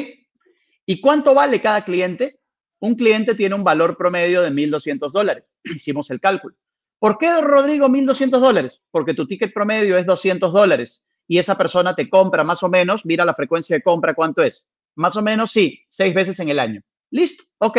¿Y 0.90 1.00
cuánto 1.00 1.34
vale 1.34 1.60
cada 1.60 1.84
cliente? 1.84 2.40
Un 2.80 2.96
cliente 2.96 3.36
tiene 3.36 3.54
un 3.54 3.62
valor 3.62 3.96
promedio 3.96 4.42
de 4.42 4.50
1.200 4.50 5.12
dólares. 5.12 5.44
Hicimos 5.64 6.10
el 6.10 6.20
cálculo. 6.20 6.56
¿Por 6.98 7.16
qué, 7.16 7.40
Rodrigo, 7.40 7.86
1.200 7.86 8.40
dólares? 8.40 8.80
Porque 8.90 9.14
tu 9.14 9.24
ticket 9.24 9.54
promedio 9.54 9.96
es 9.96 10.04
200 10.04 10.52
dólares 10.52 11.00
y 11.28 11.38
esa 11.38 11.56
persona 11.56 11.94
te 11.94 12.10
compra 12.10 12.42
más 12.42 12.64
o 12.64 12.68
menos, 12.68 13.06
mira 13.06 13.24
la 13.24 13.34
frecuencia 13.36 13.76
de 13.76 13.84
compra, 13.84 14.14
¿cuánto 14.14 14.42
es? 14.42 14.66
Más 15.00 15.16
o 15.16 15.22
menos, 15.22 15.50
sí, 15.50 15.82
seis 15.88 16.12
veces 16.12 16.38
en 16.40 16.50
el 16.50 16.58
año. 16.58 16.82
Listo, 17.10 17.42
ok. 17.56 17.78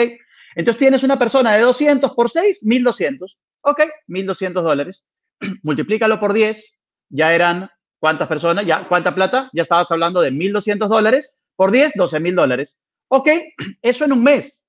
Entonces 0.56 0.80
tienes 0.80 1.04
una 1.04 1.20
persona 1.20 1.54
de 1.54 1.62
200 1.62 2.14
por 2.14 2.32
6, 2.32 2.64
1.200. 2.64 3.38
Ok, 3.62 3.84
1.200 4.08 4.64
dólares. 4.64 5.06
Multiplícalo 5.62 6.20
por 6.20 6.34
10, 6.34 6.80
ya 7.10 7.32
eran, 7.36 7.70
¿cuántas 8.00 8.28
personas? 8.28 8.66
Ya, 8.66 8.86
¿Cuánta 8.90 9.14
plata? 9.14 9.52
Ya 9.54 9.62
estabas 9.62 9.92
hablando 9.92 10.20
de 10.20 10.32
1.200 10.32 10.88
dólares. 10.88 11.36
Por 11.56 11.72
10, 11.72 11.94
12.000 11.94 12.34
dólares. 12.34 12.76
Ok, 13.08 13.30
eso 13.84 14.06
en 14.06 14.14
un 14.14 14.24
mes. 14.24 14.60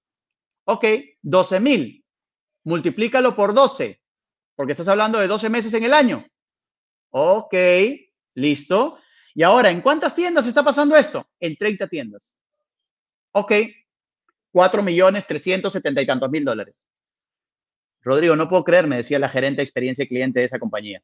Ok, 0.65 0.85
12 1.23 1.59
mil. 1.59 2.05
Multiplícalo 2.65 3.35
por 3.35 3.55
12, 3.55 3.99
porque 4.55 4.73
estás 4.73 4.89
hablando 4.89 5.19
de 5.19 5.27
12 5.27 5.49
meses 5.49 5.73
en 5.73 5.85
el 5.85 5.95
año. 5.95 6.27
Ok, 7.13 7.55
listo. 8.35 8.99
Y 9.35 9.43
ahora, 9.43 9.71
¿en 9.71 9.81
cuántas 9.81 10.15
tiendas 10.15 10.47
está 10.47 10.63
pasando 10.63 10.95
esto? 10.97 11.27
En 11.41 11.57
30 11.57 11.89
tiendas. 11.89 12.29
Ok, 13.33 13.53
4 14.53 14.83
millones 14.83 15.27
370 15.27 16.03
y 16.03 16.07
tantos 16.07 16.31
mil 16.31 16.45
dólares. 16.45 16.75
Rodrigo, 18.03 18.37
no 18.37 18.49
puedo 18.49 18.65
creer, 18.65 18.87
me 18.87 18.97
decía 18.97 19.19
la 19.19 19.29
gerente 19.29 19.59
de 19.59 19.65
experiencia 19.65 20.07
cliente 20.07 20.41
de 20.41 20.47
esa 20.47 20.59
compañía. 20.59 21.03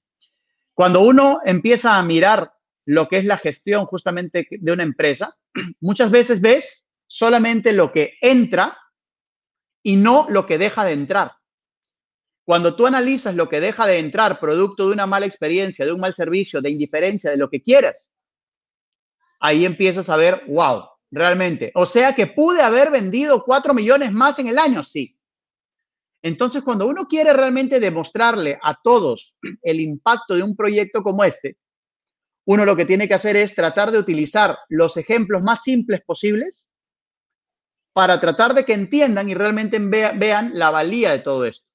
Cuando 0.75 1.01
uno 1.01 1.41
empieza 1.45 1.97
a 1.97 2.03
mirar 2.03 2.53
lo 2.85 3.09
que 3.09 3.19
es 3.19 3.25
la 3.25 3.37
gestión 3.37 3.87
justamente 3.87 4.47
de 4.51 4.73
una 4.73 4.83
empresa, 4.83 5.37
muchas 5.81 6.11
veces 6.11 6.41
ves 6.41 6.85
solamente 7.07 7.73
lo 7.73 7.93
que 7.93 8.14
entra 8.21 8.79
y 9.83 9.97
no 9.97 10.27
lo 10.29 10.47
que 10.47 10.59
deja 10.59 10.85
de 10.85 10.93
entrar. 10.93 11.33
Cuando 12.45 12.77
tú 12.77 12.87
analizas 12.87 13.35
lo 13.35 13.49
que 13.49 13.61
deja 13.61 13.87
de 13.87 13.99
entrar 13.99 14.41
producto 14.41 14.87
de 14.87 14.95
una 14.95 15.07
mala 15.07 15.27
experiencia, 15.27 15.85
de 15.85 15.93
un 15.93 16.01
mal 16.01 16.14
servicio, 16.14 16.61
de 16.61 16.71
indiferencia, 16.71 17.31
de 17.31 17.37
lo 17.37 17.51
que 17.51 17.62
quieras, 17.62 18.09
ahí 19.38 19.65
empiezas 19.65 20.09
a 20.09 20.17
ver, 20.17 20.42
wow, 20.46 20.85
realmente. 21.11 21.71
O 21.75 21.87
sea 21.87 22.15
que 22.15 22.27
pude 22.27 22.63
haber 22.63 22.90
vendido 22.90 23.42
cuatro 23.44 23.75
millones 23.75 24.13
más 24.13 24.38
en 24.38 24.48
el 24.48 24.59
año, 24.59 24.83
sí. 24.83 25.17
Entonces, 26.23 26.63
cuando 26.63 26.87
uno 26.87 27.06
quiere 27.06 27.33
realmente 27.33 27.79
demostrarle 27.79 28.59
a 28.63 28.75
todos 28.83 29.37
el 29.63 29.81
impacto 29.81 30.35
de 30.35 30.42
un 30.42 30.56
proyecto 30.56 31.02
como 31.02 31.23
este, 31.23 31.56
uno 32.44 32.65
lo 32.65 32.75
que 32.77 32.87
tiene 32.87 33.06
que 33.06 33.15
hacer 33.15 33.37
es 33.37 33.54
tratar 33.54 33.90
de 33.90 33.98
utilizar 33.98 34.59
los 34.69 34.96
ejemplos 34.96 35.42
más 35.42 35.63
simples 35.63 36.00
posibles 36.04 36.69
para 37.92 38.21
tratar 38.21 38.54
de 38.54 38.65
que 38.65 38.75
entiendan 38.75 39.29
y 39.29 39.35
realmente 39.35 39.79
vean 39.79 40.52
la 40.54 40.71
valía 40.71 41.13
de 41.13 41.19
todo 41.19 41.44
esto. 41.44 41.67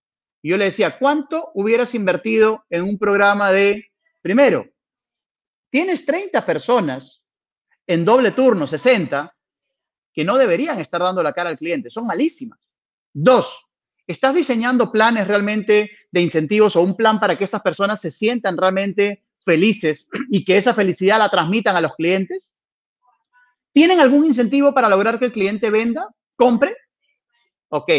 Yo 0.42 0.58
le 0.58 0.66
decía, 0.66 0.98
¿cuánto 0.98 1.52
hubieras 1.54 1.96
invertido 1.96 2.66
en 2.70 2.84
un 2.84 2.98
programa 2.98 3.52
de, 3.52 3.92
primero, 4.22 4.68
tienes 5.70 6.06
30 6.06 6.46
personas 6.46 7.23
en 7.88 8.06
doble 8.06 8.32
turno, 8.32 8.68
60, 8.68 9.36
que 10.14 10.24
no 10.24 10.38
deberían 10.38 10.80
estar 10.80 11.02
dando 11.02 11.24
la 11.24 11.34
cara 11.34 11.50
al 11.50 11.58
cliente, 11.58 11.90
son 11.90 12.06
malísimas. 12.06 12.60
Dos, 13.14 13.66
¿estás 14.08 14.36
diseñando 14.36 14.92
planes 14.92 15.28
realmente 15.28 15.92
de 16.12 16.22
incentivos 16.22 16.76
o 16.76 16.82
un 16.82 16.96
plan 16.96 17.20
para 17.20 17.38
que 17.38 17.44
estas 17.44 17.62
personas 17.62 18.00
se 18.02 18.12
sientan 18.12 18.58
realmente 18.58 19.24
felices 19.46 20.08
y 20.30 20.46
que 20.46 20.58
esa 20.58 20.74
felicidad 20.74 21.20
la 21.20 21.30
transmitan 21.30 21.76
a 21.76 21.82
los 21.82 21.96
clientes? 21.96 22.54
¿Tienen 23.72 24.00
algún 24.00 24.26
incentivo 24.26 24.74
para 24.74 24.88
lograr 24.88 25.18
que 25.18 25.26
el 25.26 25.32
cliente 25.32 25.72
venda, 25.72 26.08
compre? 26.36 26.78
Ok, 27.70 27.92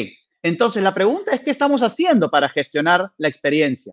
entonces 0.43 0.83
la 0.83 0.95
pregunta 0.95 1.35
es, 1.35 1.41
¿qué 1.41 1.51
estamos 1.51 1.83
haciendo 1.83 2.31
para 2.31 2.49
gestionar 2.49 3.11
la 3.17 3.29
experiencia? 3.29 3.93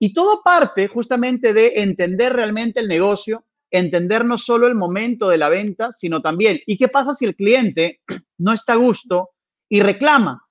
Y 0.00 0.12
todo 0.12 0.42
parte 0.42 0.88
justamente 0.88 1.52
de 1.52 1.74
entender 1.76 2.32
realmente 2.32 2.80
el 2.80 2.88
negocio, 2.88 3.44
entender 3.70 4.24
no 4.24 4.38
solo 4.38 4.66
el 4.66 4.74
momento 4.74 5.28
de 5.28 5.38
la 5.38 5.48
venta, 5.48 5.92
sino 5.94 6.22
también, 6.22 6.60
¿y 6.66 6.76
qué 6.76 6.88
pasa 6.88 7.14
si 7.14 7.24
el 7.24 7.36
cliente 7.36 8.00
no 8.38 8.52
está 8.52 8.74
a 8.74 8.76
gusto 8.76 9.30
y 9.68 9.80
reclama? 9.80 10.42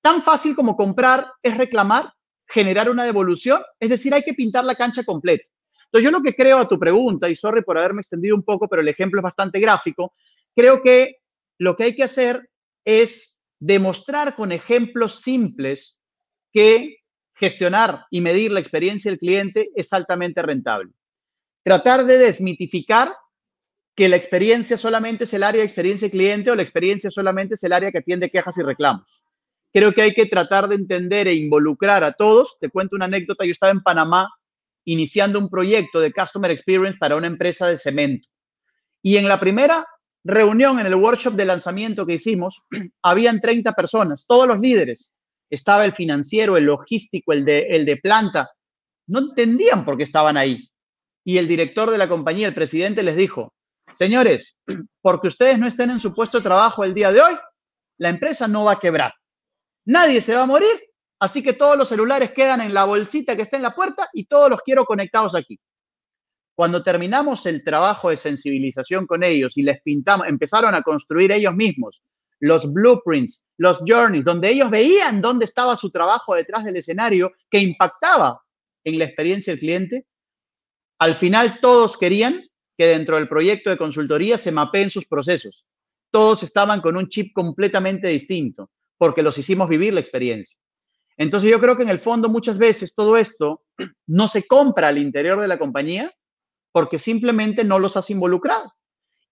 Tan 0.00 0.22
fácil 0.22 0.56
como 0.56 0.76
comprar 0.76 1.32
es 1.42 1.56
reclamar, 1.56 2.12
generar 2.46 2.90
una 2.90 3.04
devolución, 3.04 3.62
es 3.78 3.88
decir, 3.88 4.12
hay 4.12 4.22
que 4.22 4.34
pintar 4.34 4.64
la 4.64 4.74
cancha 4.74 5.04
completa. 5.04 5.48
Entonces, 5.86 6.04
yo 6.04 6.10
lo 6.10 6.22
que 6.22 6.34
creo 6.34 6.58
a 6.58 6.68
tu 6.68 6.78
pregunta, 6.78 7.28
y 7.28 7.36
sorry 7.36 7.62
por 7.62 7.78
haberme 7.78 8.00
extendido 8.00 8.34
un 8.34 8.42
poco, 8.42 8.66
pero 8.66 8.82
el 8.82 8.88
ejemplo 8.88 9.20
es 9.20 9.24
bastante 9.24 9.60
gráfico, 9.60 10.14
creo 10.56 10.82
que 10.82 11.18
lo 11.58 11.76
que 11.76 11.84
hay 11.84 11.94
que 11.94 12.04
hacer 12.04 12.50
es 12.84 13.42
demostrar 13.60 14.34
con 14.34 14.50
ejemplos 14.50 15.20
simples 15.20 16.00
que 16.52 16.96
gestionar 17.34 18.06
y 18.10 18.20
medir 18.20 18.50
la 18.50 18.60
experiencia 18.60 19.10
del 19.10 19.18
cliente 19.18 19.70
es 19.74 19.92
altamente 19.92 20.42
rentable. 20.42 20.92
Tratar 21.62 22.04
de 22.06 22.18
desmitificar 22.18 23.14
que 23.94 24.08
la 24.08 24.16
experiencia 24.16 24.76
solamente 24.76 25.24
es 25.24 25.34
el 25.34 25.42
área 25.42 25.60
de 25.60 25.66
experiencia 25.66 26.10
cliente 26.10 26.50
o 26.50 26.56
la 26.56 26.62
experiencia 26.62 27.10
solamente 27.10 27.54
es 27.54 27.62
el 27.62 27.72
área 27.72 27.92
que 27.92 27.98
atiende 27.98 28.30
quejas 28.30 28.56
y 28.58 28.62
reclamos. 28.62 29.22
Creo 29.72 29.92
que 29.92 30.02
hay 30.02 30.12
que 30.12 30.26
tratar 30.26 30.68
de 30.68 30.74
entender 30.74 31.28
e 31.28 31.34
involucrar 31.34 32.04
a 32.04 32.12
todos. 32.12 32.58
Te 32.60 32.68
cuento 32.68 32.96
una 32.96 33.06
anécdota. 33.06 33.44
Yo 33.44 33.52
estaba 33.52 33.72
en 33.72 33.82
Panamá 33.82 34.28
iniciando 34.84 35.38
un 35.38 35.48
proyecto 35.48 36.00
de 36.00 36.12
Customer 36.12 36.50
Experience 36.50 36.98
para 36.98 37.16
una 37.16 37.26
empresa 37.26 37.68
de 37.68 37.78
cemento. 37.78 38.28
Y 39.02 39.16
en 39.16 39.28
la 39.28 39.40
primera 39.40 39.86
reunión, 40.24 40.78
en 40.78 40.86
el 40.86 40.94
workshop 40.94 41.34
de 41.34 41.44
lanzamiento 41.44 42.06
que 42.06 42.14
hicimos, 42.14 42.62
habían 43.02 43.40
30 43.40 43.72
personas, 43.72 44.26
todos 44.26 44.46
los 44.46 44.58
líderes. 44.60 45.08
Estaba 45.50 45.84
el 45.84 45.94
financiero, 45.94 46.56
el 46.56 46.64
logístico, 46.64 47.32
el 47.32 47.44
de, 47.44 47.66
el 47.68 47.84
de 47.84 47.96
planta. 47.96 48.50
No 49.06 49.20
entendían 49.20 49.84
por 49.84 49.96
qué 49.96 50.02
estaban 50.02 50.36
ahí. 50.36 50.68
Y 51.24 51.38
el 51.38 51.48
director 51.48 51.90
de 51.90 51.98
la 51.98 52.08
compañía, 52.08 52.48
el 52.48 52.54
presidente, 52.54 53.02
les 53.02 53.16
dijo, 53.16 53.52
señores, 53.92 54.56
porque 55.02 55.28
ustedes 55.28 55.58
no 55.58 55.66
estén 55.66 55.90
en 55.90 56.00
su 56.00 56.14
puesto 56.14 56.38
de 56.38 56.44
trabajo 56.44 56.84
el 56.84 56.94
día 56.94 57.12
de 57.12 57.20
hoy, 57.20 57.34
la 57.98 58.08
empresa 58.08 58.48
no 58.48 58.64
va 58.64 58.72
a 58.72 58.80
quebrar. 58.80 59.12
Nadie 59.84 60.20
se 60.20 60.34
va 60.34 60.42
a 60.42 60.46
morir, 60.46 60.80
así 61.20 61.42
que 61.42 61.52
todos 61.52 61.76
los 61.76 61.88
celulares 61.88 62.32
quedan 62.32 62.60
en 62.60 62.74
la 62.74 62.84
bolsita 62.84 63.36
que 63.36 63.42
está 63.42 63.56
en 63.56 63.62
la 63.62 63.74
puerta 63.74 64.08
y 64.12 64.24
todos 64.26 64.50
los 64.50 64.60
quiero 64.62 64.84
conectados 64.84 65.34
aquí. 65.34 65.58
Cuando 66.54 66.82
terminamos 66.82 67.46
el 67.46 67.64
trabajo 67.64 68.10
de 68.10 68.16
sensibilización 68.16 69.06
con 69.06 69.22
ellos 69.22 69.56
y 69.56 69.62
les 69.62 69.80
pintamos, 69.82 70.26
empezaron 70.26 70.74
a 70.74 70.82
construir 70.82 71.32
ellos 71.32 71.54
mismos 71.54 72.02
los 72.42 72.72
blueprints, 72.72 73.40
los 73.56 73.78
journeys, 73.86 74.24
donde 74.24 74.50
ellos 74.50 74.68
veían 74.68 75.20
dónde 75.20 75.44
estaba 75.44 75.76
su 75.76 75.90
trabajo 75.90 76.34
detrás 76.34 76.64
del 76.64 76.76
escenario 76.76 77.30
que 77.48 77.60
impactaba 77.60 78.42
en 78.84 78.98
la 78.98 79.04
experiencia 79.04 79.52
del 79.52 79.60
cliente, 79.60 80.06
al 81.02 81.16
final 81.16 81.58
todos 81.60 81.96
querían 81.96 82.48
que 82.78 82.86
dentro 82.86 83.16
del 83.16 83.26
proyecto 83.26 83.70
de 83.70 83.76
consultoría 83.76 84.38
se 84.38 84.52
mapeen 84.52 84.88
sus 84.88 85.04
procesos. 85.04 85.66
Todos 86.12 86.44
estaban 86.44 86.80
con 86.80 86.96
un 86.96 87.08
chip 87.08 87.32
completamente 87.34 88.06
distinto 88.06 88.70
porque 88.98 89.24
los 89.24 89.36
hicimos 89.36 89.68
vivir 89.68 89.92
la 89.92 89.98
experiencia. 89.98 90.56
Entonces 91.16 91.50
yo 91.50 91.58
creo 91.58 91.76
que 91.76 91.82
en 91.82 91.88
el 91.88 91.98
fondo 91.98 92.28
muchas 92.28 92.56
veces 92.56 92.94
todo 92.94 93.16
esto 93.16 93.64
no 94.06 94.28
se 94.28 94.44
compra 94.44 94.86
al 94.86 94.98
interior 94.98 95.40
de 95.40 95.48
la 95.48 95.58
compañía 95.58 96.14
porque 96.70 97.00
simplemente 97.00 97.64
no 97.64 97.80
los 97.80 97.96
has 97.96 98.08
involucrado. 98.10 98.72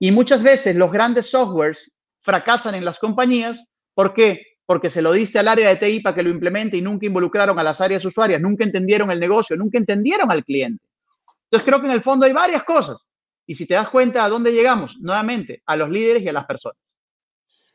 Y 0.01 0.11
muchas 0.11 0.43
veces 0.43 0.75
los 0.75 0.91
grandes 0.91 1.31
softwares 1.31 1.95
fracasan 2.19 2.75
en 2.75 2.85
las 2.85 2.99
compañías. 2.99 3.65
¿Por 3.95 4.13
qué? 4.13 4.43
Porque 4.67 4.91
se 4.91 5.03
lo 5.03 5.13
diste 5.13 5.39
al 5.39 5.47
área 5.47 5.69
de 5.69 5.77
TI 5.77 6.01
para 6.01 6.17
que 6.17 6.25
lo 6.25 6.31
implemente 6.31 6.77
y 6.77 6.83
nunca 6.83 7.07
involucraron 7.07 7.61
a 7.61 7.63
las 7.63 7.81
áreas 7.81 8.05
usuarias, 8.05 8.41
nunca 8.41 8.65
entendieron 8.65 9.13
el 9.13 9.21
negocio, 9.21 9.55
nunca 9.55 9.79
entendieron 9.79 10.33
al 10.33 10.45
cliente. 10.45 10.90
Entonces 11.51 11.67
creo 11.67 11.81
que 11.81 11.87
en 11.87 11.93
el 11.93 12.03
fondo 12.03 12.27
hay 12.27 12.33
varias 12.33 12.63
cosas. 12.63 13.05
Y 13.45 13.55
si 13.55 13.67
te 13.67 13.75
das 13.75 13.89
cuenta 13.89 14.25
a 14.25 14.29
dónde 14.29 14.53
llegamos, 14.53 14.99
nuevamente, 15.01 15.63
a 15.67 15.77
los 15.77 15.91
líderes 15.91 16.23
y 16.23 16.29
a 16.29 16.33
las 16.33 16.45
personas. 16.45 16.79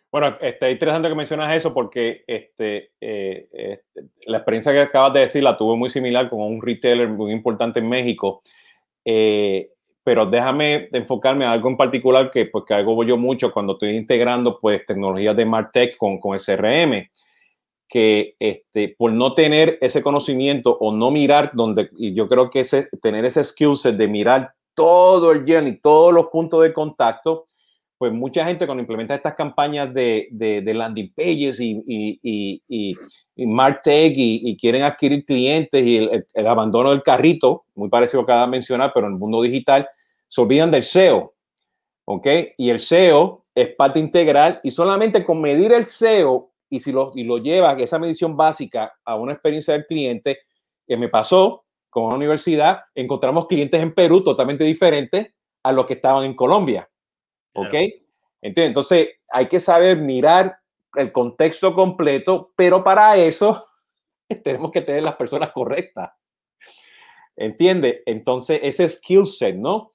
Bueno, 0.09 0.37
este, 0.39 0.71
interesante 0.71 1.09
que 1.09 1.15
mencionas 1.15 1.53
eso 1.53 1.73
porque 1.73 2.23
este, 2.25 2.91
eh, 3.01 3.49
este, 3.51 4.05
la 4.27 4.37
experiencia 4.37 4.71
que 4.71 4.79
acabas 4.79 5.11
de 5.11 5.19
decir 5.19 5.43
la 5.43 5.57
tuve 5.57 5.75
muy 5.75 5.89
similar 5.89 6.29
con 6.29 6.39
un 6.39 6.61
retailer 6.61 7.09
muy 7.09 7.33
importante 7.33 7.79
en 7.79 7.89
México. 7.89 8.41
Eh, 9.03 9.71
pero 10.05 10.25
déjame 10.25 10.87
enfocarme 10.93 11.43
en 11.43 11.51
algo 11.51 11.67
en 11.67 11.75
particular 11.75 12.31
que, 12.31 12.45
pues, 12.45 12.63
que 12.65 12.75
hago 12.75 13.03
yo 13.03 13.17
mucho 13.17 13.51
cuando 13.51 13.73
estoy 13.73 13.89
integrando 13.89 14.57
pues, 14.57 14.85
tecnologías 14.85 15.35
de 15.35 15.45
Martech 15.45 15.97
con, 15.97 16.19
con 16.19 16.39
SRM, 16.39 17.09
que 17.87 18.35
este, 18.39 18.95
por 18.97 19.11
no 19.11 19.33
tener 19.35 19.77
ese 19.81 20.01
conocimiento 20.01 20.77
o 20.79 20.95
no 20.95 21.11
mirar 21.11 21.51
donde, 21.53 21.89
y 21.97 22.13
yo 22.13 22.27
creo 22.27 22.49
que 22.49 22.61
ese, 22.61 22.89
tener 23.01 23.25
ese 23.25 23.43
skill 23.43 23.75
de 23.83 24.07
mirar 24.07 24.53
todo 24.73 25.31
el 25.31 25.45
journey, 25.47 25.79
todos 25.79 26.13
los 26.13 26.27
puntos 26.27 26.63
de 26.63 26.73
contacto, 26.73 27.45
pues 27.97 28.11
mucha 28.11 28.45
gente 28.45 28.65
cuando 28.65 28.81
implementa 28.81 29.15
estas 29.15 29.35
campañas 29.35 29.93
de, 29.93 30.27
de, 30.31 30.73
landing 30.73 31.13
pages 31.13 31.61
y, 31.61 31.81
y, 31.87 32.61
y, 32.67 32.93
y 33.35 33.45
Martech 33.47 34.13
y, 34.17 34.57
quieren 34.57 34.83
adquirir 34.83 35.23
clientes 35.23 35.85
y 35.85 35.97
el, 35.97 36.47
abandono 36.47 36.89
del 36.89 37.03
carrito, 37.03 37.65
muy 37.73 37.87
parecido 37.87 38.21
a 38.21 38.25
que 38.25 38.31
acaba 38.31 38.45
de 38.45 38.51
mencionar, 38.51 38.91
pero 38.93 39.07
en 39.07 39.13
el 39.13 39.19
mundo 39.19 39.41
digital, 39.41 39.87
se 40.27 40.41
olvidan 40.41 40.71
del 40.71 40.83
SEO. 40.83 41.33
¿Ok? 42.07 42.27
Y 42.57 42.69
el 42.69 42.79
SEO 42.79 43.45
es 43.55 43.73
parte 43.75 43.99
integral 43.99 44.59
y 44.61 44.71
solamente 44.71 45.23
con 45.23 45.41
medir 45.41 45.71
el 45.71 45.85
SEO 45.85 46.51
y 46.75 46.79
si 46.79 46.91
lo, 46.91 47.11
y 47.15 47.23
lo 47.23 47.37
lleva 47.37 47.73
esa 47.73 47.99
medición 47.99 48.35
básica 48.35 48.93
a 49.05 49.15
una 49.15 49.33
experiencia 49.33 49.73
del 49.73 49.85
cliente, 49.85 50.39
que 50.85 50.97
me 50.97 51.09
pasó 51.09 51.65
con 51.89 52.03
una 52.03 52.15
universidad, 52.15 52.81
encontramos 52.93 53.47
clientes 53.47 53.81
en 53.81 53.93
Perú 53.93 54.21
totalmente 54.21 54.63
diferentes 54.65 55.33
a 55.63 55.71
los 55.71 55.85
que 55.85 55.93
estaban 55.93 56.25
en 56.25 56.35
Colombia. 56.35 56.89
¿Ok? 57.53 57.73
Entonces, 58.41 59.09
hay 59.29 59.47
que 59.47 59.59
saber 59.59 59.97
mirar 59.97 60.57
el 60.95 61.11
contexto 61.11 61.73
completo, 61.73 62.51
pero 62.55 62.83
para 62.83 63.15
eso 63.15 63.65
tenemos 64.43 64.71
que 64.71 64.81
tener 64.81 65.03
las 65.03 65.15
personas 65.15 65.51
correctas. 65.53 66.11
¿Entiende? 67.37 68.03
Entonces, 68.05 68.59
ese 68.61 68.87
skill 68.89 69.25
set, 69.25 69.55
¿no? 69.55 69.91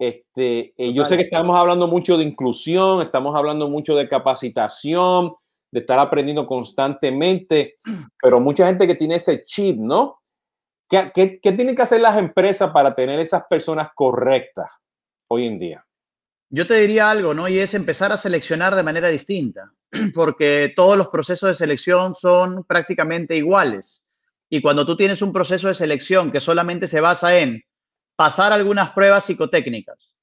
Este, 0.00 0.72
eh, 0.76 0.92
yo 0.92 1.04
sé 1.04 1.16
que 1.16 1.24
estamos 1.24 1.56
hablando 1.58 1.86
mucho 1.86 2.16
de 2.16 2.24
inclusión, 2.24 3.02
estamos 3.02 3.36
hablando 3.36 3.68
mucho 3.68 3.94
de 3.94 4.08
capacitación, 4.08 5.34
de 5.70 5.80
estar 5.80 5.98
aprendiendo 5.98 6.46
constantemente, 6.46 7.76
pero 8.20 8.40
mucha 8.40 8.66
gente 8.66 8.86
que 8.86 8.94
tiene 8.94 9.16
ese 9.16 9.44
chip, 9.44 9.76
¿no? 9.78 10.20
¿Qué, 10.88 11.12
qué, 11.14 11.40
qué 11.40 11.52
tienen 11.52 11.76
que 11.76 11.82
hacer 11.82 12.00
las 12.00 12.18
empresas 12.18 12.70
para 12.72 12.94
tener 12.94 13.20
esas 13.20 13.44
personas 13.48 13.90
correctas 13.94 14.70
hoy 15.28 15.46
en 15.46 15.58
día? 15.58 15.86
Yo 16.52 16.66
te 16.66 16.74
diría 16.74 17.08
algo, 17.08 17.32
¿no? 17.32 17.46
Y 17.46 17.60
es 17.60 17.74
empezar 17.74 18.10
a 18.10 18.16
seleccionar 18.16 18.74
de 18.74 18.82
manera 18.82 19.08
distinta, 19.08 19.72
porque 20.14 20.72
todos 20.74 20.98
los 20.98 21.08
procesos 21.08 21.48
de 21.48 21.54
selección 21.54 22.16
son 22.16 22.64
prácticamente 22.64 23.36
iguales. 23.36 24.02
Y 24.48 24.60
cuando 24.60 24.84
tú 24.84 24.96
tienes 24.96 25.22
un 25.22 25.32
proceso 25.32 25.68
de 25.68 25.74
selección 25.74 26.32
que 26.32 26.40
solamente 26.40 26.88
se 26.88 27.00
basa 27.00 27.38
en 27.38 27.62
pasar 28.16 28.52
algunas 28.52 28.90
pruebas 28.90 29.24
psicotécnicas, 29.24 30.16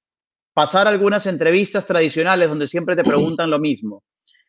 pasar 0.53 0.85
algunas 0.85 1.25
entrevistas 1.27 1.87
tradicionales 1.87 2.49
donde 2.49 2.67
siempre 2.67 2.97
te 2.97 3.03
preguntan 3.03 3.49
lo 3.49 3.57
mismo. 3.57 4.03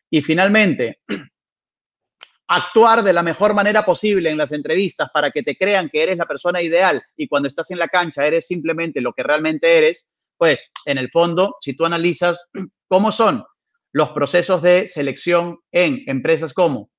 Y 0.09 0.21
finalmente, 0.21 0.99
actuar 2.47 3.03
de 3.03 3.13
la 3.13 3.23
mejor 3.23 3.53
manera 3.53 3.83
posible 3.83 4.29
en 4.29 4.37
las 4.37 4.51
entrevistas 4.51 5.09
para 5.13 5.31
que 5.31 5.43
te 5.43 5.55
crean 5.55 5.89
que 5.89 6.03
eres 6.03 6.17
la 6.17 6.25
persona 6.25 6.61
ideal 6.61 7.01
y 7.15 7.27
cuando 7.27 7.47
estás 7.47 7.69
en 7.69 7.77
la 7.77 7.87
cancha 7.87 8.25
eres 8.25 8.47
simplemente 8.47 9.01
lo 9.01 9.13
que 9.13 9.23
realmente 9.23 9.77
eres, 9.77 10.05
pues 10.35 10.71
en 10.85 10.97
el 10.97 11.09
fondo, 11.11 11.57
si 11.61 11.75
tú 11.75 11.85
analizas 11.85 12.49
cómo 12.87 13.11
son 13.11 13.43
los 13.91 14.09
procesos 14.09 14.61
de 14.61 14.87
selección 14.87 15.59
en 15.71 16.03
empresas 16.07 16.53
como 16.53 16.89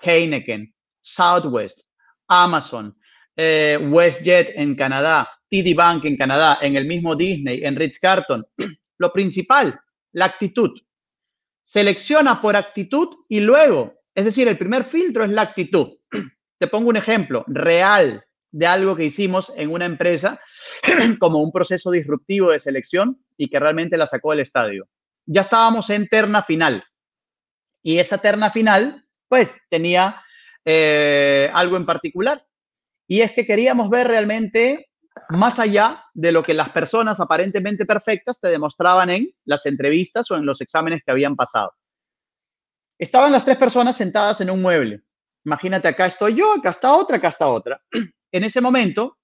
Heineken, 0.00 0.74
Southwest, 1.00 1.88
Amazon, 2.28 2.96
eh, 3.36 3.78
WestJet 3.80 4.52
en 4.56 4.74
Canadá, 4.74 5.28
TD 5.48 5.74
Bank 5.74 6.04
en 6.04 6.16
Canadá, 6.16 6.58
en 6.60 6.76
el 6.76 6.86
mismo 6.86 7.14
Disney, 7.14 7.64
en 7.64 7.76
Ritz 7.76 7.98
Carton. 7.98 8.44
Lo 8.98 9.12
principal, 9.12 9.78
la 10.12 10.26
actitud. 10.26 10.70
Selecciona 11.62 12.40
por 12.42 12.56
actitud 12.56 13.08
y 13.28 13.40
luego, 13.40 13.94
es 14.14 14.24
decir, 14.24 14.48
el 14.48 14.58
primer 14.58 14.84
filtro 14.84 15.24
es 15.24 15.30
la 15.30 15.42
actitud. 15.42 15.98
Te 16.58 16.66
pongo 16.66 16.88
un 16.88 16.96
ejemplo 16.96 17.44
real 17.48 18.24
de 18.50 18.66
algo 18.66 18.94
que 18.94 19.04
hicimos 19.04 19.52
en 19.56 19.70
una 19.70 19.86
empresa 19.86 20.40
como 21.18 21.42
un 21.42 21.52
proceso 21.52 21.90
disruptivo 21.90 22.50
de 22.50 22.60
selección 22.60 23.24
y 23.36 23.48
que 23.48 23.58
realmente 23.58 23.96
la 23.96 24.06
sacó 24.06 24.30
del 24.30 24.40
estadio. 24.40 24.88
Ya 25.24 25.40
estábamos 25.40 25.88
en 25.90 26.08
terna 26.08 26.42
final 26.42 26.84
y 27.82 27.98
esa 27.98 28.18
terna 28.18 28.50
final, 28.50 29.04
pues, 29.28 29.60
tenía 29.68 30.22
eh, 30.64 31.50
algo 31.52 31.76
en 31.76 31.86
particular 31.86 32.44
y 33.08 33.20
es 33.20 33.32
que 33.32 33.46
queríamos 33.46 33.90
ver 33.90 34.08
realmente 34.08 34.91
más 35.30 35.58
allá 35.58 36.04
de 36.14 36.32
lo 36.32 36.42
que 36.42 36.54
las 36.54 36.70
personas 36.70 37.20
aparentemente 37.20 37.86
perfectas 37.86 38.40
te 38.40 38.48
demostraban 38.48 39.10
en 39.10 39.34
las 39.44 39.66
entrevistas 39.66 40.30
o 40.30 40.36
en 40.36 40.46
los 40.46 40.60
exámenes 40.60 41.02
que 41.04 41.10
habían 41.10 41.36
pasado. 41.36 41.74
Estaban 42.98 43.32
las 43.32 43.44
tres 43.44 43.56
personas 43.56 43.96
sentadas 43.96 44.40
en 44.40 44.50
un 44.50 44.62
mueble. 44.62 45.02
Imagínate, 45.44 45.88
acá 45.88 46.06
estoy 46.06 46.34
yo, 46.34 46.52
acá 46.52 46.70
está 46.70 46.92
otra, 46.92 47.16
acá 47.16 47.28
está 47.28 47.46
otra. 47.46 47.82
En 48.34 48.44
ese 48.44 48.62
momento 48.62 49.18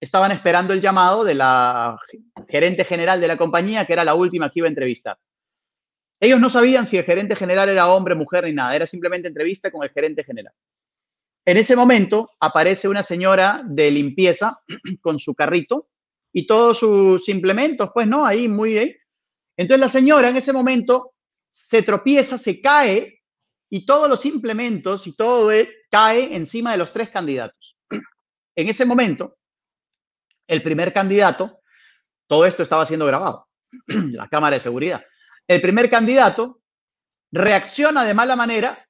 estaban 0.00 0.30
esperando 0.30 0.72
el 0.72 0.80
llamado 0.80 1.24
de 1.24 1.34
la 1.34 1.98
gerente 2.48 2.84
general 2.84 3.20
de 3.20 3.26
la 3.26 3.36
compañía, 3.36 3.84
que 3.84 3.92
era 3.92 4.04
la 4.04 4.14
última 4.14 4.50
que 4.50 4.60
iba 4.60 4.66
a 4.66 4.68
entrevistar. 4.68 5.18
Ellos 6.20 6.38
no 6.38 6.48
sabían 6.48 6.86
si 6.86 6.96
el 6.96 7.04
gerente 7.04 7.34
general 7.34 7.68
era 7.68 7.88
hombre, 7.88 8.14
mujer 8.14 8.44
ni 8.44 8.52
nada, 8.52 8.76
era 8.76 8.86
simplemente 8.86 9.26
entrevista 9.26 9.72
con 9.72 9.82
el 9.82 9.90
gerente 9.90 10.22
general. 10.22 10.54
En 11.44 11.56
ese 11.56 11.74
momento 11.74 12.30
aparece 12.38 12.88
una 12.88 13.02
señora 13.02 13.62
de 13.64 13.90
limpieza 13.90 14.60
con 15.00 15.18
su 15.18 15.34
carrito 15.34 15.88
y 16.32 16.46
todos 16.46 16.78
sus 16.78 17.28
implementos, 17.28 17.90
pues 17.92 18.06
no, 18.06 18.24
ahí 18.24 18.48
muy 18.48 18.72
bien. 18.74 18.96
Entonces 19.56 19.80
la 19.80 19.88
señora 19.88 20.28
en 20.28 20.36
ese 20.36 20.52
momento 20.52 21.14
se 21.50 21.82
tropieza, 21.82 22.38
se 22.38 22.60
cae 22.60 23.22
y 23.68 23.84
todos 23.84 24.08
los 24.08 24.24
implementos 24.24 25.06
y 25.06 25.16
todo 25.16 25.52
e, 25.52 25.68
cae 25.90 26.34
encima 26.34 26.72
de 26.72 26.78
los 26.78 26.92
tres 26.92 27.10
candidatos. 27.10 27.76
En 28.54 28.68
ese 28.68 28.84
momento, 28.84 29.38
el 30.46 30.62
primer 30.62 30.92
candidato, 30.92 31.60
todo 32.26 32.44
esto 32.44 32.62
estaba 32.62 32.84
siendo 32.84 33.06
grabado, 33.06 33.48
la 33.86 34.28
cámara 34.28 34.56
de 34.56 34.60
seguridad. 34.60 35.02
El 35.48 35.62
primer 35.62 35.88
candidato 35.88 36.60
reacciona 37.30 38.04
de 38.04 38.12
mala 38.12 38.36
manera 38.36 38.86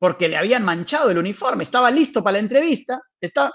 porque 0.00 0.28
le 0.28 0.38
habían 0.38 0.64
manchado 0.64 1.10
el 1.10 1.18
uniforme, 1.18 1.62
estaba 1.62 1.90
listo 1.90 2.24
para 2.24 2.32
la 2.32 2.38
entrevista, 2.38 3.02
está, 3.20 3.52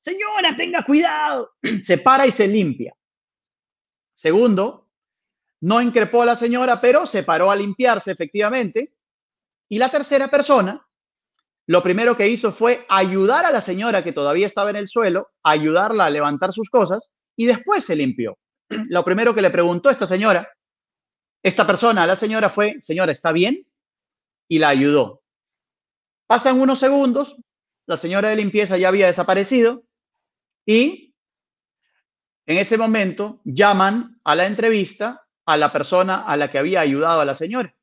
señora, 0.00 0.56
tenga 0.56 0.84
cuidado, 0.84 1.52
se 1.82 1.98
para 1.98 2.26
y 2.26 2.32
se 2.32 2.48
limpia. 2.48 2.92
Segundo, 4.12 4.88
no 5.60 5.80
increpó 5.80 6.22
a 6.22 6.26
la 6.26 6.34
señora, 6.34 6.80
pero 6.80 7.06
se 7.06 7.22
paró 7.22 7.52
a 7.52 7.56
limpiarse 7.56 8.10
efectivamente. 8.10 8.94
Y 9.68 9.78
la 9.78 9.88
tercera 9.88 10.26
persona, 10.26 10.84
lo 11.68 11.82
primero 11.84 12.16
que 12.16 12.28
hizo 12.28 12.50
fue 12.50 12.84
ayudar 12.88 13.44
a 13.44 13.52
la 13.52 13.60
señora 13.60 14.02
que 14.02 14.12
todavía 14.12 14.46
estaba 14.46 14.70
en 14.70 14.76
el 14.76 14.88
suelo, 14.88 15.30
ayudarla 15.44 16.06
a 16.06 16.10
levantar 16.10 16.52
sus 16.52 16.68
cosas 16.68 17.08
y 17.36 17.46
después 17.46 17.84
se 17.84 17.94
limpió. 17.94 18.38
Lo 18.88 19.04
primero 19.04 19.36
que 19.36 19.42
le 19.42 19.50
preguntó 19.50 19.88
esta 19.88 20.06
señora, 20.06 20.48
esta 21.44 21.64
persona 21.64 22.02
a 22.02 22.06
la 22.08 22.16
señora 22.16 22.48
fue, 22.48 22.74
señora, 22.80 23.12
¿está 23.12 23.30
bien? 23.30 23.68
Y 24.48 24.58
la 24.58 24.70
ayudó. 24.70 25.22
Pasan 26.26 26.60
unos 26.60 26.78
segundos, 26.78 27.36
la 27.86 27.96
señora 27.96 28.30
de 28.30 28.36
limpieza 28.36 28.76
ya 28.76 28.88
había 28.88 29.06
desaparecido 29.06 29.84
y 30.66 31.14
en 32.46 32.58
ese 32.58 32.76
momento 32.76 33.40
llaman 33.44 34.20
a 34.24 34.34
la 34.34 34.46
entrevista 34.46 35.26
a 35.46 35.56
la 35.56 35.72
persona 35.72 36.24
a 36.24 36.36
la 36.36 36.50
que 36.50 36.58
había 36.58 36.80
ayudado 36.80 37.20
a 37.20 37.24
la 37.24 37.34
señora. 37.34 37.74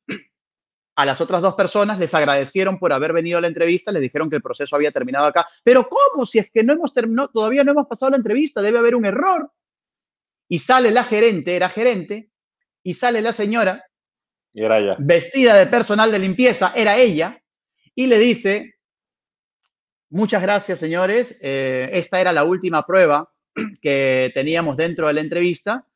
A 0.96 1.04
las 1.04 1.20
otras 1.20 1.42
dos 1.42 1.54
personas 1.54 1.98
les 1.98 2.14
agradecieron 2.14 2.78
por 2.78 2.92
haber 2.92 3.12
venido 3.12 3.38
a 3.38 3.40
la 3.40 3.48
entrevista, 3.48 3.90
les 3.90 4.02
dijeron 4.02 4.30
que 4.30 4.36
el 4.36 4.42
proceso 4.42 4.76
había 4.76 4.92
terminado 4.92 5.26
acá. 5.26 5.48
Pero 5.64 5.88
¿cómo? 5.88 6.24
Si 6.24 6.38
es 6.38 6.50
que 6.52 6.62
no 6.62 6.72
hemos 6.72 6.94
terminado, 6.94 7.30
todavía 7.30 7.64
no 7.64 7.72
hemos 7.72 7.88
pasado 7.88 8.10
la 8.10 8.16
entrevista, 8.16 8.62
debe 8.62 8.78
haber 8.78 8.94
un 8.94 9.04
error. 9.04 9.50
Y 10.48 10.60
sale 10.60 10.92
la 10.92 11.04
gerente, 11.04 11.56
era 11.56 11.68
gerente, 11.68 12.30
y 12.84 12.92
sale 12.94 13.22
la 13.22 13.32
señora, 13.32 13.84
y 14.52 14.62
era 14.62 14.78
ella. 14.78 14.96
vestida 15.00 15.54
de 15.54 15.66
personal 15.66 16.12
de 16.12 16.18
limpieza, 16.20 16.72
era 16.76 16.96
ella, 16.96 17.42
y 17.94 18.06
le 18.06 18.18
dice, 18.18 18.74
muchas 20.10 20.42
gracias 20.42 20.78
señores, 20.78 21.38
eh, 21.40 21.90
esta 21.92 22.20
era 22.20 22.32
la 22.32 22.44
última 22.44 22.84
prueba 22.86 23.32
que 23.82 24.32
teníamos 24.34 24.76
dentro 24.76 25.06
de 25.06 25.14
la 25.14 25.20
entrevista. 25.20 25.86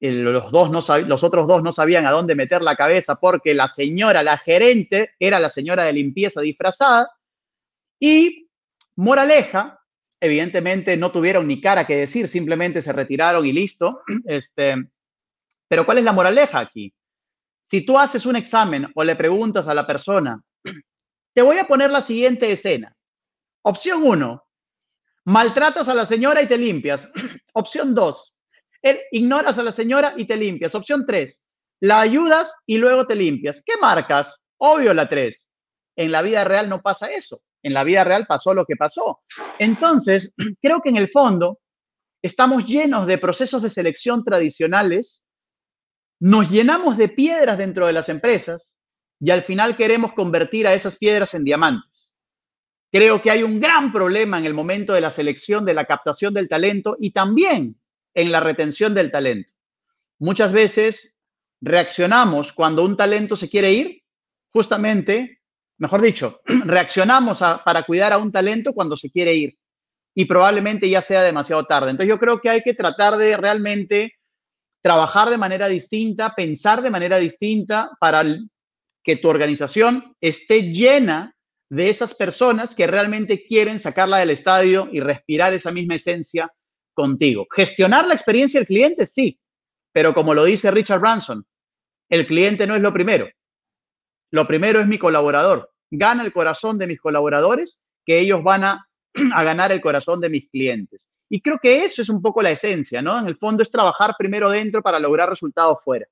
Los, 0.00 0.52
dos 0.52 0.70
no 0.70 0.80
los 1.06 1.24
otros 1.24 1.48
dos 1.48 1.62
no 1.62 1.72
sabían 1.72 2.06
a 2.06 2.12
dónde 2.12 2.36
meter 2.36 2.62
la 2.62 2.76
cabeza 2.76 3.16
porque 3.16 3.52
la 3.52 3.66
señora, 3.66 4.22
la 4.22 4.38
gerente, 4.38 5.10
era 5.18 5.40
la 5.40 5.50
señora 5.50 5.84
de 5.84 5.92
limpieza 5.92 6.40
disfrazada. 6.40 7.10
Y 7.98 8.48
moraleja, 8.94 9.80
evidentemente 10.20 10.96
no 10.96 11.10
tuvieron 11.10 11.48
ni 11.48 11.60
cara 11.60 11.84
que 11.84 11.96
decir, 11.96 12.28
simplemente 12.28 12.80
se 12.80 12.92
retiraron 12.92 13.44
y 13.44 13.52
listo. 13.52 14.02
Este, 14.24 14.76
pero 15.66 15.84
¿cuál 15.84 15.98
es 15.98 16.04
la 16.04 16.12
moraleja 16.12 16.60
aquí? 16.60 16.94
Si 17.60 17.84
tú 17.84 17.98
haces 17.98 18.24
un 18.24 18.36
examen 18.36 18.86
o 18.94 19.02
le 19.02 19.16
preguntas 19.16 19.66
a 19.66 19.74
la 19.74 19.86
persona 19.86 20.42
te 21.38 21.42
voy 21.42 21.56
a 21.58 21.68
poner 21.68 21.92
la 21.92 22.02
siguiente 22.02 22.50
escena. 22.50 22.96
Opción 23.62 24.02
1. 24.02 24.44
Maltratas 25.26 25.88
a 25.88 25.94
la 25.94 26.04
señora 26.04 26.42
y 26.42 26.48
te 26.48 26.58
limpias. 26.58 27.08
Opción 27.54 27.94
2. 27.94 28.34
Ignoras 29.12 29.56
a 29.56 29.62
la 29.62 29.70
señora 29.70 30.14
y 30.16 30.26
te 30.26 30.36
limpias. 30.36 30.74
Opción 30.74 31.06
3. 31.06 31.40
La 31.82 32.00
ayudas 32.00 32.52
y 32.66 32.78
luego 32.78 33.06
te 33.06 33.14
limpias. 33.14 33.62
¿Qué 33.64 33.76
marcas? 33.80 34.36
Obvio 34.56 34.92
la 34.92 35.08
3. 35.08 35.46
En 35.94 36.10
la 36.10 36.22
vida 36.22 36.42
real 36.42 36.68
no 36.68 36.82
pasa 36.82 37.06
eso. 37.06 37.40
En 37.62 37.72
la 37.72 37.84
vida 37.84 38.02
real 38.02 38.26
pasó 38.26 38.52
lo 38.52 38.66
que 38.66 38.74
pasó. 38.74 39.20
Entonces, 39.60 40.34
creo 40.60 40.80
que 40.82 40.90
en 40.90 40.96
el 40.96 41.08
fondo 41.08 41.60
estamos 42.20 42.66
llenos 42.66 43.06
de 43.06 43.16
procesos 43.16 43.62
de 43.62 43.70
selección 43.70 44.24
tradicionales, 44.24 45.22
nos 46.18 46.50
llenamos 46.50 46.96
de 46.96 47.08
piedras 47.08 47.58
dentro 47.58 47.86
de 47.86 47.92
las 47.92 48.08
empresas 48.08 48.74
y 49.20 49.30
al 49.30 49.42
final 49.42 49.76
queremos 49.76 50.12
convertir 50.12 50.66
a 50.66 50.74
esas 50.74 50.96
piedras 50.96 51.34
en 51.34 51.44
diamantes. 51.44 52.12
Creo 52.90 53.20
que 53.20 53.30
hay 53.30 53.42
un 53.42 53.60
gran 53.60 53.92
problema 53.92 54.38
en 54.38 54.46
el 54.46 54.54
momento 54.54 54.94
de 54.94 55.00
la 55.00 55.10
selección, 55.10 55.64
de 55.64 55.74
la 55.74 55.84
captación 55.84 56.32
del 56.32 56.48
talento 56.48 56.96
y 56.98 57.10
también 57.10 57.76
en 58.14 58.32
la 58.32 58.40
retención 58.40 58.94
del 58.94 59.10
talento. 59.10 59.52
Muchas 60.18 60.52
veces 60.52 61.16
reaccionamos 61.60 62.52
cuando 62.52 62.84
un 62.84 62.96
talento 62.96 63.36
se 63.36 63.50
quiere 63.50 63.72
ir, 63.72 64.02
justamente, 64.50 65.40
mejor 65.76 66.00
dicho, 66.00 66.40
reaccionamos 66.64 67.40
para 67.64 67.82
cuidar 67.82 68.12
a 68.12 68.18
un 68.18 68.32
talento 68.32 68.72
cuando 68.72 68.96
se 68.96 69.10
quiere 69.10 69.34
ir 69.34 69.58
y 70.14 70.24
probablemente 70.24 70.88
ya 70.88 71.02
sea 71.02 71.22
demasiado 71.22 71.64
tarde. 71.64 71.90
Entonces 71.90 72.08
yo 72.08 72.18
creo 72.18 72.40
que 72.40 72.48
hay 72.48 72.62
que 72.62 72.74
tratar 72.74 73.16
de 73.18 73.36
realmente 73.36 74.14
trabajar 74.80 75.28
de 75.28 75.38
manera 75.38 75.68
distinta, 75.68 76.34
pensar 76.34 76.82
de 76.82 76.90
manera 76.90 77.18
distinta 77.18 77.90
para 78.00 78.24
que 79.08 79.16
tu 79.16 79.30
organización 79.30 80.14
esté 80.20 80.64
llena 80.64 81.34
de 81.70 81.88
esas 81.88 82.14
personas 82.14 82.74
que 82.74 82.86
realmente 82.86 83.42
quieren 83.42 83.78
sacarla 83.78 84.18
del 84.18 84.28
estadio 84.28 84.86
y 84.92 85.00
respirar 85.00 85.54
esa 85.54 85.70
misma 85.70 85.94
esencia 85.94 86.52
contigo. 86.92 87.46
Gestionar 87.50 88.06
la 88.06 88.12
experiencia 88.12 88.60
del 88.60 88.66
cliente, 88.66 89.06
sí, 89.06 89.40
pero 89.94 90.12
como 90.12 90.34
lo 90.34 90.44
dice 90.44 90.70
Richard 90.70 91.00
Branson, 91.00 91.46
el 92.10 92.26
cliente 92.26 92.66
no 92.66 92.74
es 92.74 92.82
lo 92.82 92.92
primero. 92.92 93.26
Lo 94.30 94.46
primero 94.46 94.78
es 94.78 94.86
mi 94.86 94.98
colaborador. 94.98 95.72
Gana 95.90 96.22
el 96.22 96.30
corazón 96.34 96.76
de 96.76 96.86
mis 96.86 97.00
colaboradores, 97.00 97.78
que 98.04 98.20
ellos 98.20 98.42
van 98.42 98.64
a, 98.64 98.88
a 99.34 99.42
ganar 99.42 99.72
el 99.72 99.80
corazón 99.80 100.20
de 100.20 100.28
mis 100.28 100.50
clientes. 100.50 101.08
Y 101.30 101.40
creo 101.40 101.58
que 101.58 101.82
eso 101.82 102.02
es 102.02 102.10
un 102.10 102.20
poco 102.20 102.42
la 102.42 102.50
esencia, 102.50 103.00
¿no? 103.00 103.18
En 103.18 103.26
el 103.26 103.38
fondo 103.38 103.62
es 103.62 103.70
trabajar 103.70 104.16
primero 104.18 104.50
dentro 104.50 104.82
para 104.82 104.98
lograr 104.98 105.30
resultados 105.30 105.82
fuera. 105.82 106.06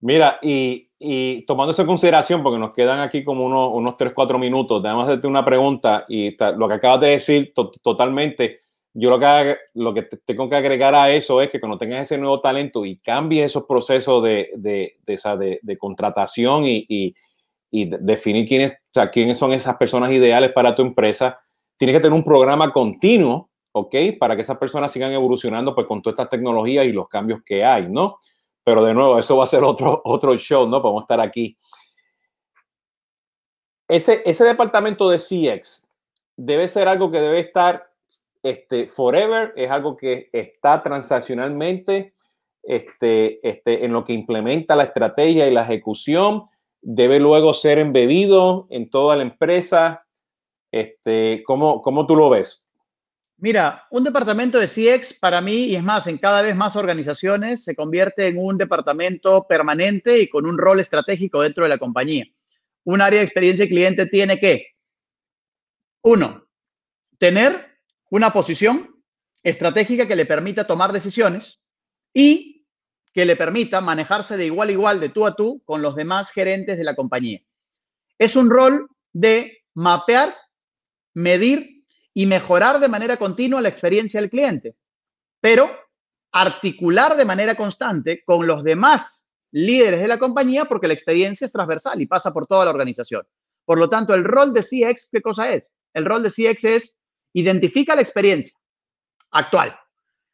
Mira, 0.00 0.38
y, 0.42 0.85
tomando 1.46 1.72
eso 1.72 1.82
en 1.82 1.88
consideración, 1.88 2.42
porque 2.42 2.58
nos 2.58 2.72
quedan 2.72 3.00
aquí 3.00 3.22
como 3.22 3.44
unos, 3.44 3.70
unos 3.72 3.96
3, 3.96 4.12
4 4.14 4.38
minutos, 4.38 4.82
déjame 4.82 5.02
hacerte 5.02 5.26
una 5.26 5.44
pregunta 5.44 6.04
y 6.08 6.36
lo 6.56 6.68
que 6.68 6.74
acabas 6.74 7.00
de 7.00 7.08
decir 7.08 7.52
totalmente, 7.82 8.60
yo 8.94 9.10
lo 9.10 9.18
que, 9.18 9.56
lo 9.74 9.92
que 9.92 10.02
tengo 10.24 10.48
que 10.48 10.56
agregar 10.56 10.94
a 10.94 11.10
eso 11.10 11.42
es 11.42 11.50
que 11.50 11.60
cuando 11.60 11.76
tengas 11.76 12.02
ese 12.02 12.16
nuevo 12.16 12.40
talento 12.40 12.86
y 12.86 12.96
cambies 12.96 13.46
esos 13.46 13.64
procesos 13.64 14.22
de, 14.22 14.50
de, 14.56 14.96
de, 15.06 15.60
de 15.62 15.78
contratación 15.78 16.64
y, 16.64 16.86
y, 16.88 17.14
y, 17.70 17.90
definir 18.00 18.48
quiénes, 18.48 18.72
o 18.72 18.94
sea, 18.94 19.10
quiénes 19.10 19.38
son 19.38 19.52
esas 19.52 19.76
personas 19.76 20.12
ideales 20.12 20.52
para 20.52 20.74
tu 20.74 20.80
empresa, 20.80 21.38
tienes 21.76 21.94
que 21.94 22.00
tener 22.00 22.16
un 22.16 22.24
programa 22.24 22.72
continuo, 22.72 23.50
¿ok? 23.72 23.94
Para 24.18 24.34
que 24.34 24.40
esas 24.40 24.56
personas 24.56 24.90
sigan 24.92 25.12
evolucionando 25.12 25.74
pues, 25.74 25.86
con 25.86 26.00
todas 26.00 26.14
estas 26.14 26.30
tecnologías 26.30 26.86
y 26.86 26.92
los 26.92 27.06
cambios 27.06 27.40
que 27.44 27.62
hay, 27.62 27.90
¿no? 27.90 28.16
Pero 28.66 28.84
de 28.84 28.94
nuevo, 28.94 29.16
eso 29.16 29.36
va 29.36 29.44
a 29.44 29.46
ser 29.46 29.62
otro, 29.62 30.02
otro 30.04 30.36
show, 30.36 30.68
¿no? 30.68 30.82
Podemos 30.82 31.04
estar 31.04 31.20
aquí. 31.20 31.56
Ese, 33.88 34.22
ese 34.26 34.42
departamento 34.42 35.08
de 35.08 35.18
CX 35.18 35.86
debe 36.36 36.66
ser 36.66 36.88
algo 36.88 37.12
que 37.12 37.20
debe 37.20 37.38
estar 37.38 37.88
este, 38.42 38.88
forever, 38.88 39.52
es 39.54 39.70
algo 39.70 39.96
que 39.96 40.28
está 40.32 40.82
transaccionalmente 40.82 42.14
este, 42.64 43.48
este, 43.48 43.84
en 43.84 43.92
lo 43.92 44.02
que 44.02 44.14
implementa 44.14 44.74
la 44.74 44.82
estrategia 44.82 45.46
y 45.46 45.54
la 45.54 45.62
ejecución, 45.62 46.42
debe 46.82 47.20
luego 47.20 47.54
ser 47.54 47.78
embebido 47.78 48.66
en 48.70 48.90
toda 48.90 49.14
la 49.14 49.22
empresa. 49.22 50.04
Este, 50.72 51.44
¿cómo, 51.46 51.82
¿Cómo 51.82 52.04
tú 52.04 52.16
lo 52.16 52.30
ves? 52.30 52.65
Mira, 53.38 53.86
un 53.90 54.02
departamento 54.02 54.58
de 54.58 54.66
CX 54.66 55.18
para 55.18 55.42
mí, 55.42 55.66
y 55.66 55.76
es 55.76 55.82
más, 55.82 56.06
en 56.06 56.16
cada 56.16 56.40
vez 56.40 56.56
más 56.56 56.74
organizaciones, 56.74 57.64
se 57.64 57.76
convierte 57.76 58.26
en 58.28 58.38
un 58.38 58.56
departamento 58.56 59.46
permanente 59.46 60.18
y 60.20 60.28
con 60.28 60.46
un 60.46 60.56
rol 60.56 60.80
estratégico 60.80 61.42
dentro 61.42 61.64
de 61.64 61.68
la 61.68 61.78
compañía. 61.78 62.24
Un 62.84 63.02
área 63.02 63.18
de 63.18 63.26
experiencia 63.26 63.68
cliente 63.68 64.06
tiene 64.06 64.38
que, 64.38 64.68
uno, 66.02 66.46
tener 67.18 67.78
una 68.10 68.32
posición 68.32 69.02
estratégica 69.42 70.08
que 70.08 70.16
le 70.16 70.24
permita 70.24 70.66
tomar 70.66 70.92
decisiones 70.92 71.60
y 72.14 72.66
que 73.12 73.26
le 73.26 73.36
permita 73.36 73.82
manejarse 73.82 74.38
de 74.38 74.46
igual 74.46 74.70
a 74.70 74.72
igual, 74.72 75.00
de 75.00 75.10
tú 75.10 75.26
a 75.26 75.34
tú, 75.34 75.62
con 75.66 75.82
los 75.82 75.94
demás 75.94 76.30
gerentes 76.30 76.78
de 76.78 76.84
la 76.84 76.96
compañía. 76.96 77.40
Es 78.18 78.34
un 78.34 78.48
rol 78.48 78.88
de 79.12 79.62
mapear, 79.74 80.34
medir 81.12 81.75
y 82.18 82.24
mejorar 82.24 82.80
de 82.80 82.88
manera 82.88 83.18
continua 83.18 83.60
la 83.60 83.68
experiencia 83.68 84.18
del 84.18 84.30
cliente, 84.30 84.74
pero 85.38 85.68
articular 86.32 87.14
de 87.14 87.26
manera 87.26 87.54
constante 87.54 88.24
con 88.24 88.46
los 88.46 88.64
demás 88.64 89.22
líderes 89.52 90.00
de 90.00 90.08
la 90.08 90.18
compañía 90.18 90.64
porque 90.64 90.86
la 90.86 90.94
experiencia 90.94 91.44
es 91.44 91.52
transversal 91.52 92.00
y 92.00 92.06
pasa 92.06 92.32
por 92.32 92.46
toda 92.46 92.64
la 92.64 92.70
organización. 92.70 93.26
Por 93.66 93.78
lo 93.78 93.90
tanto, 93.90 94.14
el 94.14 94.24
rol 94.24 94.54
de 94.54 94.62
CX, 94.62 95.10
¿qué 95.12 95.20
cosa 95.20 95.52
es? 95.52 95.70
El 95.92 96.06
rol 96.06 96.22
de 96.22 96.30
CX 96.30 96.64
es 96.64 96.96
identifica 97.34 97.94
la 97.94 98.00
experiencia 98.00 98.56
actual, 99.30 99.78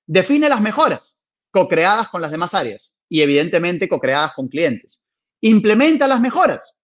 define 0.07 0.49
las 0.49 0.61
mejoras 0.61 1.17
co-creadas 1.51 2.11
con 2.11 2.23
las 2.23 2.31
demás 2.31 2.55
áreas 2.55 2.95
y 3.09 3.23
evidentemente 3.23 3.89
co-creadas 3.89 4.35
con 4.35 4.47
clientes. 4.47 5.01
Implementa 5.41 6.07
las 6.07 6.21
mejoras, 6.21 6.77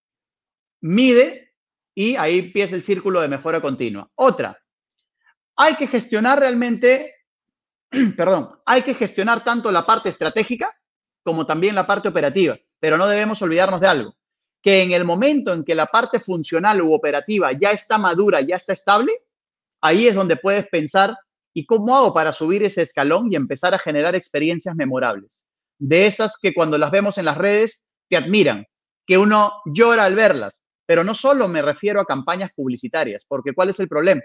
mide 0.80 1.55
y 1.94 2.16
ahí 2.16 2.40
empieza 2.40 2.74
el 2.74 2.82
círculo 2.82 3.20
de 3.20 3.28
mejora 3.28 3.61
continua. 3.61 4.11
Otra, 4.16 4.59
hay 5.59 5.74
que 5.74 5.86
gestionar 5.86 6.38
realmente 6.40 7.14
perdón, 8.16 8.50
hay 8.64 8.82
que 8.82 8.94
gestionar 8.94 9.44
tanto 9.44 9.70
la 9.72 9.84
parte 9.84 10.09
estratégica 10.09 10.76
como 11.22 11.46
también 11.46 11.74
la 11.74 11.86
parte 11.86 12.09
operativa, 12.09 12.56
pero 12.80 12.96
no 12.96 13.06
debemos 13.06 13.40
olvidarnos 13.42 13.80
de 13.80 13.86
algo, 13.86 14.16
que 14.62 14.82
en 14.82 14.92
el 14.92 15.04
momento 15.04 15.52
en 15.52 15.64
que 15.64 15.74
la 15.74 15.86
parte 15.86 16.20
funcional 16.20 16.80
u 16.82 16.92
operativa 16.92 17.52
ya 17.52 17.70
está 17.70 17.98
madura, 17.98 18.40
ya 18.40 18.56
está 18.56 18.72
estable, 18.72 19.12
ahí 19.80 20.06
es 20.06 20.14
donde 20.14 20.36
puedes 20.36 20.66
pensar, 20.68 21.16
¿y 21.52 21.66
cómo 21.66 21.96
hago 21.96 22.14
para 22.14 22.32
subir 22.32 22.62
ese 22.64 22.82
escalón 22.82 23.32
y 23.32 23.36
empezar 23.36 23.74
a 23.74 23.78
generar 23.78 24.14
experiencias 24.14 24.74
memorables? 24.74 25.44
De 25.78 26.06
esas 26.06 26.36
que 26.40 26.54
cuando 26.54 26.78
las 26.78 26.90
vemos 26.90 27.18
en 27.18 27.24
las 27.24 27.36
redes 27.36 27.82
te 28.09 28.16
admiran, 28.16 28.66
que 29.06 29.18
uno 29.18 29.52
llora 29.66 30.04
al 30.04 30.14
verlas, 30.14 30.61
pero 30.86 31.04
no 31.04 31.14
solo 31.14 31.48
me 31.48 31.62
refiero 31.62 32.00
a 32.00 32.06
campañas 32.06 32.50
publicitarias, 32.54 33.24
porque 33.28 33.52
¿cuál 33.54 33.68
es 33.68 33.80
el 33.80 33.88
problema? 33.88 34.22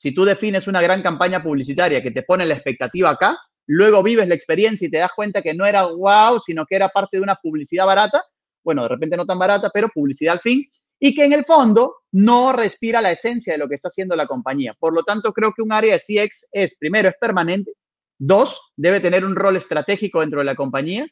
Si 0.00 0.12
tú 0.12 0.24
defines 0.24 0.66
una 0.66 0.80
gran 0.80 1.02
campaña 1.02 1.42
publicitaria 1.42 2.02
que 2.02 2.10
te 2.10 2.22
pone 2.22 2.46
la 2.46 2.54
expectativa 2.54 3.10
acá, 3.10 3.36
luego 3.66 4.02
vives 4.02 4.26
la 4.28 4.34
experiencia 4.34 4.88
y 4.88 4.90
te 4.90 4.96
das 4.96 5.10
cuenta 5.14 5.42
que 5.42 5.52
no 5.52 5.66
era 5.66 5.84
wow, 5.88 6.40
sino 6.40 6.64
que 6.64 6.76
era 6.76 6.88
parte 6.88 7.18
de 7.18 7.22
una 7.22 7.34
publicidad 7.34 7.84
barata, 7.84 8.24
bueno, 8.64 8.84
de 8.84 8.88
repente 8.88 9.18
no 9.18 9.26
tan 9.26 9.38
barata, 9.38 9.68
pero 9.68 9.90
publicidad 9.90 10.32
al 10.32 10.40
fin, 10.40 10.64
y 10.98 11.14
que 11.14 11.26
en 11.26 11.34
el 11.34 11.44
fondo 11.44 11.96
no 12.12 12.54
respira 12.54 13.02
la 13.02 13.12
esencia 13.12 13.52
de 13.52 13.58
lo 13.58 13.68
que 13.68 13.74
está 13.74 13.88
haciendo 13.88 14.16
la 14.16 14.26
compañía. 14.26 14.74
Por 14.78 14.94
lo 14.94 15.02
tanto, 15.02 15.34
creo 15.34 15.52
que 15.54 15.60
un 15.60 15.70
área 15.70 15.92
de 15.92 15.98
CX 16.00 16.46
es, 16.50 16.78
primero, 16.78 17.10
es 17.10 17.16
permanente, 17.20 17.72
dos, 18.16 18.72
debe 18.76 19.00
tener 19.00 19.22
un 19.22 19.36
rol 19.36 19.58
estratégico 19.58 20.22
dentro 20.22 20.38
de 20.38 20.46
la 20.46 20.54
compañía 20.54 21.06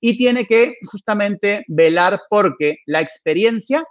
y 0.00 0.16
tiene 0.16 0.46
que 0.46 0.76
justamente 0.90 1.66
velar 1.68 2.22
porque 2.30 2.78
la 2.86 3.02
experiencia 3.02 3.84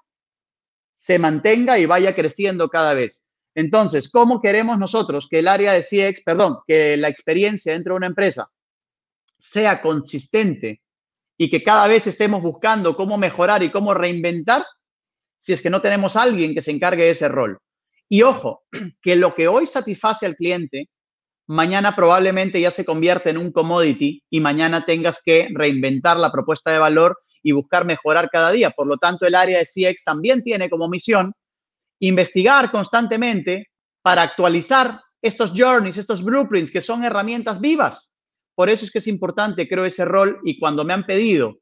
se 0.95 1.19
mantenga 1.19 1.77
y 1.77 1.85
vaya 1.85 2.15
creciendo 2.15 2.67
cada 2.67 2.95
vez. 2.95 3.21
Entonces, 3.59 4.09
¿cómo 4.09 4.39
queremos 4.39 4.79
nosotros 4.79 5.27
que 5.29 5.39
el 5.39 5.47
área 5.49 5.73
de 5.73 5.83
CX, 5.83 6.23
perdón, 6.23 6.59
que 6.65 6.95
la 6.95 7.09
experiencia 7.09 7.73
dentro 7.73 7.93
de 7.93 7.97
una 7.97 8.07
empresa 8.07 8.49
sea 9.37 9.81
consistente 9.81 10.79
y 11.37 11.49
que 11.49 11.61
cada 11.61 11.85
vez 11.87 12.07
estemos 12.07 12.41
buscando 12.41 12.95
cómo 12.95 13.17
mejorar 13.17 13.61
y 13.61 13.69
cómo 13.69 13.93
reinventar 13.93 14.63
si 15.35 15.51
es 15.51 15.61
que 15.61 15.69
no 15.69 15.81
tenemos 15.81 16.15
alguien 16.15 16.55
que 16.55 16.61
se 16.61 16.71
encargue 16.71 17.03
de 17.03 17.09
ese 17.09 17.27
rol? 17.27 17.59
Y 18.07 18.21
ojo, 18.21 18.63
que 19.01 19.17
lo 19.17 19.35
que 19.35 19.49
hoy 19.49 19.67
satisface 19.67 20.25
al 20.25 20.35
cliente, 20.35 20.87
mañana 21.45 21.97
probablemente 21.97 22.61
ya 22.61 22.71
se 22.71 22.85
convierte 22.85 23.29
en 23.29 23.39
un 23.39 23.51
commodity 23.51 24.23
y 24.29 24.39
mañana 24.39 24.85
tengas 24.85 25.21
que 25.21 25.49
reinventar 25.53 26.15
la 26.15 26.31
propuesta 26.31 26.71
de 26.71 26.79
valor 26.79 27.19
y 27.43 27.51
buscar 27.51 27.83
mejorar 27.83 28.29
cada 28.29 28.51
día. 28.51 28.69
Por 28.69 28.87
lo 28.87 28.95
tanto, 28.95 29.25
el 29.25 29.35
área 29.35 29.59
de 29.59 29.65
CX 29.65 30.05
también 30.05 30.43
tiene 30.43 30.69
como 30.69 30.87
misión 30.87 31.33
investigar 31.99 32.71
constantemente 32.71 33.69
para 34.01 34.21
actualizar 34.21 35.01
estos 35.21 35.51
journeys, 35.55 35.97
estos 35.97 36.23
blueprints, 36.23 36.71
que 36.71 36.81
son 36.81 37.03
herramientas 37.03 37.59
vivas. 37.59 38.11
Por 38.55 38.69
eso 38.69 38.85
es 38.85 38.91
que 38.91 38.99
es 38.99 39.07
importante, 39.07 39.67
creo, 39.67 39.85
ese 39.85 40.05
rol 40.05 40.39
y 40.43 40.59
cuando 40.59 40.83
me 40.83 40.93
han 40.93 41.05
pedido 41.05 41.59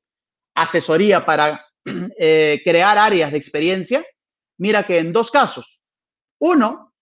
asesoría 0.56 1.26
para 1.26 1.66
eh, 2.20 2.62
crear 2.64 2.98
áreas 2.98 3.32
de 3.32 3.38
experiencia, 3.38 4.06
mira 4.58 4.86
que 4.86 5.00
en 5.00 5.14
dos 5.14 5.32
casos, 5.32 5.82
uno 6.40 6.94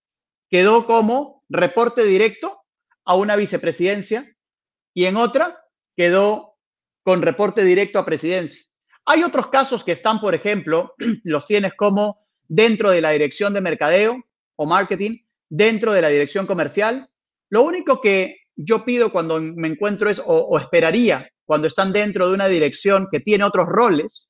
quedó 0.49 0.85
como 0.85 1.43
reporte 1.49 2.03
directo 2.03 2.61
a 3.05 3.15
una 3.15 3.35
vicepresidencia 3.35 4.29
y 4.93 5.05
en 5.05 5.17
otra 5.17 5.63
quedó 5.95 6.57
con 7.03 7.21
reporte 7.21 7.63
directo 7.63 7.99
a 7.99 8.05
presidencia. 8.05 8.63
Hay 9.05 9.23
otros 9.23 9.47
casos 9.47 9.83
que 9.83 9.91
están, 9.91 10.19
por 10.19 10.33
ejemplo, 10.33 10.93
los 11.23 11.45
tienes 11.45 11.73
como 11.75 12.24
dentro 12.47 12.91
de 12.91 13.01
la 13.01 13.11
dirección 13.11 13.53
de 13.53 13.61
mercadeo 13.61 14.23
o 14.55 14.65
marketing, 14.65 15.19
dentro 15.49 15.93
de 15.93 16.01
la 16.01 16.09
dirección 16.09 16.45
comercial. 16.45 17.09
Lo 17.49 17.63
único 17.63 18.01
que 18.01 18.37
yo 18.55 18.85
pido 18.85 19.11
cuando 19.11 19.39
me 19.39 19.67
encuentro 19.67 20.09
es, 20.09 20.21
o, 20.25 20.57
esperaría 20.57 21.29
cuando 21.45 21.67
están 21.67 21.93
dentro 21.93 22.27
de 22.27 22.33
una 22.33 22.47
dirección 22.47 23.07
que 23.11 23.19
tiene 23.19 23.43
otros 23.43 23.67
roles, 23.67 24.27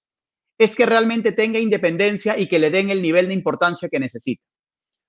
es 0.58 0.76
que 0.76 0.86
realmente 0.86 1.32
tenga 1.32 1.60
independencia 1.60 2.38
y 2.38 2.48
que 2.48 2.60
le 2.60 2.70
den 2.70 2.90
el 2.90 3.02
nivel 3.02 3.28
de 3.28 3.34
importancia 3.34 3.90
que 3.90 4.00
necesita. 4.00 4.44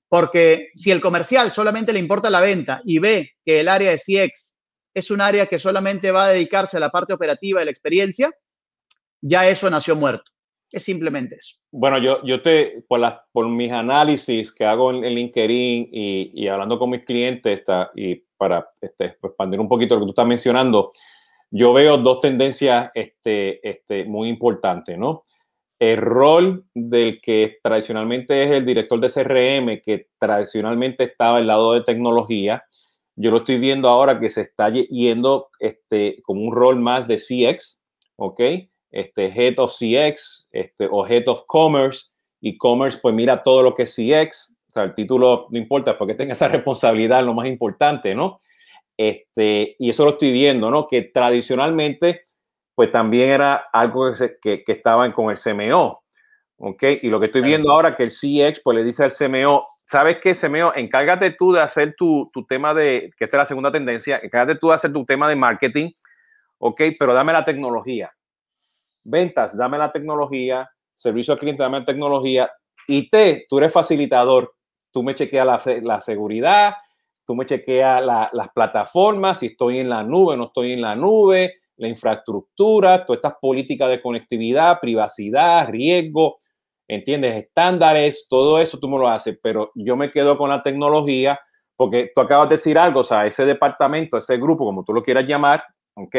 Porque 0.08 0.70
si 0.74 0.92
el 0.92 1.00
comercial 1.00 1.50
solamente 1.50 1.92
le 1.92 1.98
importa 1.98 2.30
la 2.30 2.40
venta 2.40 2.80
y 2.84 2.98
ve 3.00 3.32
que 3.44 3.60
el 3.60 3.68
área 3.68 3.90
de 3.90 3.98
CX 3.98 4.52
es 4.94 5.10
un 5.10 5.20
área 5.20 5.46
que 5.46 5.58
solamente 5.58 6.10
va 6.10 6.26
a 6.26 6.30
dedicarse 6.30 6.76
a 6.76 6.80
la 6.80 6.90
parte 6.90 7.12
operativa 7.12 7.60
de 7.60 7.66
la 7.66 7.70
experiencia, 7.70 8.32
ya 9.20 9.48
eso 9.48 9.68
nació 9.68 9.96
muerto. 9.96 10.30
Es 10.70 10.84
simplemente 10.84 11.36
eso. 11.36 11.56
Bueno, 11.70 11.98
yo, 11.98 12.22
yo 12.24 12.42
te, 12.42 12.82
por, 12.88 13.00
las, 13.00 13.16
por 13.32 13.48
mis 13.48 13.70
análisis 13.70 14.52
que 14.52 14.64
hago 14.64 14.90
en, 14.90 15.02
LinkedIn 15.02 15.88
y, 15.92 16.30
y, 16.34 16.48
hablando 16.48 16.78
con 16.78 16.90
mis 16.90 17.04
clientes, 17.04 17.60
está, 17.60 17.90
y 17.94 18.16
para 18.36 18.68
este, 18.80 19.16
expandir 19.22 19.60
un 19.60 19.68
poquito 19.68 19.94
lo 19.94 20.00
que 20.00 20.06
tú 20.06 20.10
estás 20.10 20.26
mencionando, 20.26 20.92
yo 21.50 21.72
veo 21.72 21.96
dos 21.98 22.20
tendencias 22.20 22.90
este, 22.94 23.66
este, 23.68 24.04
muy 24.04 24.28
importantes, 24.28 24.98
¿no? 24.98 25.24
El 25.78 25.98
rol 25.98 26.64
del 26.74 27.20
que 27.20 27.58
tradicionalmente 27.62 28.44
es 28.44 28.50
el 28.50 28.64
director 28.64 28.98
de 28.98 29.10
CRM, 29.10 29.80
que 29.82 30.08
tradicionalmente 30.18 31.04
estaba 31.04 31.36
al 31.36 31.46
lado 31.46 31.74
de 31.74 31.82
tecnología, 31.82 32.64
yo 33.14 33.30
lo 33.30 33.38
estoy 33.38 33.58
viendo 33.58 33.88
ahora 33.88 34.18
que 34.18 34.28
se 34.28 34.42
está 34.42 34.70
yendo 34.70 35.48
este, 35.58 36.20
como 36.22 36.42
un 36.42 36.54
rol 36.54 36.76
más 36.78 37.08
de 37.08 37.16
CX, 37.16 37.82
¿ok? 38.16 38.40
Este, 38.96 39.26
Head 39.26 39.58
of 39.58 39.72
CX 39.72 40.48
este, 40.52 40.88
o 40.90 41.06
Head 41.06 41.28
of 41.28 41.42
Commerce. 41.46 42.06
Y 42.40 42.56
Commerce, 42.56 42.98
pues 43.00 43.14
mira 43.14 43.42
todo 43.42 43.62
lo 43.62 43.74
que 43.74 43.82
es 43.82 43.94
CX. 43.94 44.54
O 44.68 44.70
sea, 44.70 44.84
el 44.84 44.94
título 44.94 45.48
no 45.50 45.58
importa 45.58 45.98
porque 45.98 46.14
tenga 46.14 46.32
esa 46.32 46.48
responsabilidad, 46.56 47.24
lo 47.24 47.34
más 47.34 47.46
importante, 47.46 48.14
¿no? 48.14 48.40
Este, 48.96 49.76
y 49.78 49.90
eso 49.90 50.04
lo 50.04 50.12
estoy 50.12 50.32
viendo, 50.32 50.70
¿no? 50.70 50.86
Que 50.88 51.02
tradicionalmente, 51.02 52.22
pues 52.74 52.90
también 52.90 53.28
era 53.28 53.66
algo 53.72 54.10
que, 54.42 54.64
que, 54.64 54.72
estaban 54.72 55.12
con 55.12 55.30
el 55.30 55.38
CMO, 55.38 56.02
¿ok? 56.56 56.82
Y 57.02 57.08
lo 57.08 57.20
que 57.20 57.26
estoy 57.26 57.42
viendo 57.42 57.72
ahora 57.72 57.94
que 57.94 58.04
el 58.04 58.10
CX, 58.10 58.62
pues 58.62 58.76
le 58.76 58.84
dice 58.84 59.04
al 59.04 59.12
CMO, 59.12 59.66
¿sabes 59.84 60.18
qué, 60.22 60.34
CMO? 60.34 60.72
Encárgate 60.74 61.32
tú 61.32 61.52
de 61.52 61.60
hacer 61.60 61.94
tu, 61.98 62.30
tu 62.32 62.46
tema 62.46 62.72
de, 62.72 63.10
que 63.18 63.26
esta 63.26 63.36
es 63.36 63.42
la 63.42 63.46
segunda 63.46 63.70
tendencia, 63.70 64.18
encárgate 64.22 64.58
tú 64.58 64.68
de 64.68 64.74
hacer 64.74 64.92
tu 64.92 65.04
tema 65.04 65.28
de 65.28 65.36
marketing, 65.36 65.90
¿ok? 66.58 66.80
Pero 66.98 67.12
dame 67.12 67.34
la 67.34 67.44
tecnología 67.44 68.15
ventas, 69.06 69.56
dame 69.56 69.78
la 69.78 69.92
tecnología, 69.92 70.68
servicio 70.94 71.34
al 71.34 71.38
cliente, 71.38 71.62
dame 71.62 71.80
la 71.80 71.84
tecnología, 71.84 72.50
IT, 72.88 73.46
tú 73.48 73.58
eres 73.58 73.72
facilitador, 73.72 74.54
tú 74.92 75.02
me 75.02 75.14
chequeas 75.14 75.46
la, 75.82 76.00
seguridad, 76.00 76.74
tú 77.26 77.34
me 77.34 77.46
chequeas 77.46 78.02
las 78.02 78.48
plataformas, 78.54 79.40
si 79.40 79.46
estoy 79.46 79.78
en 79.78 79.88
la 79.88 80.02
nube, 80.02 80.36
no 80.36 80.44
estoy 80.44 80.72
en 80.72 80.82
la 80.82 80.94
nube, 80.94 81.54
la 81.76 81.88
infraestructura, 81.88 83.04
todas 83.04 83.18
estas 83.18 83.34
políticas 83.40 83.90
de 83.90 84.00
conectividad, 84.00 84.80
privacidad, 84.80 85.68
riesgo, 85.68 86.38
¿entiendes? 86.88 87.44
Estándares, 87.44 88.26
todo 88.28 88.58
eso 88.58 88.78
tú 88.78 88.88
me 88.88 88.98
lo 88.98 89.08
haces, 89.08 89.38
pero 89.42 89.70
yo 89.74 89.96
me 89.96 90.10
quedo 90.10 90.38
con 90.38 90.50
la 90.50 90.62
tecnología 90.62 91.38
porque 91.76 92.10
tú 92.14 92.22
acabas 92.22 92.48
de 92.48 92.54
decir 92.54 92.78
algo, 92.78 93.00
o 93.00 93.04
sea, 93.04 93.26
ese 93.26 93.44
departamento, 93.44 94.16
ese 94.16 94.38
grupo, 94.38 94.64
como 94.64 94.82
tú 94.82 94.94
lo 94.94 95.02
quieras 95.02 95.26
llamar, 95.26 95.62
¿ok? 95.94 96.16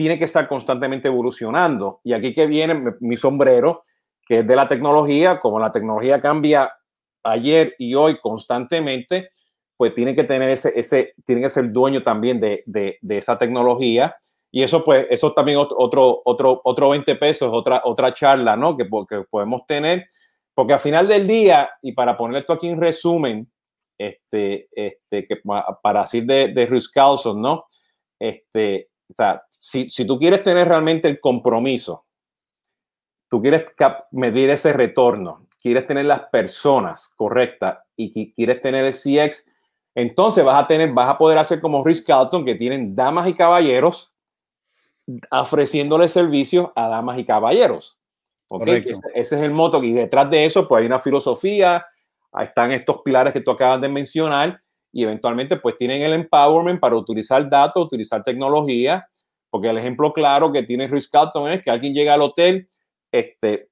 Tiene 0.00 0.18
que 0.18 0.24
estar 0.24 0.48
constantemente 0.48 1.08
evolucionando. 1.08 2.00
Y 2.02 2.14
aquí 2.14 2.32
que 2.32 2.46
viene 2.46 2.94
mi 3.00 3.18
sombrero, 3.18 3.82
que 4.24 4.38
es 4.38 4.46
de 4.46 4.56
la 4.56 4.66
tecnología, 4.66 5.40
como 5.40 5.60
la 5.60 5.72
tecnología 5.72 6.22
cambia 6.22 6.72
ayer 7.22 7.74
y 7.78 7.94
hoy 7.94 8.18
constantemente, 8.18 9.28
pues 9.76 9.92
tiene 9.92 10.16
que 10.16 10.24
tener 10.24 10.48
ese, 10.48 10.72
ese 10.74 11.12
tiene 11.26 11.42
que 11.42 11.50
ser 11.50 11.70
dueño 11.70 12.02
también 12.02 12.40
de, 12.40 12.62
de, 12.64 12.96
de 13.02 13.18
esa 13.18 13.36
tecnología. 13.36 14.16
Y 14.50 14.62
eso, 14.62 14.82
pues, 14.82 15.06
eso 15.10 15.34
también 15.34 15.58
otro, 15.58 16.22
otro, 16.24 16.62
otro 16.64 16.88
20 16.88 17.16
pesos, 17.16 17.50
otra, 17.52 17.82
otra 17.84 18.14
charla, 18.14 18.56
¿no? 18.56 18.78
Que, 18.78 18.88
que 19.06 19.24
podemos 19.28 19.66
tener. 19.66 20.06
Porque 20.54 20.72
al 20.72 20.80
final 20.80 21.08
del 21.08 21.26
día, 21.26 21.68
y 21.82 21.92
para 21.92 22.16
poner 22.16 22.40
esto 22.40 22.54
aquí 22.54 22.70
en 22.70 22.80
resumen, 22.80 23.52
este, 23.98 24.66
este, 24.72 25.26
que 25.26 25.42
para 25.82 26.00
decir 26.00 26.24
de, 26.24 26.54
de 26.54 26.64
Ruth 26.64 26.88
Carlson, 26.90 27.42
¿no? 27.42 27.66
Este, 28.18 28.89
o 29.10 29.14
sea, 29.14 29.42
si, 29.50 29.90
si 29.90 30.06
tú 30.06 30.18
quieres 30.18 30.42
tener 30.42 30.68
realmente 30.68 31.08
el 31.08 31.20
compromiso, 31.20 32.06
tú 33.28 33.42
quieres 33.42 33.66
medir 34.12 34.50
ese 34.50 34.72
retorno, 34.72 35.46
quieres 35.60 35.86
tener 35.86 36.06
las 36.06 36.22
personas 36.30 37.12
correctas 37.16 37.78
y 37.96 38.32
quieres 38.32 38.62
tener 38.62 38.84
el 38.84 38.94
CX, 38.94 39.46
entonces 39.94 40.44
vas 40.44 40.62
a 40.62 40.66
tener, 40.66 40.92
vas 40.92 41.10
a 41.10 41.18
poder 41.18 41.38
hacer 41.38 41.60
como 41.60 41.84
Rich 41.84 42.04
Carlton, 42.04 42.44
que 42.44 42.54
tienen 42.54 42.94
damas 42.94 43.28
y 43.28 43.34
caballeros, 43.34 44.14
ofreciéndole 45.30 46.08
servicios 46.08 46.70
a 46.76 46.88
damas 46.88 47.18
y 47.18 47.24
caballeros. 47.24 47.98
Ese, 48.66 48.90
ese, 49.14 49.36
es 49.36 49.42
el 49.42 49.50
moto. 49.50 49.82
Y 49.82 49.92
detrás 49.92 50.30
de 50.30 50.44
eso, 50.44 50.66
pues 50.66 50.80
hay 50.80 50.86
una 50.86 50.98
filosofía, 50.98 51.86
están 52.40 52.72
estos 52.72 53.02
pilares 53.02 53.32
que 53.32 53.40
tú 53.40 53.50
acabas 53.50 53.80
de 53.80 53.88
mencionar, 53.88 54.60
y 54.92 55.04
eventualmente, 55.04 55.56
pues 55.56 55.76
tienen 55.76 56.02
el 56.02 56.12
empowerment 56.12 56.80
para 56.80 56.96
utilizar 56.96 57.48
datos, 57.48 57.84
utilizar 57.84 58.24
tecnología, 58.24 59.06
porque 59.50 59.68
el 59.68 59.78
ejemplo 59.78 60.12
claro 60.12 60.52
que 60.52 60.62
tiene 60.62 60.88
Rich 60.88 61.10
Carlton 61.10 61.50
es 61.50 61.62
que 61.62 61.70
alguien 61.70 61.94
llega 61.94 62.14
al 62.14 62.22
hotel 62.22 62.68
este, 63.12 63.68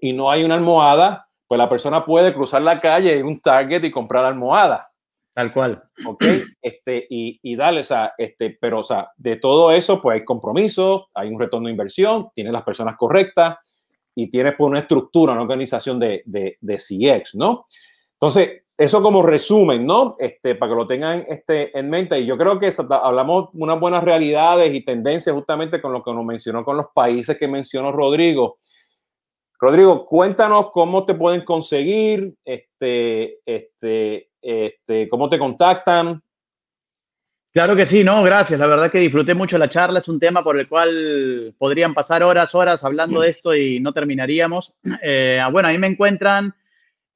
y 0.00 0.12
no 0.12 0.30
hay 0.30 0.44
una 0.44 0.54
almohada, 0.54 1.28
pues 1.46 1.58
la 1.58 1.68
persona 1.68 2.04
puede 2.04 2.34
cruzar 2.34 2.62
la 2.62 2.80
calle, 2.80 3.16
ir 3.16 3.22
a 3.22 3.26
un 3.26 3.40
Target 3.40 3.84
y 3.84 3.90
comprar 3.90 4.24
almohada. 4.24 4.90
Tal 5.34 5.52
cual. 5.52 5.82
Ok, 6.06 6.24
este, 6.62 7.06
y, 7.10 7.38
y 7.42 7.56
dale, 7.56 7.80
o 7.80 7.84
sea, 7.84 8.14
este, 8.16 8.56
pero, 8.58 8.80
o 8.80 8.84
sea, 8.84 9.10
de 9.16 9.36
todo 9.36 9.70
eso, 9.70 10.00
pues 10.00 10.14
hay 10.14 10.24
compromiso, 10.24 11.08
hay 11.14 11.28
un 11.28 11.38
retorno 11.38 11.66
de 11.66 11.72
inversión, 11.72 12.30
tienes 12.34 12.52
las 12.52 12.62
personas 12.62 12.96
correctas 12.96 13.58
y 14.14 14.30
tienes 14.30 14.54
pues 14.56 14.66
una 14.66 14.78
estructura, 14.78 15.34
una 15.34 15.42
organización 15.42 16.00
de, 16.00 16.22
de, 16.24 16.56
de 16.58 16.76
CX, 16.78 17.34
¿no? 17.34 17.66
Entonces, 18.14 18.62
eso 18.78 19.02
como 19.02 19.22
resumen, 19.22 19.86
¿no? 19.86 20.16
Este, 20.18 20.54
para 20.54 20.72
que 20.72 20.76
lo 20.76 20.86
tengan 20.86 21.24
este, 21.28 21.76
en 21.78 21.88
mente. 21.88 22.18
Y 22.18 22.26
yo 22.26 22.36
creo 22.36 22.58
que 22.58 22.72
hablamos 22.90 23.48
unas 23.54 23.80
buenas 23.80 24.04
realidades 24.04 24.72
y 24.74 24.84
tendencias 24.84 25.34
justamente 25.34 25.80
con 25.80 25.92
lo 25.92 26.02
que 26.02 26.12
nos 26.12 26.24
mencionó 26.24 26.64
con 26.64 26.76
los 26.76 26.86
países 26.94 27.38
que 27.38 27.48
mencionó 27.48 27.90
Rodrigo. 27.90 28.58
Rodrigo, 29.58 30.04
cuéntanos 30.04 30.70
cómo 30.70 31.06
te 31.06 31.14
pueden 31.14 31.42
conseguir, 31.42 32.34
este, 32.44 33.38
este, 33.46 34.28
este, 34.42 35.08
cómo 35.08 35.30
te 35.30 35.38
contactan. 35.38 36.22
Claro 37.52 37.74
que 37.74 37.86
sí, 37.86 38.04
no, 38.04 38.22
gracias. 38.22 38.60
La 38.60 38.66
verdad 38.66 38.90
que 38.90 38.98
disfruté 38.98 39.32
mucho 39.32 39.56
la 39.56 39.70
charla. 39.70 40.00
Es 40.00 40.08
un 40.08 40.20
tema 40.20 40.44
por 40.44 40.60
el 40.60 40.68
cual 40.68 41.54
podrían 41.56 41.94
pasar 41.94 42.22
horas, 42.22 42.54
horas 42.54 42.84
hablando 42.84 43.22
de 43.22 43.30
esto 43.30 43.54
y 43.54 43.80
no 43.80 43.94
terminaríamos. 43.94 44.74
Eh, 45.02 45.40
bueno, 45.52 45.68
ahí 45.68 45.78
me 45.78 45.86
encuentran 45.86 46.54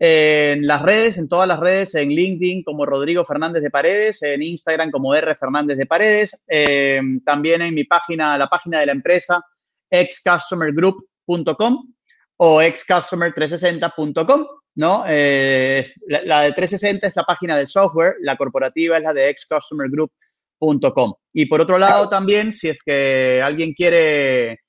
en 0.02 0.66
las 0.66 0.80
redes, 0.80 1.18
en 1.18 1.28
todas 1.28 1.46
las 1.46 1.60
redes, 1.60 1.94
en 1.94 2.08
LinkedIn 2.08 2.64
como 2.64 2.86
Rodrigo 2.86 3.22
Fernández 3.26 3.62
de 3.62 3.70
Paredes, 3.70 4.22
en 4.22 4.42
Instagram 4.42 4.90
como 4.90 5.14
R 5.14 5.34
Fernández 5.34 5.76
de 5.76 5.84
Paredes, 5.84 6.40
eh, 6.48 7.02
también 7.22 7.60
en 7.60 7.74
mi 7.74 7.84
página, 7.84 8.38
la 8.38 8.48
página 8.48 8.80
de 8.80 8.86
la 8.86 8.92
empresa, 8.92 9.44
excustomergroup.com 9.90 11.92
o 12.38 12.62
excustomer360.com, 12.62 14.46
¿no? 14.76 15.04
Eh, 15.06 15.86
la, 16.06 16.44
de 16.44 16.52
360 16.52 17.06
es 17.06 17.14
la 17.14 17.24
página 17.24 17.58
del 17.58 17.68
software, 17.68 18.14
la 18.22 18.38
corporativa 18.38 18.96
es 18.96 19.02
la 19.02 19.12
de 19.12 19.28
excustomergroup.com. 19.28 21.12
Y 21.34 21.44
por 21.44 21.60
otro 21.60 21.76
lado 21.76 22.08
también, 22.08 22.54
si 22.54 22.70
es 22.70 22.82
que 22.82 23.42
alguien 23.44 23.74
quiere 23.74 24.60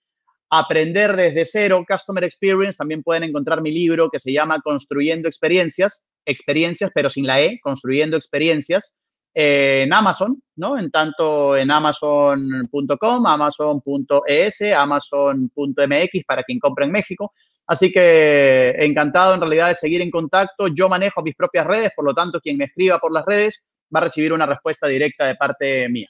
aprender 0.52 1.16
desde 1.16 1.46
cero 1.46 1.86
Customer 1.88 2.24
Experience, 2.26 2.78
también 2.78 3.02
pueden 3.04 3.24
encontrar 3.24 3.62
mi 3.62 3.72
libro 3.72 4.10
que 4.10 4.20
se 4.20 4.34
llama 4.34 4.60
Construyendo 4.62 5.30
Experiencias, 5.30 6.02
experiencias 6.26 6.92
pero 6.94 7.10
sin 7.10 7.26
la 7.26 7.42
E, 7.42 7.60
Construyendo 7.64 8.18
Experiencias, 8.18 8.94
en 9.34 9.94
Amazon, 9.94 10.44
¿no? 10.58 10.78
En 10.78 10.92
tanto 10.92 11.56
en 11.56 11.72
amazon.com, 11.72 13.26
amazon.es, 13.26 14.62
amazon.mx 14.76 16.26
para 16.28 16.44
quien 16.44 16.60
compre 16.60 16.86
en 16.86 16.92
México. 16.92 17.32
Así 17.66 17.90
que 17.90 18.76
encantado 18.80 19.34
en 19.34 19.40
realidad 19.40 19.70
de 19.70 19.76
seguir 19.76 20.02
en 20.02 20.12
contacto. 20.12 20.68
Yo 20.68 20.90
manejo 20.90 21.24
mis 21.24 21.36
propias 21.36 21.66
redes, 21.66 21.92
por 21.96 22.04
lo 22.04 22.14
tanto, 22.14 22.42
quien 22.42 22.58
me 22.58 22.66
escriba 22.66 23.00
por 23.00 23.14
las 23.14 23.26
redes 23.26 23.64
va 23.96 24.02
a 24.02 24.04
recibir 24.04 24.34
una 24.34 24.46
respuesta 24.46 24.88
directa 24.88 25.26
de 25.28 25.36
parte 25.36 25.88
mía. 25.88 26.10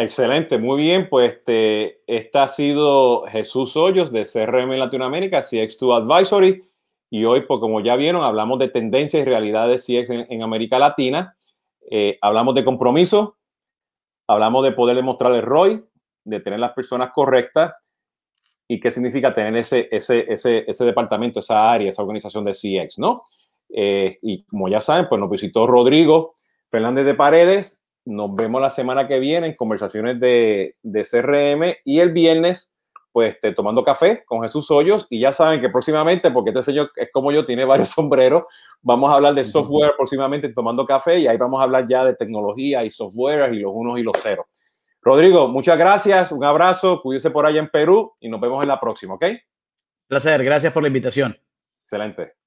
Excelente, 0.00 0.56
muy 0.56 0.80
bien. 0.80 1.10
Pues 1.10 1.34
este, 1.34 2.00
este 2.06 2.38
ha 2.38 2.48
sido 2.48 3.26
Jesús 3.26 3.76
Hoyos 3.76 4.10
de 4.10 4.24
CRM 4.24 4.70
Latinoamérica, 4.78 5.42
CX2 5.42 5.94
Advisory. 5.94 6.64
Y 7.10 7.24
hoy, 7.26 7.42
pues 7.42 7.60
como 7.60 7.82
ya 7.82 7.96
vieron, 7.96 8.22
hablamos 8.22 8.58
de 8.60 8.68
tendencias 8.68 9.20
y 9.20 9.26
realidades 9.26 9.84
CX 9.84 10.08
en, 10.10 10.42
América 10.42 10.78
Latina. 10.78 11.36
Eh, 11.90 12.16
hablamos 12.22 12.54
de 12.54 12.64
compromiso, 12.64 13.36
hablamos 14.26 14.64
de 14.64 14.72
poder 14.72 14.96
demostrar 14.96 15.32
el 15.34 15.42
ROI, 15.42 15.84
de 16.24 16.40
tener 16.40 16.60
las 16.60 16.72
personas 16.72 17.10
correctas 17.12 17.74
y 18.66 18.80
qué 18.80 18.90
significa 18.90 19.34
tener 19.34 19.54
ese, 19.56 19.86
ese, 19.90 20.32
ese, 20.32 20.64
ese 20.66 20.84
departamento, 20.86 21.40
esa 21.40 21.70
área, 21.70 21.90
esa 21.90 22.02
organización 22.02 22.44
de 22.44 22.54
CX, 22.54 23.00
¿no? 23.00 23.26
Eh, 23.68 24.18
y 24.22 24.44
como 24.44 24.68
ya 24.70 24.80
saben, 24.80 25.08
pues 25.10 25.20
nos 25.20 25.28
visitó 25.28 25.66
Rodrigo 25.66 26.36
Fernández 26.70 27.04
de 27.04 27.14
Paredes, 27.14 27.79
nos 28.10 28.34
vemos 28.34 28.60
la 28.60 28.70
semana 28.70 29.06
que 29.06 29.20
viene 29.20 29.46
en 29.46 29.54
conversaciones 29.54 30.18
de, 30.18 30.76
de 30.82 31.04
CRM 31.04 31.76
y 31.84 32.00
el 32.00 32.12
viernes, 32.12 32.70
pues 33.12 33.34
este, 33.34 33.52
tomando 33.52 33.84
café 33.84 34.24
con 34.24 34.42
Jesús 34.42 34.70
Hoyos. 34.70 35.06
Y 35.10 35.20
ya 35.20 35.32
saben 35.32 35.60
que 35.60 35.68
próximamente, 35.68 36.30
porque 36.30 36.50
este 36.50 36.64
señor 36.64 36.90
es 36.96 37.08
como 37.12 37.30
yo, 37.30 37.46
tiene 37.46 37.64
varios 37.64 37.90
sombreros, 37.94 38.44
vamos 38.82 39.10
a 39.10 39.14
hablar 39.14 39.34
de 39.34 39.44
software 39.44 39.92
próximamente 39.96 40.48
tomando 40.52 40.84
café 40.84 41.20
y 41.20 41.28
ahí 41.28 41.36
vamos 41.36 41.60
a 41.60 41.64
hablar 41.64 41.86
ya 41.88 42.04
de 42.04 42.14
tecnología 42.14 42.84
y 42.84 42.90
software 42.90 43.54
y 43.54 43.60
los 43.60 43.72
unos 43.74 43.98
y 43.98 44.02
los 44.02 44.16
ceros. 44.20 44.46
Rodrigo, 45.02 45.48
muchas 45.48 45.78
gracias, 45.78 46.30
un 46.32 46.44
abrazo, 46.44 47.00
cuídese 47.00 47.30
por 47.30 47.46
allá 47.46 47.60
en 47.60 47.70
Perú 47.70 48.12
y 48.20 48.28
nos 48.28 48.40
vemos 48.40 48.62
en 48.62 48.68
la 48.68 48.78
próxima, 48.78 49.14
¿ok? 49.14 49.24
Placer, 50.08 50.44
gracias 50.44 50.72
por 50.72 50.82
la 50.82 50.88
invitación. 50.88 51.38
Excelente. 51.84 52.39